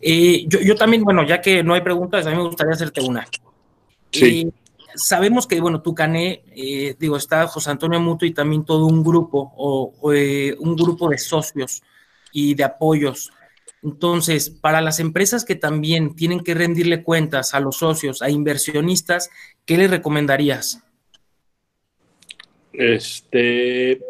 Eh, 0.01 0.47
yo, 0.47 0.77
también, 0.77 1.03
bueno, 1.03 1.27
ya 1.27 1.41
que 1.41 1.65
no 1.65 1.75
hay 1.75 1.81
preguntas, 1.81 2.25
a 2.27 2.31
mí 2.31 2.37
me 2.37 2.45
gustaría 2.45 2.73
hacerte 2.73 3.01
una. 3.01 3.27
Sí. 4.13 4.43
Eh, 4.43 4.64
sabemos 4.95 5.47
que, 5.47 5.61
bueno, 5.61 5.83
tu 5.83 5.95
Cané, 5.95 6.43
eh, 6.55 6.95
digo, 6.99 7.17
está 7.17 7.47
José 7.47 7.71
Antonio 7.71 8.01
Muto 8.01 8.27
y 8.27 8.33
también 8.33 8.65
todo 8.65 8.87
un 8.87 9.03
grupo 9.03 9.53
o, 9.57 10.13
eh, 10.13 10.57
un 10.59 10.77
grupo 10.77 11.09
de 11.09 11.19
socios 11.19 11.83
y 12.33 12.55
de 12.55 12.65
apoyos. 12.65 13.33
Entonces, 13.83 14.49
para 14.51 14.81
las 14.81 14.99
empresas 14.99 15.45
que 15.45 15.55
también 15.55 16.15
tienen 16.15 16.41
que 16.41 16.55
rendirle 16.55 17.03
cuentas 17.03 17.55
a 17.55 17.61
los 17.61 17.77
socios, 17.77 18.23
a 18.23 18.31
inversionistas, 18.31 19.31
¿qué 19.67 19.77
les 19.77 19.91
recomendarías? 19.91 20.83
Este, 22.73 24.01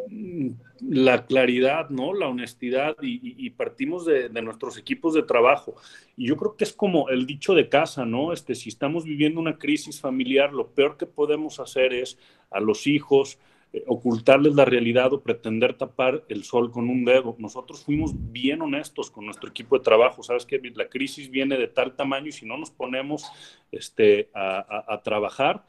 la 0.88 1.26
claridad, 1.26 1.88
¿no? 1.90 2.12
La 2.12 2.28
honestidad 2.28 2.96
y, 3.00 3.48
partimos 3.50 4.04
de, 4.04 4.28
nuestros 4.42 4.76
equipos 4.76 5.14
de 5.14 5.22
trabajo. 5.22 5.74
Y 6.16 6.26
yo 6.28 6.36
creo 6.36 6.56
que 6.56 6.64
es 6.64 6.72
como 6.72 7.08
el 7.08 7.26
dicho 7.26 7.54
de 7.54 7.68
casa, 7.68 8.04
¿no? 8.04 8.32
Este, 8.32 8.54
si 8.54 8.68
estamos 8.68 9.04
viviendo 9.04 9.40
una 9.40 9.58
crisis 9.58 10.00
familiar, 10.00 10.52
lo 10.52 10.68
peor 10.68 10.96
que 10.96 11.06
podemos 11.06 11.60
hacer 11.60 11.92
es 11.92 12.18
a 12.50 12.60
los 12.60 12.86
hijos 12.86 13.38
eh, 13.72 13.82
ocultarles 13.86 14.54
la 14.54 14.64
realidad 14.64 15.12
o 15.12 15.22
pretender 15.22 15.74
tapar 15.74 16.24
el 16.28 16.44
sol 16.44 16.70
con 16.70 16.90
un 16.90 17.04
dedo. 17.04 17.34
Nosotros 17.38 17.84
fuimos 17.84 18.12
bien 18.32 18.60
honestos 18.60 19.10
con 19.10 19.24
nuestro 19.24 19.48
equipo 19.48 19.78
de 19.78 19.84
trabajo. 19.84 20.22
Sabes 20.22 20.44
que 20.44 20.60
la 20.74 20.88
crisis 20.88 21.30
viene 21.30 21.56
de 21.56 21.68
tal 21.68 21.96
tamaño 21.96 22.28
y 22.28 22.32
si 22.32 22.46
no 22.46 22.58
nos 22.58 22.70
ponemos 22.70 23.24
este, 23.72 24.28
a 24.34 25.00
trabajar, 25.02 25.64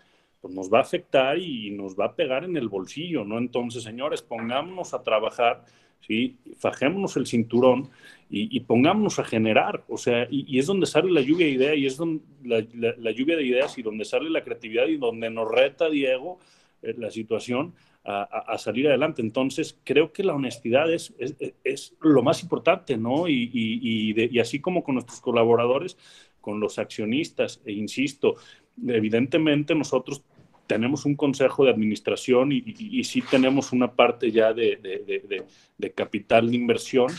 pues 0.46 0.54
nos 0.54 0.72
va 0.72 0.78
a 0.78 0.82
afectar 0.82 1.40
y 1.40 1.72
nos 1.72 2.00
va 2.00 2.06
a 2.06 2.16
pegar 2.16 2.44
en 2.44 2.56
el 2.56 2.70
bolsillo, 2.70 3.26
¿no? 3.26 3.40
Entonces, 3.40 3.82
señores, 3.82 4.22
pongámonos 4.22 4.94
a 4.94 5.02
trabajar, 5.02 5.66
¿sí? 6.02 6.38
Fajémonos 6.60 7.18
el 7.18 7.26
cinturón 7.26 7.90
y, 8.30 8.60
pongámonos 8.60 9.18
a 9.18 9.24
generar, 9.24 9.84
o 9.88 9.98
sea, 9.98 10.28
y, 10.30 10.60
es 10.60 10.68
donde 10.68 10.86
sale 10.86 11.12
la 11.12 11.22
lluvia 11.22 11.48
de 11.48 11.52
ideas 11.52 11.78
y 11.78 11.86
es 11.88 11.98
donde 11.98 12.22
la, 12.44 13.12
lluvia 13.12 13.38
de 13.38 13.44
ideas 13.44 13.76
y 13.80 13.82
donde 13.82 14.06
sale 14.06 14.30
la 14.30 14.44
creatividad 14.44 14.86
y 14.86 14.98
donde 14.98 15.32
nos 15.32 15.50
reta, 15.50 15.90
Diego, 15.90 16.38
eh, 16.84 16.94
la 16.96 17.10
situación 17.10 17.74
a, 18.04 18.56
salir 18.60 18.88
adelante. 18.88 19.24
Entonces, 19.24 19.80
creo 19.84 20.14
que 20.14 20.24
la 20.24 20.36
honestidad 20.36 20.94
es, 20.94 21.12
es, 21.64 21.96
lo 22.02 22.22
más 22.22 22.44
importante, 22.44 22.98
¿no? 22.98 23.28
Y, 23.28 23.50
y, 23.52 24.40
así 24.40 24.62
como 24.62 24.84
con 24.84 24.94
nuestros 24.94 25.22
colaboradores, 25.22 25.98
con 26.40 26.60
los 26.60 26.78
accionistas, 26.78 27.64
e 27.66 27.72
insisto, 27.72 28.36
evidentemente 28.86 29.74
nosotros 29.74 30.22
tenemos 30.68 31.06
un 31.06 31.16
consejo 31.16 31.66
de 31.66 31.72
administración 31.72 32.52
y, 32.52 32.64
y, 32.66 33.04
sí 33.04 33.22
tenemos 33.22 33.72
una 33.72 33.92
parte 33.92 34.32
ya 34.32 34.54
de, 34.54 34.78
de, 35.78 35.92
capital 35.92 36.50
de 36.50 36.56
inversión 36.56 37.12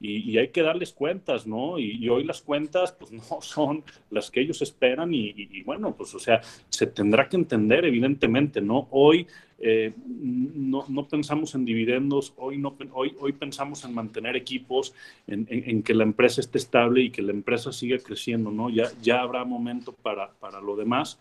y, 0.00 0.36
hay 0.38 0.48
que 0.48 0.62
darles 0.62 0.92
cuentas, 0.92 1.46
¿no? 1.46 1.78
Y, 1.78 2.08
hoy 2.08 2.24
las 2.24 2.42
cuentas 2.42 2.92
pues 2.92 3.12
no 3.30 3.40
son 3.40 3.84
las 4.10 4.30
que 4.30 4.40
ellos 4.40 4.62
esperan 4.62 5.12
y, 5.14 5.62
bueno, 5.62 5.94
pues 5.96 6.14
o 6.14 6.18
sea, 6.18 6.40
se 6.68 6.86
tendrá 6.86 7.28
que 7.28 7.36
entender 7.36 7.84
evidentemente, 7.84 8.60
¿no? 8.60 8.88
Hoy 8.90 9.26
eh, 9.58 9.92
no, 10.06 10.84
no, 10.88 11.06
pensamos 11.06 11.54
en 11.54 11.64
dividendos, 11.64 12.34
hoy, 12.36 12.58
no, 12.58 12.76
hoy, 12.92 13.14
hoy 13.20 13.32
pensamos 13.32 13.84
en 13.84 13.94
mantener 13.94 14.34
equipos, 14.36 14.92
en, 15.28 15.46
en, 15.48 15.84
que 15.84 15.94
la 15.94 16.02
empresa 16.02 16.40
esté 16.40 16.58
estable 16.58 17.02
y 17.02 17.10
que 17.10 17.22
la 17.22 17.30
empresa 17.30 17.72
siga 17.72 17.98
creciendo, 17.98 18.50
¿no? 18.50 18.70
Ya, 18.70 18.90
ya 19.00 19.20
habrá 19.20 19.44
momento 19.44 19.92
para, 19.92 20.32
para 20.32 20.60
lo 20.60 20.74
demás 20.74 21.18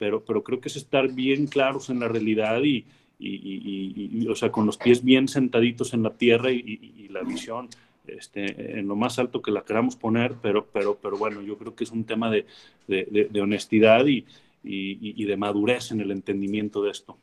pero, 0.00 0.24
pero 0.24 0.42
creo 0.42 0.62
que 0.62 0.68
es 0.68 0.76
estar 0.76 1.12
bien 1.12 1.46
claros 1.46 1.90
en 1.90 2.00
la 2.00 2.08
realidad 2.08 2.62
y, 2.62 2.86
y, 3.18 4.26
o 4.28 4.34
sea, 4.34 4.50
con 4.50 4.64
los 4.64 4.78
pies 4.78 5.04
bien 5.04 5.28
sentaditos 5.28 5.92
en 5.92 6.02
la 6.02 6.14
tierra 6.14 6.50
y, 6.50 7.06
la 7.10 7.22
visión 7.22 7.68
este, 8.06 8.78
en 8.78 8.88
lo 8.88 8.96
más 8.96 9.18
alto 9.18 9.42
que 9.42 9.50
la 9.50 9.62
queramos 9.62 9.96
poner, 9.96 10.36
pero, 10.40 10.64
pero, 10.72 10.96
pero 11.02 11.18
bueno, 11.18 11.42
yo 11.42 11.58
creo 11.58 11.74
que 11.74 11.84
es 11.84 11.90
un 11.90 12.04
tema 12.04 12.30
de, 12.30 12.46
de, 12.86 13.28
de 13.30 13.40
honestidad 13.42 14.06
y, 14.06 14.24
de 14.62 15.36
madurez 15.36 15.90
en 15.90 16.00
el 16.00 16.12
entendimiento 16.12 16.82
de 16.82 16.92
esto. 16.92 17.18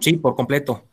Sí, 0.00 0.18
por 0.18 0.34
completo. 0.34 0.84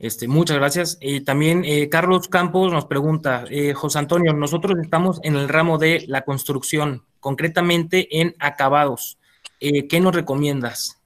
Este, 0.00 0.26
muchas 0.26 0.56
gracias. 0.56 0.98
Eh, 1.00 1.20
también 1.20 1.64
eh, 1.64 1.88
Carlos 1.88 2.26
Campos 2.26 2.72
nos 2.72 2.86
pregunta, 2.86 3.44
eh, 3.48 3.74
José 3.74 4.00
Antonio, 4.00 4.32
nosotros 4.32 4.76
estamos 4.82 5.20
en 5.22 5.36
el 5.36 5.48
ramo 5.48 5.78
de 5.78 6.04
la 6.08 6.22
construcción, 6.22 7.04
concretamente 7.20 8.20
en 8.20 8.34
acabados. 8.40 9.18
Eh, 9.60 9.88
¿qué 9.88 10.00
nos 10.00 10.14
recomiendas? 10.14 11.00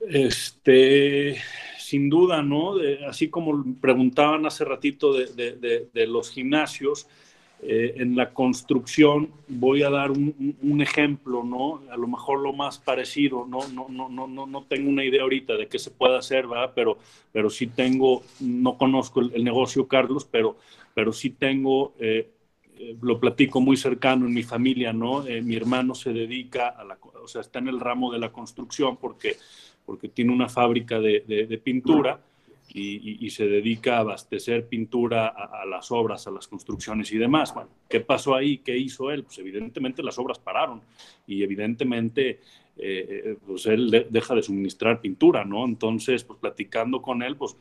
Este, 0.00 1.36
sin 1.78 2.08
duda, 2.08 2.42
¿no? 2.42 2.74
así 3.08 3.28
como 3.28 3.64
preguntaban 3.80 4.46
hace 4.46 4.64
ratito 4.64 5.12
de, 5.12 6.06
los 6.06 6.30
gimnasios, 6.30 7.06
eh, 7.64 7.94
en 7.98 8.16
la 8.16 8.30
construcción 8.34 9.30
voy 9.46 9.84
a 9.84 9.90
dar 9.90 10.10
un, 10.10 10.80
ejemplo, 10.80 11.44
¿no? 11.44 11.80
A 11.92 11.96
lo 11.96 12.08
mejor 12.08 12.40
lo 12.40 12.52
más 12.52 12.78
parecido, 12.78 13.46
¿no? 13.46 13.68
No, 13.68 13.86
no, 13.88 14.08
no, 14.08 14.46
no, 14.46 14.64
tengo 14.64 14.90
una 14.90 15.04
idea 15.04 15.22
ahorita 15.22 15.54
de 15.54 15.68
qué 15.68 15.78
se 15.78 15.92
puede 15.92 16.16
hacer, 16.16 16.48
¿verdad? 16.48 16.72
Pero, 16.74 16.98
pero 17.30 17.50
sí 17.50 17.68
tengo, 17.68 18.24
no 18.40 18.76
conozco 18.76 19.20
el, 19.20 19.44
negocio, 19.44 19.86
Carlos, 19.86 20.26
pero, 20.28 20.56
pero 20.92 21.12
sí 21.12 21.30
tengo 21.30 21.94
eh, 22.00 22.28
eh, 22.78 22.96
lo 23.02 23.20
platico 23.20 23.60
muy 23.60 23.76
cercano 23.76 24.26
en 24.26 24.32
mi 24.32 24.42
familia, 24.42 24.92
¿no? 24.92 25.26
Eh, 25.26 25.42
mi 25.42 25.56
hermano 25.56 25.94
se 25.94 26.12
dedica 26.12 26.68
a 26.68 26.84
la, 26.84 26.98
o 27.22 27.28
sea, 27.28 27.42
está 27.42 27.58
en 27.58 27.68
el 27.68 27.78
ramo 27.78 28.12
de 28.12 28.18
la 28.18 28.32
construcción 28.32 28.96
porque, 28.96 29.36
porque 29.84 30.08
tiene 30.08 30.32
una 30.32 30.48
fábrica 30.48 30.98
de, 30.98 31.60
pintura 31.62 32.20
y, 32.74 33.28
se 33.28 33.46
dedica 33.46 33.96
a 33.96 34.00
abastecer 34.00 34.66
pintura 34.66 35.28
a, 35.28 35.66
las 35.66 35.92
obras, 35.92 36.26
a 36.26 36.30
las 36.30 36.48
construcciones 36.48 37.12
y 37.12 37.18
demás. 37.18 37.52
Bueno, 37.52 37.68
¿qué 37.88 38.00
pasó 38.00 38.34
ahí? 38.34 38.58
¿Qué 38.58 38.76
hizo 38.78 39.10
él? 39.10 39.24
Pues 39.24 39.38
evidentemente 39.38 40.02
las 40.02 40.18
obras 40.18 40.38
pararon 40.38 40.80
y 41.26 41.42
evidentemente 41.42 42.40
eh, 42.78 43.36
pues 43.46 43.66
él 43.66 44.06
deja 44.08 44.34
de 44.34 44.42
suministrar 44.42 45.02
pintura, 45.02 45.44
¿no? 45.44 45.66
Entonces, 45.66 46.24
pues 46.24 46.38
platicando 46.38 47.02
con 47.02 47.22
él, 47.22 47.36
pues, 47.36 47.56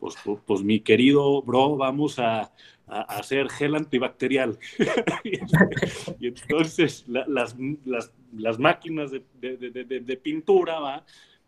pues, 0.00 0.16
pues, 0.24 0.40
pues 0.44 0.62
mi 0.62 0.80
querido 0.80 1.40
bro, 1.42 1.76
vamos 1.76 2.18
a 2.18 2.50
a, 2.88 3.00
hacer 3.18 3.48
gel 3.48 3.74
antibacterial. 3.74 4.58
y 6.20 6.26
entonces 6.28 7.04
las, 7.08 7.56
las, 7.84 8.12
las, 8.36 8.58
máquinas 8.58 9.10
de, 9.10 9.22
de, 9.40 10.16
pintura 10.16 11.04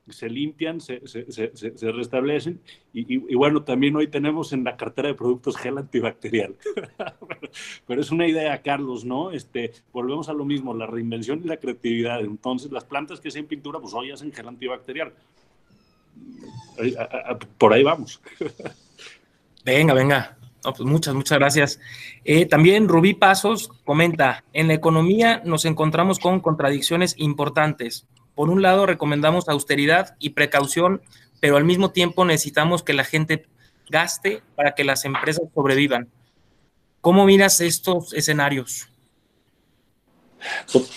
se 0.09 0.28
limpian, 0.28 0.80
se, 0.80 1.07
se, 1.07 1.30
se, 1.30 1.93
restablecen 1.93 2.61
y, 2.93 3.14
y, 3.14 3.34
bueno, 3.34 3.62
también 3.62 3.95
hoy 3.97 4.09
tenemos 4.09 4.53
en 4.53 4.64
la 4.64 4.76
cartera 4.76 5.09
de 5.09 5.14
productos 5.14 5.57
gel 5.57 5.78
antibacterial. 5.78 6.57
Pero 7.86 8.01
es 8.01 8.11
una 8.11 8.26
idea, 8.26 8.61
Carlos, 8.62 9.05
¿no? 9.05 9.30
Este, 9.30 9.72
volvemos 9.93 10.28
a 10.28 10.32
lo 10.32 10.45
mismo, 10.45 10.74
la 10.74 10.86
reinvención 10.86 11.43
y 11.45 11.49
la 11.49 11.59
creatividad. 11.59 12.20
Entonces, 12.20 12.72
las 12.72 12.84
plantas 12.84 13.20
que 13.20 13.28
hacen 13.28 13.47
pintura, 13.47 13.78
pues 13.78 13.95
hoy 13.95 14.11
hacen 14.11 14.32
gel 14.32 14.49
antibacterial. 14.49 15.12
Por 17.59 17.72
ahí 17.72 17.82
vamos. 17.82 18.20
Venga, 19.64 19.95
venga. 19.95 20.39
Pues 20.63 20.81
muchas, 20.81 21.15
muchas 21.15 21.39
gracias. 21.39 21.81
Eh, 22.25 22.47
también 22.47 22.89
Rubí 22.89 23.15
Pasos 23.15 23.71
comenta, 23.85 24.45
en 24.53 24.69
la 24.69 24.75
economía 24.75 25.43
nos 25.45 25.65
encontramos 25.65 26.19
con 26.19 26.41
contradicciones 26.41 27.15
importantes. 27.19 28.07
Por 28.35 28.51
un 28.51 28.63
lado, 28.63 28.87
recomendamos 28.87 29.49
austeridad 29.49 30.17
y 30.19 30.31
precaución, 30.31 31.03
pero 31.41 31.57
al 31.57 31.65
mismo 31.65 31.91
tiempo 31.91 32.25
necesitamos 32.25 32.83
que 32.83 32.93
la 32.93 33.05
gente 33.05 33.47
gaste 33.89 34.43
para 34.55 34.75
que 34.75 34.85
las 34.85 35.05
empresas 35.05 35.45
sobrevivan. 35.55 36.09
¿Cómo 37.01 37.25
miras 37.25 37.61
estos 37.61 38.13
escenarios? 38.13 38.89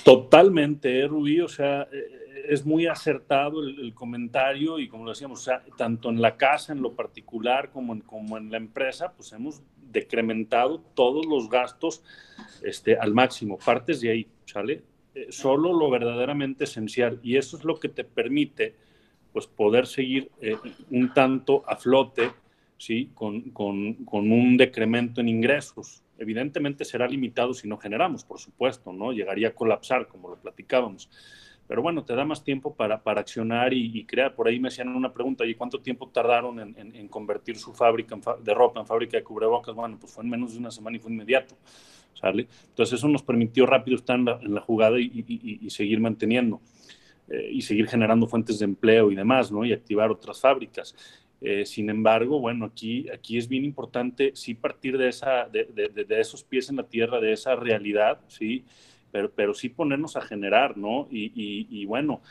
Totalmente, 0.04 1.00
¿eh, 1.00 1.08
Rubí. 1.08 1.40
O 1.42 1.48
sea, 1.48 1.88
eh, 1.92 2.23
es 2.48 2.66
muy 2.66 2.88
acertado 2.88 3.64
el, 3.64 3.94
comentario 3.94 4.80
y 4.80 4.88
como 4.88 5.10
decíamos, 5.10 5.50
tanto 5.78 6.10
en 6.10 6.22
la 6.22 6.38
casa 6.38 6.74
en 6.74 6.82
lo 6.82 6.94
particular 6.94 7.72
como 7.72 7.94
en, 7.94 8.02
como 8.02 8.38
en 8.38 8.52
la 8.52 8.58
empresa, 8.58 9.14
pues 9.14 9.32
hemos 9.34 9.62
decrementado 9.92 10.80
todos 10.94 11.26
los 11.26 11.50
gastos 11.50 12.04
este, 12.64 12.98
al 12.98 13.14
máximo, 13.14 13.58
partes 13.58 14.02
de 14.02 14.12
ahí, 14.12 14.28
¿sale? 14.46 14.84
eh, 15.16 15.28
solo 15.30 15.74
lo 15.74 15.90
verdaderamente 15.90 16.64
esencial 16.64 17.20
y 17.24 17.38
eso 17.38 17.58
es 17.58 17.64
lo 17.64 17.80
que 17.80 17.90
te 17.90 18.04
permite 18.04 18.76
pues 19.32 19.48
poder 19.48 19.88
seguir 19.88 20.32
eh, 20.42 20.56
un 20.90 21.14
tanto 21.14 21.64
a 21.68 21.76
flote 21.76 22.32
¿sí? 22.78 23.12
Con, 23.14 23.52
con, 23.52 23.94
con, 24.06 24.32
un 24.32 24.58
decremento 24.58 25.22
en 25.22 25.30
ingresos. 25.30 26.04
Evidentemente 26.18 26.84
será 26.84 27.08
limitado 27.08 27.54
si 27.54 27.68
no 27.68 27.78
generamos, 27.78 28.26
por 28.26 28.40
supuesto, 28.40 28.92
¿no? 28.92 29.14
Llegaría 29.14 29.50
a 29.50 29.56
colapsar, 29.56 30.08
como 30.08 30.30
lo 30.30 30.36
platicábamos. 30.36 31.10
Pero 31.68 31.82
bueno, 31.82 32.04
te 32.04 32.14
da 32.16 32.26
más 32.26 32.44
tiempo 32.44 32.76
para, 32.76 33.02
para 33.02 33.22
accionar 33.22 33.74
y, 33.74 34.04
crear. 34.06 34.36
Por 34.36 34.48
ahí 34.48 34.60
me 34.60 34.68
hacían 34.68 34.90
una 34.90 35.14
pregunta, 35.14 35.46
¿y 35.46 35.56
cuánto 35.56 35.80
tiempo 35.80 36.10
tardaron 36.10 36.60
en, 36.60 36.96
en, 36.96 37.08
convertir 37.08 37.58
su 37.58 37.74
fábrica 37.74 38.18
de 38.42 38.54
ropa 38.54 38.82
en 38.82 38.86
fábrica 38.86 39.18
de 39.18 39.24
cubrebocas? 39.24 39.74
Bueno, 39.74 39.98
pues 40.00 40.12
fue 40.12 40.24
en 40.24 40.30
menos 40.30 40.54
de 40.54 40.60
una 40.60 40.72
semana 40.72 40.98
y 40.98 41.00
fue 41.00 41.12
inmediato. 41.12 41.56
¿sale? 42.14 42.48
Entonces 42.70 43.00
eso 43.00 43.08
nos 43.08 43.24
permitió 43.24 43.66
rápido 43.66 43.98
estar 43.98 44.18
en 44.18 44.26
la, 44.26 44.40
en 44.42 44.54
la 44.54 44.62
jugada 44.62 45.00
y, 45.00 45.06
y, 45.06 45.60
y, 45.66 45.70
seguir 45.70 46.00
manteniendo 46.00 46.62
eh, 47.28 47.50
y 47.52 47.62
seguir 47.62 47.88
generando 47.88 48.28
fuentes 48.28 48.60
de 48.60 48.66
empleo 48.66 49.12
y 49.12 49.16
demás, 49.16 49.52
¿no? 49.52 49.66
Y 49.66 49.74
activar 49.74 50.12
otras 50.12 50.40
fábricas. 50.40 50.96
Eh, 51.42 51.66
sin 51.66 51.90
embargo, 51.90 52.40
bueno, 52.40 52.66
aquí, 52.66 53.10
aquí 53.10 53.38
es 53.38 53.50
bien 53.50 53.66
importante 53.66 54.32
sí 54.34 54.54
partir 54.54 54.98
de, 54.98 55.10
esa, 55.10 55.50
de, 55.50 55.66
de, 55.66 56.06
de, 56.06 56.20
esos 56.22 56.44
pies 56.44 56.70
en 56.70 56.78
la 56.78 56.84
tierra, 56.84 57.20
de 57.20 57.34
esa 57.34 57.56
realidad, 57.56 58.22
sí, 58.28 58.64
pero, 59.14 59.32
pero 59.32 59.54
sí 59.54 59.70
ponernos 59.70 60.18
a 60.18 60.22
generar, 60.22 60.76
¿no? 60.76 61.08
Y, 61.12 61.32
y, 61.70 61.86
bueno, 61.86 62.24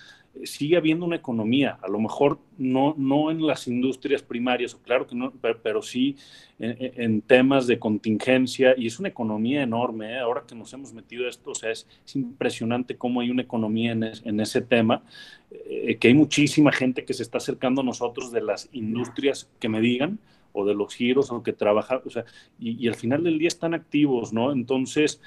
sigue 0.42 0.76
habiendo 0.76 1.06
una 1.06 1.14
economía, 1.14 1.78
a 1.80 1.88
lo 1.88 2.00
mejor 2.00 2.40
no, 2.58 2.96
no 2.98 3.30
en 3.30 3.46
las 3.46 3.68
industrias 3.68 4.20
primarias, 4.20 4.74
claro 4.74 5.06
que 5.06 5.14
no, 5.14 5.32
pero, 5.62 5.80
sí 5.80 6.16
en, 6.58 7.22
temas 7.22 7.68
de 7.68 7.78
contingencia, 7.78 8.74
y 8.76 8.88
es 8.88 8.98
una 8.98 9.10
economía 9.10 9.62
enorme, 9.62 10.14
¿eh? 10.14 10.18
ahora 10.18 10.42
que 10.44 10.56
nos 10.56 10.72
hemos 10.72 10.92
metido 10.92 11.28
esto, 11.28 11.52
o 11.52 11.54
sea, 11.54 11.70
es, 11.70 11.86
es 12.04 12.16
impresionante 12.16 12.96
cómo 12.96 13.20
hay 13.20 13.30
una 13.30 13.42
economía 13.42 13.92
en, 13.92 14.02
en 14.02 14.40
ese 14.40 14.60
tema, 14.60 15.04
eh, 15.52 15.96
que 16.00 16.08
hay 16.08 16.14
muchísima 16.14 16.72
gente 16.72 17.04
que 17.04 17.14
se 17.14 17.22
está 17.22 17.38
acercando 17.38 17.82
a 17.82 17.84
nosotros 17.84 18.32
de 18.32 18.42
las 18.42 18.68
industrias 18.72 19.48
que 19.60 19.68
me 19.68 19.80
digan, 19.80 20.18
o 20.54 20.66
de 20.66 20.74
los 20.74 20.94
giros, 20.94 21.30
o 21.30 21.44
que 21.44 21.52
trabajan, 21.52 22.00
o 22.04 22.10
sea, 22.10 22.24
y 22.58 22.86
al 22.86 22.94
final 22.94 23.24
del 23.24 23.38
día 23.38 23.48
están 23.48 23.72
activos, 23.72 24.34
¿no? 24.34 24.52
Entonces, 24.52 25.18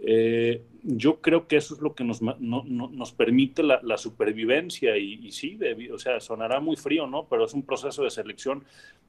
eh, 0.00 0.62
yo 0.82 1.20
creo 1.20 1.48
que 1.48 1.56
eso 1.56 1.74
es 1.74 1.80
lo 1.80 1.94
que 1.94 2.04
nos, 2.04 2.22
no, 2.22 2.36
no, 2.38 2.88
nos 2.88 3.12
permite 3.12 3.62
la, 3.62 3.80
la 3.82 3.98
supervivencia 3.98 4.96
y, 4.96 5.14
y 5.14 5.32
sí, 5.32 5.56
de, 5.56 5.92
o 5.92 5.98
sea, 5.98 6.20
sonará 6.20 6.60
muy 6.60 6.76
frío, 6.76 7.06
¿no? 7.06 7.26
Pero 7.28 7.44
es 7.44 7.52
un 7.52 7.62
proceso 7.62 8.04
de 8.04 8.10
selección. 8.10 8.64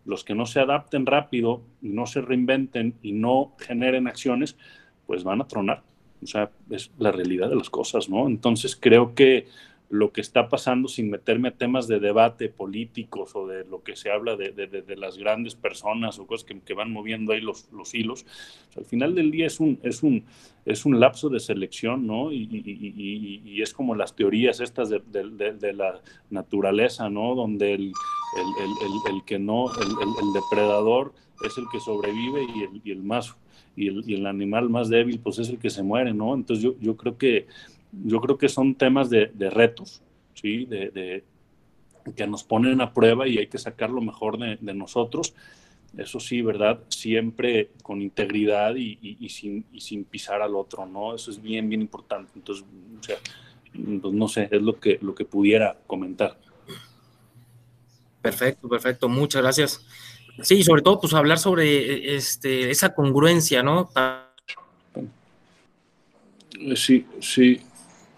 Los 0.06 0.24
que 0.24 0.36
no 0.36 0.46
se 0.46 0.60
adapten 0.60 1.06
rápido, 1.06 1.62
no 1.82 2.06
se 2.06 2.22
reinventen 2.22 2.96
y 3.02 3.12
no 3.12 3.54
generen 3.60 4.08
acciones, 4.08 4.58
pues 5.06 5.24
van 5.24 5.42
a 5.42 5.48
tronar. 5.48 5.84
O 6.22 6.28
sea, 6.28 6.52
es 6.70 6.92
la 6.98 7.12
realidad 7.12 7.50
de 7.50 7.56
las 7.56 7.70
cosas, 7.70 8.10
¿no? 8.10 8.28
Entonces 8.28 8.76
creo 8.76 9.14
que 9.14 9.48
lo 9.90 10.12
que 10.12 10.22
está 10.22 10.50
pasando 10.50 10.88
sin 10.88 11.10
meterme 11.10 11.50
a 11.50 11.58
temas 11.58 11.88
de 11.88 12.00
debate 12.00 12.48
políticos 12.50 13.36
o 13.36 13.48
de 13.48 13.66
lo 13.66 13.82
que 13.82 13.96
se 13.96 14.12
habla 14.12 14.36
de, 14.36 14.52
de, 14.52 14.68
de 14.68 14.96
las 14.96 15.18
grandes 15.18 15.56
personas 15.56 16.20
o 16.20 16.28
cosas 16.28 16.46
que, 16.46 16.60
que 16.62 16.76
van 16.76 16.92
moviendo 16.92 17.34
ahí 17.34 17.42
los, 17.42 17.68
los 17.72 17.96
hilos. 17.96 18.24
O 18.70 18.74
sea, 18.74 18.82
al 18.82 18.86
final 18.86 19.16
del 19.16 19.32
día 19.32 19.48
es 19.48 19.60
un, 19.60 19.80
es 19.82 20.04
un, 20.04 20.26
es 20.66 20.86
un 20.86 21.00
lapso 21.00 21.30
de 21.30 21.40
selección, 21.40 22.06
¿no? 22.06 22.32
Y, 22.32 22.44
y, 22.52 22.62
y, 22.66 23.42
y 23.44 23.62
es 23.64 23.74
como 23.74 23.96
las 23.96 24.16
teorías 24.16 24.60
estas 24.60 24.90
de, 24.90 25.74
la 25.74 26.00
naturaleza, 26.30 27.10
¿no? 27.10 27.34
Donde 27.34 27.74
el, 27.74 27.82
el, 27.82 29.10
el, 29.10 29.16
el 29.16 29.26
que 29.26 29.40
no, 29.40 29.72
el, 29.72 30.34
depredador 30.34 31.14
es 31.44 31.58
el 31.58 31.66
que 31.72 31.80
sobrevive 31.80 32.46
y 32.84 32.92
el, 32.92 33.02
más... 33.02 33.36
Y 33.76 34.14
el, 34.14 34.26
animal 34.26 34.70
más 34.70 34.90
débil, 34.90 35.20
pues 35.20 35.40
es 35.40 35.48
el 35.48 35.58
que 35.58 35.70
se 35.70 35.84
muere, 35.84 36.14
¿no? 36.14 36.34
Entonces 36.34 36.62
yo, 36.62 36.76
yo 36.82 36.98
creo 36.98 37.18
que 37.18 37.48
yo 37.92 38.22
creo 38.22 38.38
que 38.38 38.50
son 38.50 38.76
temas 38.76 39.10
de, 39.10 39.32
de 39.34 39.50
retos, 39.50 40.02
¿sí? 40.34 40.66
De, 40.66 40.90
de, 40.92 41.24
que 42.16 42.28
nos 42.28 42.44
ponen 42.44 42.82
a 42.82 42.94
prueba 42.94 43.28
y 43.28 43.38
hay 43.38 43.48
que 43.48 43.58
sacar 43.58 43.90
lo 43.90 44.02
mejor 44.02 44.38
de, 44.38 44.58
de 44.60 44.74
nosotros. 44.74 45.34
Eso 45.98 46.20
sí, 46.20 46.42
¿verdad? 46.42 46.80
Siempre 46.90 47.72
con 47.82 48.02
integridad 48.02 48.76
y, 48.76 49.00
y, 49.02 49.18
y, 49.20 49.30
sin, 49.30 49.66
y 49.74 49.82
sin 49.82 50.06
pisar 50.06 50.42
al 50.42 50.56
otro, 50.56 50.86
¿no? 50.86 51.16
Eso 51.16 51.32
es 51.32 51.42
bien, 51.42 51.68
bien 51.68 51.82
importante. 51.82 52.32
Entonces, 52.36 52.64
o 53.00 53.04
sea, 53.04 53.18
pues 53.74 54.14
no 54.14 54.28
sé, 54.28 54.48
es 54.52 54.62
lo 54.62 54.80
que, 54.80 55.00
lo 55.02 55.16
que 55.16 55.26
pudiera 55.26 55.78
comentar. 55.88 56.38
Perfecto, 58.22 58.70
perfecto. 58.70 59.10
Muchas 59.10 59.42
gracias. 59.42 59.86
Sí, 60.42 60.64
sobre 60.64 60.82
todo, 60.84 61.00
pues 61.02 61.14
hablar 61.14 61.40
sobre 61.40 62.16
este, 62.16 62.70
esa 62.70 62.94
congruencia, 62.94 63.64
¿no? 63.64 63.90
Sí, 66.76 67.06
sí 67.20 67.62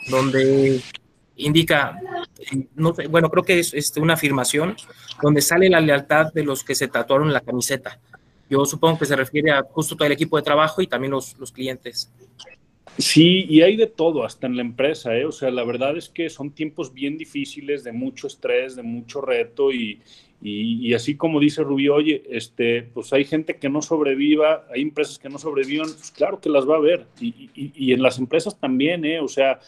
donde 0.09 0.81
indica, 1.35 1.99
no, 2.75 2.93
bueno, 3.09 3.29
creo 3.29 3.43
que 3.43 3.59
es, 3.59 3.73
es, 3.73 3.95
una 3.97 4.13
afirmación 4.13 4.75
donde 5.21 5.41
sale 5.41 5.69
la 5.69 5.79
lealtad 5.79 6.31
de 6.33 6.43
los 6.43 6.63
que 6.63 6.75
se 6.75 6.87
tatuaron 6.87 7.33
la 7.33 7.41
camiseta. 7.41 7.99
Yo 8.49 8.65
supongo 8.65 8.99
que 8.99 9.05
se 9.05 9.15
refiere 9.15 9.51
a 9.51 9.63
justo 9.63 9.95
todo 9.95 10.05
el 10.05 10.11
equipo 10.11 10.35
de 10.35 10.43
trabajo 10.43 10.81
y 10.81 10.87
también 10.87 11.11
los, 11.11 11.35
clientes. 11.53 12.11
Sí, 12.97 13.45
y 13.47 13.61
hay 13.61 13.77
de 13.77 13.87
todo, 13.87 14.25
hasta 14.25 14.47
en 14.47 14.57
la 14.57 14.61
empresa, 14.61 15.15
¿eh? 15.15 15.25
O 15.25 15.31
sea, 15.31 15.49
la 15.51 15.63
verdad 15.63 15.95
es 15.95 16.09
que 16.09 16.29
son 16.29 16.51
tiempos 16.51 16.93
bien 16.93 17.17
difíciles, 17.17 17.85
de 17.85 17.93
mucho 17.93 18.27
estrés, 18.27 18.75
de 18.75 18.83
mucho 18.83 19.21
reto, 19.21 19.71
y, 19.71 20.01
y, 20.41 20.93
así 20.93 21.15
como 21.15 21.39
dice 21.39 21.63
Rubí, 21.63 21.87
oye, 21.87 22.23
este, 22.29 22.83
pues 22.83 23.13
hay 23.13 23.23
gente 23.23 23.55
que 23.55 23.69
no 23.69 23.81
sobreviva, 23.81 24.67
hay 24.73 24.81
empresas 24.81 25.17
que 25.17 25.29
no 25.29 25.37
sobrevivan, 25.37 25.87
pues 25.87 26.11
claro 26.11 26.41
que 26.41 26.49
las 26.49 26.67
va 26.67 26.75
a 26.75 27.05
y, 27.21 27.49
y, 27.55 27.71
y 27.73 27.93
en 27.93 28.01
las 28.01 28.19
empresas 28.19 28.59
también, 28.59 29.05
¿eh? 29.05 29.21
O 29.21 29.29
sea, 29.29 29.61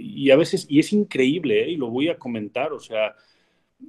y 0.00 0.30
a 0.30 0.36
veces, 0.36 0.66
y 0.68 0.78
es 0.80 0.92
increíble, 0.92 1.64
¿eh? 1.64 1.70
y 1.70 1.76
lo 1.76 1.88
voy 1.88 2.08
a 2.08 2.18
comentar, 2.18 2.72
o 2.72 2.80
sea, 2.80 3.14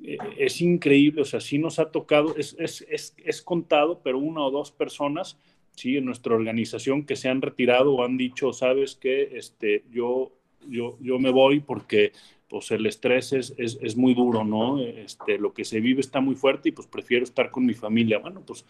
eh, 0.03 0.18
es 0.38 0.62
increíble, 0.62 1.22
o 1.22 1.26
sea, 1.26 1.39
sí 1.39 1.58
nos 1.58 1.80
ha 1.80 1.91
tocado, 1.91 2.36
es, 2.38 2.55
es, 2.60 2.86
es, 2.89 3.16
es, 3.24 3.41
contado, 3.41 4.01
pero 4.03 4.20
una 4.20 4.41
o 4.41 4.51
dos 4.51 4.72
personas, 4.72 5.38
sí, 5.76 5.97
en 5.97 6.05
nuestra 6.05 6.36
organización 6.36 7.05
que 7.05 7.16
se 7.16 7.30
han 7.30 7.41
retirado 7.41 7.93
o 7.93 8.03
han 8.03 8.18
dicho, 8.18 8.53
sabes 8.53 8.95
que 8.95 9.38
este, 9.38 9.86
yo, 9.91 10.34
yo, 10.68 10.97
yo 11.01 11.20
me 11.20 11.32
voy 11.32 11.60
porque 11.62 12.12
pues 12.49 12.72
el 12.72 12.86
estrés 12.86 13.34
es, 13.34 13.53
es, 13.58 13.78
es, 13.82 13.97
muy 13.97 14.14
duro, 14.14 14.45
¿no? 14.45 14.80
Este, 14.80 15.38
lo 15.38 15.53
que 15.53 15.66
se 15.66 15.82
vive 15.82 15.99
está 15.99 16.22
muy 16.22 16.36
fuerte 16.36 16.70
y 16.70 16.72
pues 16.72 16.88
prefiero 16.88 17.26
estar 17.26 17.51
con 17.51 17.66
mi 17.66 17.74
familia. 17.74 18.20
Bueno, 18.20 18.41
pues 18.45 18.66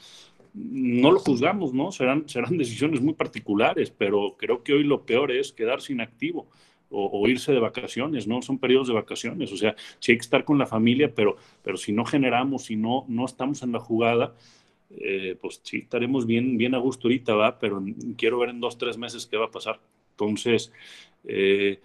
no 0.56 1.12
lo 1.12 1.20
juzgamos, 1.20 1.74
¿no? 1.74 1.92
Serán, 1.92 2.28
serán 2.28 2.58
decisiones 2.58 3.02
muy 3.02 3.14
particulares, 3.14 3.92
pero 3.96 4.36
creo 4.36 4.64
que 4.64 4.74
hoy 4.74 4.84
lo 4.84 5.06
peor 5.06 5.32
es 5.32 5.52
quedarse 5.52 5.94
inactivo 5.94 6.48
o, 6.90 7.28
irse 7.28 7.52
de 7.52 7.60
vacaciones, 7.60 8.28
¿no? 8.28 8.42
Son 8.42 8.58
periodos 8.60 8.88
de 8.88 8.94
vacaciones, 8.94 9.52
o 9.52 9.58
sea, 9.58 9.76
sí 10.00 10.12
hay 10.12 10.18
que 10.18 10.24
estar 10.24 10.44
con 10.44 10.58
la 10.58 10.66
familia, 10.66 11.14
pero, 11.14 11.38
pero 11.64 11.78
si 11.78 11.92
no 11.92 12.06
generamos, 12.06 12.66
si 12.66 12.76
no, 12.76 13.06
no 13.08 13.26
estamos 13.26 13.62
en 13.64 13.72
la 13.72 13.80
jugada, 13.80 14.36
eh, 14.92 15.38
pues 15.42 15.60
sí, 15.64 15.80
estaremos 15.80 16.26
bien, 16.26 16.58
bien 16.58 16.76
a 16.76 16.78
gusto 16.78 17.08
ahorita, 17.08 17.34
¿va? 17.36 17.60
Pero 17.60 17.84
quiero 18.18 18.40
ver 18.40 18.50
en 18.50 18.62
dos, 18.62 18.78
tres 18.78 18.98
meses 18.98 19.26
qué 19.26 19.38
va 19.38 19.46
a 19.46 19.52
pasar. 19.52 19.80
Entonces, 20.12 20.72
eh, 21.26 21.82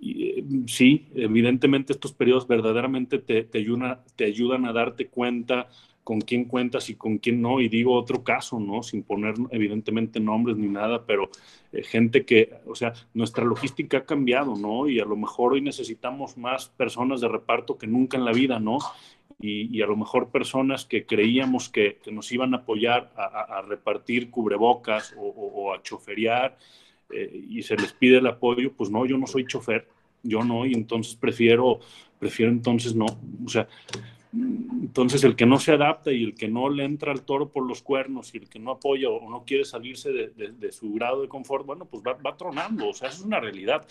y, 0.00 0.42
sí, 0.66 1.06
evidentemente 1.14 1.92
estos 1.92 2.12
periodos 2.12 2.46
verdaderamente 2.46 3.18
te, 3.18 3.44
te, 3.44 3.58
ayudan, 3.58 4.00
te 4.16 4.24
ayudan 4.24 4.66
a 4.66 4.72
darte 4.72 5.06
cuenta 5.08 5.68
con 6.06 6.20
quién 6.20 6.44
cuentas 6.44 6.88
y 6.88 6.94
con 6.94 7.18
quién 7.18 7.42
no. 7.42 7.60
Y 7.60 7.68
digo 7.68 7.92
otro 7.94 8.22
caso, 8.22 8.60
¿no? 8.60 8.84
Sin 8.84 9.02
poner 9.02 9.34
evidentemente 9.50 10.20
nombres 10.20 10.56
ni 10.56 10.68
nada, 10.68 11.04
pero 11.04 11.30
eh, 11.72 11.82
gente 11.82 12.24
que, 12.24 12.54
o 12.64 12.76
sea, 12.76 12.92
nuestra 13.12 13.44
logística 13.44 13.98
ha 13.98 14.04
cambiado, 14.04 14.54
¿no? 14.54 14.88
Y 14.88 15.00
a 15.00 15.04
lo 15.04 15.16
mejor 15.16 15.54
hoy 15.54 15.62
necesitamos 15.62 16.36
más 16.36 16.68
personas 16.68 17.20
de 17.20 17.26
reparto 17.26 17.76
que 17.76 17.88
nunca 17.88 18.16
en 18.16 18.24
la 18.24 18.32
vida, 18.32 18.60
¿no? 18.60 18.78
Y, 19.40 19.76
y 19.76 19.82
a 19.82 19.86
lo 19.86 19.96
mejor 19.96 20.30
personas 20.30 20.84
que 20.84 21.06
creíamos 21.06 21.68
que, 21.68 21.98
que 22.04 22.12
nos 22.12 22.30
iban 22.30 22.54
a 22.54 22.58
apoyar 22.58 23.12
a, 23.16 23.24
a, 23.24 23.58
a 23.58 23.62
repartir 23.62 24.30
cubrebocas 24.30 25.12
o, 25.18 25.22
o, 25.26 25.46
o 25.64 25.74
a 25.74 25.82
choferear 25.82 26.56
eh, 27.10 27.46
y 27.48 27.62
se 27.62 27.74
les 27.74 27.92
pide 27.92 28.18
el 28.18 28.28
apoyo, 28.28 28.72
pues 28.74 28.90
no, 28.90 29.04
yo 29.06 29.18
no 29.18 29.26
soy 29.26 29.44
chofer, 29.44 29.88
yo 30.22 30.44
no, 30.44 30.66
y 30.66 30.72
entonces 30.72 31.16
prefiero, 31.16 31.80
prefiero 32.20 32.52
entonces 32.52 32.94
no, 32.94 33.06
o 33.44 33.48
sea, 33.48 33.66
entonces, 34.32 35.24
el 35.24 35.36
que 35.36 35.46
no 35.46 35.58
se 35.58 35.72
adapta 35.72 36.12
y 36.12 36.24
el 36.24 36.34
que 36.34 36.48
no 36.48 36.68
le 36.68 36.84
entra 36.84 37.12
al 37.12 37.22
toro 37.22 37.50
por 37.50 37.66
los 37.66 37.82
cuernos 37.82 38.34
y 38.34 38.38
el 38.38 38.48
que 38.48 38.58
no 38.58 38.72
apoya 38.72 39.08
o 39.08 39.30
no 39.30 39.44
quiere 39.44 39.64
salirse 39.64 40.12
de, 40.12 40.28
de, 40.28 40.52
de 40.52 40.72
su 40.72 40.92
grado 40.92 41.22
de 41.22 41.28
confort, 41.28 41.64
bueno, 41.64 41.84
pues 41.86 42.02
va, 42.02 42.14
va, 42.14 42.36
tronando, 42.36 42.88
o 42.88 42.92
sea, 42.92 43.08
eso 43.08 43.18
es 43.18 43.24
una 43.24 43.40
realidad. 43.40 43.86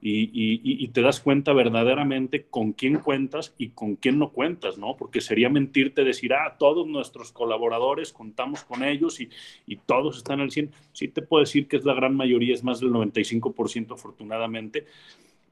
Y, 0.00 0.30
y, 0.32 0.60
y, 0.62 0.88
te 0.88 1.02
das 1.02 1.18
cuenta 1.18 1.52
verdaderamente 1.52 2.44
con 2.44 2.72
quién 2.72 3.00
cuentas 3.00 3.52
y 3.58 3.70
con 3.70 3.96
quién 3.96 4.20
no 4.20 4.30
cuentas, 4.30 4.78
¿no? 4.78 4.96
Porque 4.96 5.20
sería 5.20 5.48
mentirte 5.48 6.04
decir, 6.04 6.32
ah, 6.34 6.54
todos 6.56 6.86
nuestros 6.86 7.32
colaboradores 7.32 8.12
contamos 8.12 8.62
con 8.62 8.84
ellos 8.84 9.20
y, 9.20 9.28
y 9.66 9.76
todos 9.76 10.18
están 10.18 10.40
al 10.40 10.52
100. 10.52 10.70
Sí 10.92 11.08
te 11.08 11.22
puedo 11.22 11.42
decir 11.42 11.66
que 11.66 11.78
es 11.78 11.84
la 11.84 11.94
gran 11.94 12.14
mayoría, 12.14 12.54
es 12.54 12.62
más 12.62 12.78
del 12.78 12.90
95% 12.90 13.94
afortunadamente, 13.94 14.86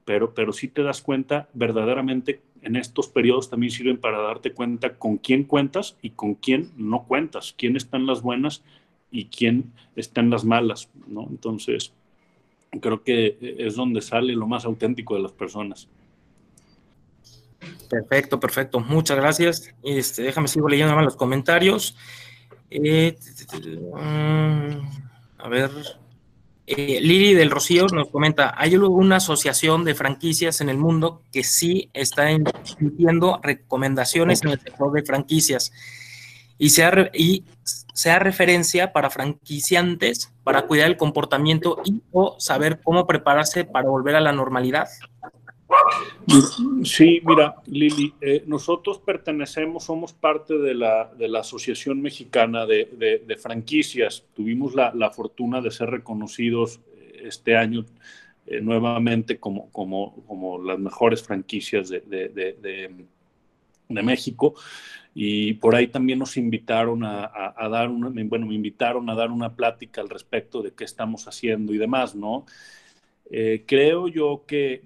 pero, 0.07 0.33
pero 0.33 0.53
sí 0.53 0.69
te 0.69 0.83
das 0.83 1.01
cuenta 1.01 1.49
verdaderamente 1.53 2.39
en 2.61 2.77
estos 2.77 3.09
periodos 3.09 3.49
también 3.49 3.71
sirven 3.71 3.97
para 3.97 4.19
darte 4.19 4.53
cuenta 4.53 4.95
con 4.95 5.17
quién 5.17 5.43
cuentas 5.43 5.97
y 6.01 6.11
con 6.11 6.35
quién 6.35 6.71
no 6.77 7.03
cuentas, 7.03 7.53
quién 7.57 7.75
está 7.75 7.97
en 7.97 8.05
las 8.05 8.21
buenas 8.21 8.63
y 9.11 9.25
quién 9.25 9.73
está 9.97 10.21
en 10.21 10.29
las 10.29 10.45
malas, 10.45 10.89
¿no? 11.07 11.27
Entonces, 11.29 11.91
creo 12.79 13.03
que 13.03 13.37
es 13.57 13.75
donde 13.75 14.01
sale 14.01 14.33
lo 14.33 14.47
más 14.47 14.63
auténtico 14.63 15.13
de 15.15 15.23
las 15.23 15.33
personas. 15.33 15.89
Perfecto, 17.89 18.39
perfecto. 18.39 18.79
Muchas 18.79 19.17
gracias. 19.17 19.75
Este, 19.83 20.23
déjame 20.23 20.47
sigo 20.47 20.69
leyendo 20.69 20.95
más 20.95 21.03
los 21.03 21.17
comentarios. 21.17 21.97
Eh, 22.69 23.17
mm, 23.93 24.71
a 25.37 25.49
ver. 25.49 25.71
Eh, 26.69 26.99
Lili 26.99 27.33
del 27.33 27.49
Rocío 27.49 27.87
nos 27.93 28.09
comenta, 28.09 28.53
¿hay 28.57 28.73
alguna 28.73 29.15
asociación 29.15 29.85
de 29.85 29.95
franquicias 29.95 30.59
en 30.59 30.67
el 30.67 30.77
mundo 30.77 31.21
que 31.31 31.45
sí 31.45 31.89
está 31.93 32.29
emitiendo 32.29 33.39
recomendaciones 33.41 34.43
en 34.43 34.49
el 34.49 34.59
sector 34.59 34.91
de 34.91 35.03
franquicias 35.03 35.71
y 36.57 36.71
sea, 36.71 37.09
y 37.13 37.45
sea 37.93 38.19
referencia 38.19 38.91
para 38.91 39.09
franquiciantes 39.09 40.33
para 40.43 40.63
cuidar 40.63 40.87
el 40.87 40.97
comportamiento 40.97 41.81
y 41.85 42.01
o 42.11 42.35
saber 42.37 42.81
cómo 42.83 43.07
prepararse 43.07 43.63
para 43.63 43.87
volver 43.87 44.17
a 44.17 44.21
la 44.21 44.33
normalidad? 44.33 44.89
Sí, 46.83 47.21
mira, 47.25 47.55
Lili, 47.65 48.13
eh, 48.21 48.43
nosotros 48.45 48.99
pertenecemos, 48.99 49.85
somos 49.85 50.13
parte 50.13 50.57
de 50.57 50.73
la, 50.73 51.11
de 51.17 51.27
la 51.27 51.39
Asociación 51.39 52.01
Mexicana 52.01 52.65
de, 52.65 53.23
de, 53.25 53.37
Franquicias. 53.37 54.25
Tuvimos 54.35 54.75
la, 54.75 54.93
la, 54.93 55.11
fortuna 55.11 55.61
de 55.61 55.71
ser 55.71 55.89
reconocidos 55.89 56.79
eh, 56.95 57.23
este 57.25 57.55
año 57.55 57.85
eh, 58.45 58.61
nuevamente 58.61 59.39
como, 59.39 59.69
como, 59.71 60.23
como, 60.27 60.61
las 60.61 60.79
mejores 60.79 61.23
franquicias 61.23 61.89
de, 61.89 63.05
México. 63.89 64.55
Y 65.13 65.53
por 65.55 65.75
ahí 65.75 65.87
también 65.87 66.19
nos 66.19 66.37
invitaron 66.37 67.03
a, 67.03 67.25
a, 67.25 67.53
a, 67.57 67.69
dar 67.69 67.89
una, 67.89 68.11
bueno, 68.25 68.45
me 68.45 68.55
invitaron 68.55 69.09
a 69.09 69.15
dar 69.15 69.31
una 69.31 69.53
plática 69.53 70.01
al 70.01 70.09
respecto 70.09 70.61
de 70.61 70.71
qué 70.71 70.83
estamos 70.83 71.27
haciendo 71.27 71.73
y 71.73 71.77
demás, 71.77 72.15
¿no? 72.15 72.45
Eh, 73.29 73.63
creo 73.65 74.07
yo 74.07 74.45
que, 74.47 74.83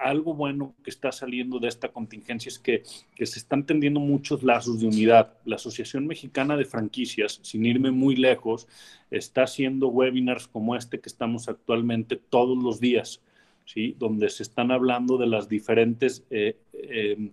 algo 0.00 0.34
bueno 0.34 0.74
que 0.82 0.90
está 0.90 1.12
saliendo 1.12 1.58
de 1.58 1.68
esta 1.68 1.88
contingencia 1.88 2.48
es 2.48 2.58
que, 2.58 2.82
se 2.84 3.38
están 3.38 3.66
tendiendo 3.66 4.00
muchos 4.00 4.42
lazos 4.42 4.80
de 4.80 4.86
unidad. 4.86 5.34
La 5.44 5.56
Asociación 5.56 6.06
Mexicana 6.06 6.56
de 6.56 6.64
Franquicias, 6.64 7.38
sin 7.42 7.66
irme 7.66 7.90
muy 7.90 8.16
lejos, 8.16 8.66
está 9.10 9.42
haciendo 9.42 9.88
webinars 9.88 10.48
como 10.48 10.74
este 10.74 11.00
que 11.00 11.08
estamos 11.08 11.48
actualmente 11.48 12.16
todos 12.16 12.56
los 12.62 12.80
días, 12.80 13.20
¿sí? 13.66 13.94
donde 13.98 14.30
se 14.30 14.42
están 14.42 14.70
hablando 14.70 15.18
de 15.18 15.26
las 15.26 15.48
diferentes, 15.48 16.24
eh, 16.30 16.56
eh, 16.72 17.30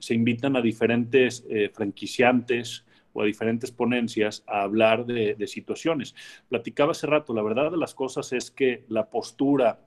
se 0.00 0.14
invitan 0.14 0.56
a 0.56 0.62
diferentes 0.62 1.44
franquiciantes, 1.72 2.84
a 3.22 3.26
diferentes 3.26 3.70
ponencias 3.70 4.44
a 4.46 4.62
hablar 4.62 5.06
de, 5.06 5.46
situaciones. 5.46 6.14
Platicaba 6.48 6.92
hace 6.92 7.06
rato, 7.06 7.34
la 7.34 7.42
verdad 7.42 7.70
de 7.70 7.76
las 7.76 7.94
cosas 7.94 8.32
es 8.32 8.50
que 8.50 8.84
la 8.88 9.10
postura 9.10 9.80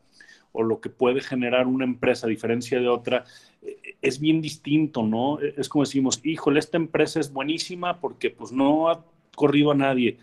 o 0.53 0.63
lo 0.63 0.81
que 0.81 0.89
puede 0.89 1.21
generar 1.21 1.67
una 1.67 1.85
empresa 1.85 2.27
a 2.27 2.29
diferencia 2.29 2.79
de 2.79 2.89
otra 2.89 3.23
eh, 3.61 3.95
es 4.01 4.19
bien 4.19 4.41
distinto, 4.41 5.03
¿no? 5.03 5.39
Es 5.39 5.69
como 5.69 5.85
decimos, 5.85 6.19
híjole, 6.23 6.59
esta 6.59 6.77
empresa 6.77 7.19
es 7.19 7.31
buenísima 7.31 7.99
porque 8.01 8.29
pues 8.29 8.51
no 8.51 8.89
ha 8.89 9.05
corrido 9.35 9.71
a 9.71 9.75
nadie. 9.75 10.17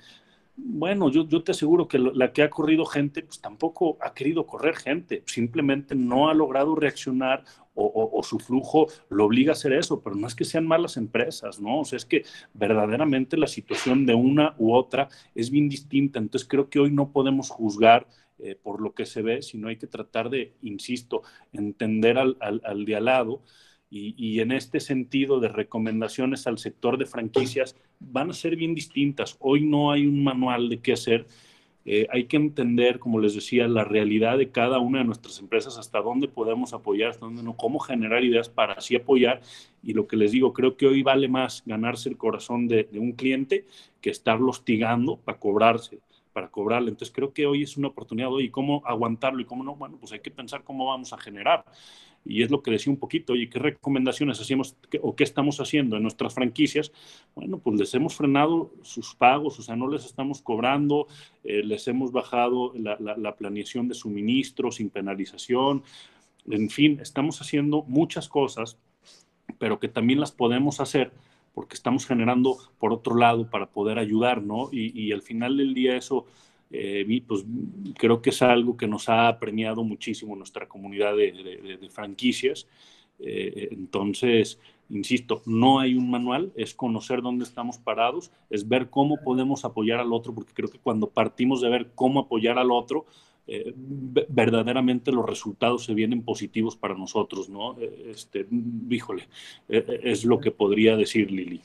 Bueno, 0.61 1.09
yo, 1.09 1.27
te 1.45 1.53
aseguro 1.53 1.87
que 1.87 1.99
la 2.01 2.33
que 2.33 2.43
ha 2.43 2.51
corrido 2.51 2.85
gente, 2.85 3.23
pues 3.23 3.41
tampoco 3.41 3.97
ha 4.01 4.13
querido 4.13 4.45
correr 4.45 4.75
gente, 4.75 5.23
simplemente 5.25 5.95
no 5.95 6.29
ha 6.29 6.35
logrado 6.35 6.75
reaccionar 6.75 7.45
o, 7.75 8.21
su 8.25 8.41
flujo 8.41 8.89
lo 9.09 9.27
obliga 9.27 9.53
a 9.53 9.55
hacer 9.55 9.73
eso, 9.73 10.03
pero 10.03 10.17
no 10.17 10.27
es 10.27 10.35
que 10.35 10.45
sean 10.45 10.67
malas 10.67 10.97
empresas, 10.97 11.61
¿no? 11.61 11.81
O 11.81 11.85
sea, 11.85 11.97
es 11.97 12.05
que 12.05 12.25
verdaderamente 12.53 13.37
la 13.37 13.47
situación 13.47 14.05
de 14.05 14.15
una 14.15 14.57
u 14.59 14.75
otra 14.75 15.09
es 15.37 15.51
bien 15.51 15.69
distinta, 15.69 16.19
entonces 16.19 16.49
creo 16.49 16.69
que 16.69 16.81
hoy 16.81 16.91
no 16.91 17.13
podemos 17.13 17.51
juzgar 17.51 18.09
eh, 18.41 18.57
por 18.61 18.81
lo 18.81 18.95
que 18.95 19.07
se 19.07 19.23
ve, 19.23 19.43
sino 19.43 19.69
hay 19.69 19.77
que 19.77 19.87
tratar 19.87 20.29
de, 20.29 20.55
insisto, 20.63 21.23
entender 21.53 22.19
al, 22.19 22.37
al, 22.41 22.85
de 22.85 22.97
al 22.97 23.05
lado. 23.05 23.43
Y, 23.91 24.15
y, 24.19 24.41
en 24.41 24.53
este 24.53 24.81
sentido 24.81 25.41
de 25.41 25.49
recomendaciones 25.49 26.47
al 26.47 26.59
sector 26.59 26.99
de 26.99 27.07
franquicias 27.07 27.75
van 28.01 28.30
a 28.30 28.34
ser 28.34 28.57
bien 28.57 28.74
distintas. 28.74 29.36
Hoy 29.40 29.64
no 29.64 29.90
hay 29.90 30.07
un 30.07 30.22
manual 30.22 30.68
de 30.68 30.80
qué 30.80 30.92
hacer 30.92 31.26
eh, 31.90 32.07
hay 32.11 32.24
que 32.24 32.36
entender, 32.36 32.99
como 32.99 33.18
les 33.18 33.34
decía, 33.34 33.66
la 33.66 33.82
realidad 33.82 34.36
de 34.36 34.51
cada 34.51 34.78
una 34.78 34.99
de 34.99 35.07
nuestras 35.07 35.38
empresas, 35.38 35.78
hasta 35.78 36.03
dónde 36.03 36.28
podemos 36.28 36.74
apoyar, 36.74 37.09
hasta 37.09 37.24
dónde 37.24 37.42
no, 37.42 37.57
cómo 37.57 37.78
generar 37.78 38.22
ideas 38.22 38.51
para 38.51 38.74
así 38.74 38.94
apoyar. 38.94 39.40
Y 39.82 39.94
lo 39.94 40.07
que 40.07 40.18
les 40.18 40.32
digo, 40.32 40.53
creo 40.53 40.76
que 40.76 40.86
hoy 40.86 41.03
vale 41.03 41.28
más 41.28 41.62
ganarse 41.64 42.11
el 42.11 42.18
corazón 42.18 42.68
de, 42.68 42.90
un 42.92 43.12
cliente 43.12 43.64
que 44.03 44.11
estarlo 44.11 44.51
hostigando 44.51 45.16
para 45.16 45.38
cobrarse 45.38 46.01
para 46.39 46.53
cobrarle. 46.53 46.91
Entonces 46.91 47.12
creo 47.12 47.32
que 47.32 47.47
hoy 47.47 47.64
es 47.64 47.76
una 47.76 47.89
oportunidad, 47.89 48.32
hoy, 48.32 48.49
¿cómo 48.49 48.80
aguantarlo 48.86 49.41
y 49.41 49.45
cómo 49.45 49.64
no? 49.64 49.74
Bueno, 49.74 49.97
pues 49.99 50.12
hay 50.12 50.20
que 50.20 50.30
pensar 50.30 50.62
cómo 50.62 50.86
vamos 50.86 51.12
a 51.12 51.18
generar. 51.18 51.64
Y 52.24 52.45
es 52.45 52.51
lo 52.53 52.62
que 52.62 52.70
decía 52.70 52.93
un 52.93 52.99
poquito, 53.01 53.32
oye, 53.32 53.49
¿qué 53.49 53.59
recomendaciones 53.59 54.41
hacíamos 54.41 54.76
o 55.03 55.16
qué 55.16 55.24
estamos 55.24 55.59
haciendo 55.59 55.97
en 55.97 56.03
nuestras 56.03 56.34
franquicias? 56.34 56.93
Bueno, 57.34 57.59
pues 57.59 57.76
les 57.76 57.93
hemos 57.95 58.14
frenado 58.14 58.72
sus 58.82 59.16
pagos, 59.16 59.59
o 59.59 59.62
sea, 59.62 59.74
no 59.74 59.89
les 59.89 60.05
estamos 60.05 60.41
cobrando, 60.41 61.09
eh, 61.43 61.64
les 61.64 61.89
hemos 61.89 62.12
bajado 62.12 62.72
la, 62.76 62.97
la, 63.01 63.34
planeación 63.34 63.89
de 63.89 63.95
suministro 63.95 64.70
sin 64.70 64.91
penalización, 64.91 65.82
en 66.49 66.70
fin, 66.70 67.01
estamos 67.01 67.41
haciendo 67.41 67.82
muchas 67.82 68.28
cosas, 68.28 68.78
pero 69.59 69.80
que 69.80 69.89
también 69.89 70.20
las 70.20 70.30
podemos 70.30 70.78
hacer 70.78 71.11
porque 71.59 71.75
estamos 71.75 72.07
generando 72.07 72.57
por 72.79 72.93
otro 72.93 73.17
lado 73.17 73.51
para 73.51 73.67
poder 73.67 73.99
ayudar, 73.99 74.41
¿no? 74.41 74.69
Y, 74.71 75.11
al 75.11 75.23
final 75.23 75.57
del 75.57 75.75
día 75.75 75.97
eso 75.97 76.25
eh, 76.71 77.21
pues 77.27 77.45
creo 77.97 78.23
que 78.23 78.31
es 78.31 78.43
algo 78.43 78.77
que 78.77 78.87
nos 78.87 79.09
ha 79.09 79.37
premiado 79.41 79.83
muchísimo 79.83 80.37
nuestra 80.37 80.69
comunidad 80.69 81.17
de, 81.17 81.81
franquicias. 81.91 82.69
Eh, 83.19 83.71
entonces, 83.73 84.61
insisto, 84.89 85.43
no 85.47 85.81
hay 85.81 85.97
un 85.97 86.09
manual, 86.09 86.53
es 86.55 86.75
conocer 86.75 87.23
dónde 87.23 87.43
estamos 87.43 87.77
parados, 87.77 88.31
es 88.51 88.69
ver 88.69 88.89
cómo 88.89 89.17
podemos 89.17 89.65
apoyar 89.65 89.99
al 89.99 90.13
otro, 90.13 90.33
porque 90.33 90.53
creo 90.55 90.71
que 90.71 90.79
cuando 90.79 91.11
partimos 91.11 91.61
de 91.61 91.71
ver 91.71 91.91
cómo 91.97 92.21
apoyar 92.21 92.57
al 92.57 92.71
otro, 92.71 93.05
eh, 93.49 93.74
verdaderamente 93.74 95.11
los 95.11 95.26
resultados 95.26 95.84
se 95.84 95.94
vienen 95.94 96.22
positivos 96.22 96.76
para 96.76 96.94
nosotros, 96.94 97.49
¿no? 97.49 97.76
Este, 98.07 98.46
híjole, 98.90 99.28
es 99.68 100.24
lo 100.24 100.38
que 100.38 100.51
podría 100.51 100.96
decir 100.96 101.30
Lili. 101.30 101.61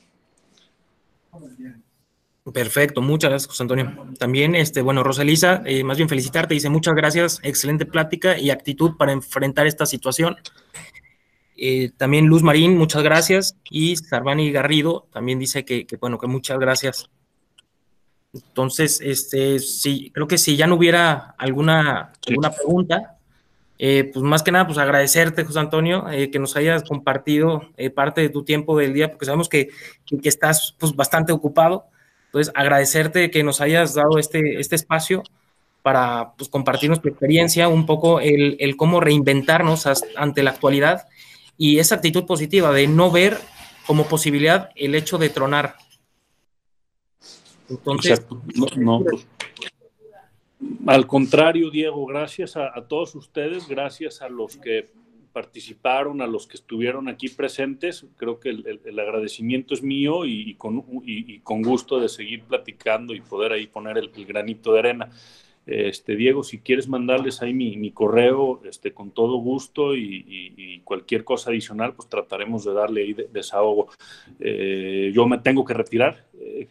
Perfecto, 2.52 3.02
muchas 3.02 3.30
gracias, 3.30 3.48
José 3.48 3.64
Antonio. 3.64 4.08
También, 4.20 4.54
este, 4.56 4.82
bueno, 4.82 5.02
Rosalisa, 5.02 5.64
eh, 5.66 5.84
más 5.84 5.96
bien 5.98 6.10
felicitarte, 6.10 6.54
dice 6.54 6.70
muchas 6.70 6.94
gracias, 6.94 7.40
excelente 7.42 7.86
plática 7.86 8.38
y 8.38 8.50
actitud 8.50 8.98
para 8.98 9.14
enfrentar 9.14 9.66
esta 9.66 9.86
situación. 9.86 10.36
Eh, 11.56 11.92
también 11.96 12.26
Luz 12.26 12.44
Marín, 12.44 12.78
muchas 12.78 13.02
gracias. 13.02 13.58
Y 13.70 13.96
Sarvani 13.96 14.52
Garrido 14.52 15.08
también 15.14 15.40
dice 15.40 15.64
que, 15.64 15.88
bueno, 16.02 16.18
que 16.18 16.28
muchas 16.28 16.60
gracias. 16.60 17.10
Entonces, 18.34 19.00
este, 19.02 19.60
sí, 19.60 20.12
creo 20.14 20.28
que 20.28 20.38
si 20.38 20.56
ya 20.58 20.68
no 20.68 20.76
hubiera 20.76 21.36
alguna, 21.38 22.14
alguna 22.28 22.52
pregunta, 22.52 23.18
eh, 23.78 24.10
pues 24.12 24.24
más 24.24 24.42
que 24.44 24.52
nada, 24.52 24.66
pues 24.66 24.78
agradecerte, 24.78 25.44
José 25.44 25.60
Antonio, 25.60 26.06
que 26.32 26.40
nos 26.40 26.56
hayas 26.56 26.84
compartido 26.84 27.70
parte 27.96 28.22
de 28.22 28.30
tu 28.30 28.44
tiempo 28.44 28.78
del 28.78 28.94
día, 28.94 29.10
porque 29.10 29.26
sabemos 29.26 29.50
que, 29.50 29.70
que 30.06 30.30
estás 30.30 30.76
pues, 30.80 30.96
bastante 30.96 31.32
ocupado. 31.32 31.86
Entonces, 32.28 32.52
agradecerte 32.56 33.30
que 33.30 33.44
nos 33.44 33.62
hayas 33.62 33.94
dado 33.94 34.18
este, 34.18 34.60
este 34.60 34.76
espacio 34.76 35.22
para 35.84 36.34
pues, 36.38 36.50
compartirnos 36.50 37.02
tu 37.02 37.10
experiencia, 37.10 37.68
un 37.68 37.86
poco 37.86 38.20
el, 38.20 38.58
el 38.60 38.76
cómo 38.76 39.00
reinventarnos 39.00 39.86
ante 40.16 40.42
la 40.42 40.52
actualidad 40.52 41.06
y 41.58 41.80
esa 41.80 41.96
actitud 41.96 42.26
positiva 42.26 42.72
de 42.72 42.88
no 42.88 43.12
ver 43.12 43.38
como 43.86 44.06
posibilidad 44.06 44.70
el 44.76 44.96
hecho 44.96 45.18
de 45.18 45.30
tronar. 45.30 45.76
Entonces, 47.78 48.26
no, 48.76 49.02
pues, 49.04 49.28
al 50.86 51.08
contrario, 51.08 51.70
Diego, 51.70 52.06
gracias 52.06 52.58
a, 52.58 52.74
todos 52.88 53.16
ustedes, 53.16 53.68
gracias 53.68 54.22
a 54.22 54.30
los 54.30 54.58
que 54.58 54.90
participaron, 55.32 56.22
a 56.22 56.28
los 56.28 56.46
que 56.46 56.58
estuvieron 56.58 57.08
aquí 57.08 57.30
presentes. 57.30 58.06
Creo 58.18 58.40
que 58.40 58.50
el, 58.50 59.00
agradecimiento 59.00 59.74
es 59.74 59.82
mío 59.82 60.26
y, 60.26 60.56
con, 60.56 60.84
y, 61.06 61.40
con, 61.40 61.62
gusto 61.62 62.00
de 62.00 62.10
seguir 62.10 62.44
platicando 62.44 63.14
y 63.14 63.22
poder 63.22 63.54
ahí 63.54 63.68
poner 63.68 63.98
el, 63.98 64.10
granito 64.26 64.74
de 64.74 64.80
arena. 64.80 65.10
Este, 65.66 66.18
Diego, 66.18 66.44
si 66.44 66.60
quieres 66.60 66.90
mandarles 66.90 67.42
ahí 67.42 67.54
mi, 67.54 67.78
mi 67.78 67.92
correo, 67.92 68.62
este, 68.66 68.94
con 68.94 69.12
todo 69.12 69.38
gusto 69.38 69.96
y, 69.96 70.82
cualquier 70.84 71.24
cosa 71.24 71.50
adicional, 71.50 71.94
pues 71.94 72.10
trataremos 72.10 72.66
de 72.66 72.74
darle 72.74 73.02
ahí 73.04 73.16
desahogo. 73.32 73.88
Eh, 74.40 75.12
yo 75.16 75.26
me 75.28 75.38
tengo 75.38 75.64
que 75.64 75.74
retirar, 75.74 76.26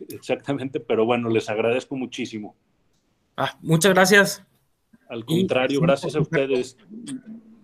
exactamente, 0.09 0.81
pero 0.81 1.05
bueno, 1.05 1.29
les 1.29 1.49
agradezco 1.49 1.97
muchísimo. 1.97 2.55
Ah, 3.37 3.57
muchas 3.63 3.93
gracias. 3.93 4.45
Al 5.09 5.25
contrario, 5.25 5.81
gracias 5.81 6.17
a 6.17 6.21
ustedes 6.21 6.77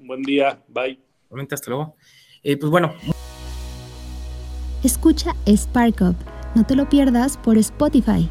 buen 0.08 0.22
día, 0.22 0.60
bye. 0.68 0.98
hasta 1.52 1.70
luego. 1.70 1.94
Eh, 2.42 2.56
pues 2.56 2.70
bueno. 2.70 2.92
Escucha 4.82 5.34
Spark 5.46 6.00
Up, 6.00 6.16
no 6.54 6.64
te 6.64 6.74
lo 6.74 6.88
pierdas 6.88 7.36
por 7.36 7.58
Spotify. 7.58 8.28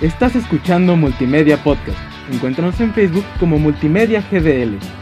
Estás 0.00 0.34
escuchando 0.36 0.96
Multimedia 0.96 1.62
Podcast. 1.62 1.98
Encuéntranos 2.30 2.80
en 2.80 2.92
Facebook 2.92 3.24
como 3.38 3.58
Multimedia 3.58 4.20
GDL. 4.30 5.01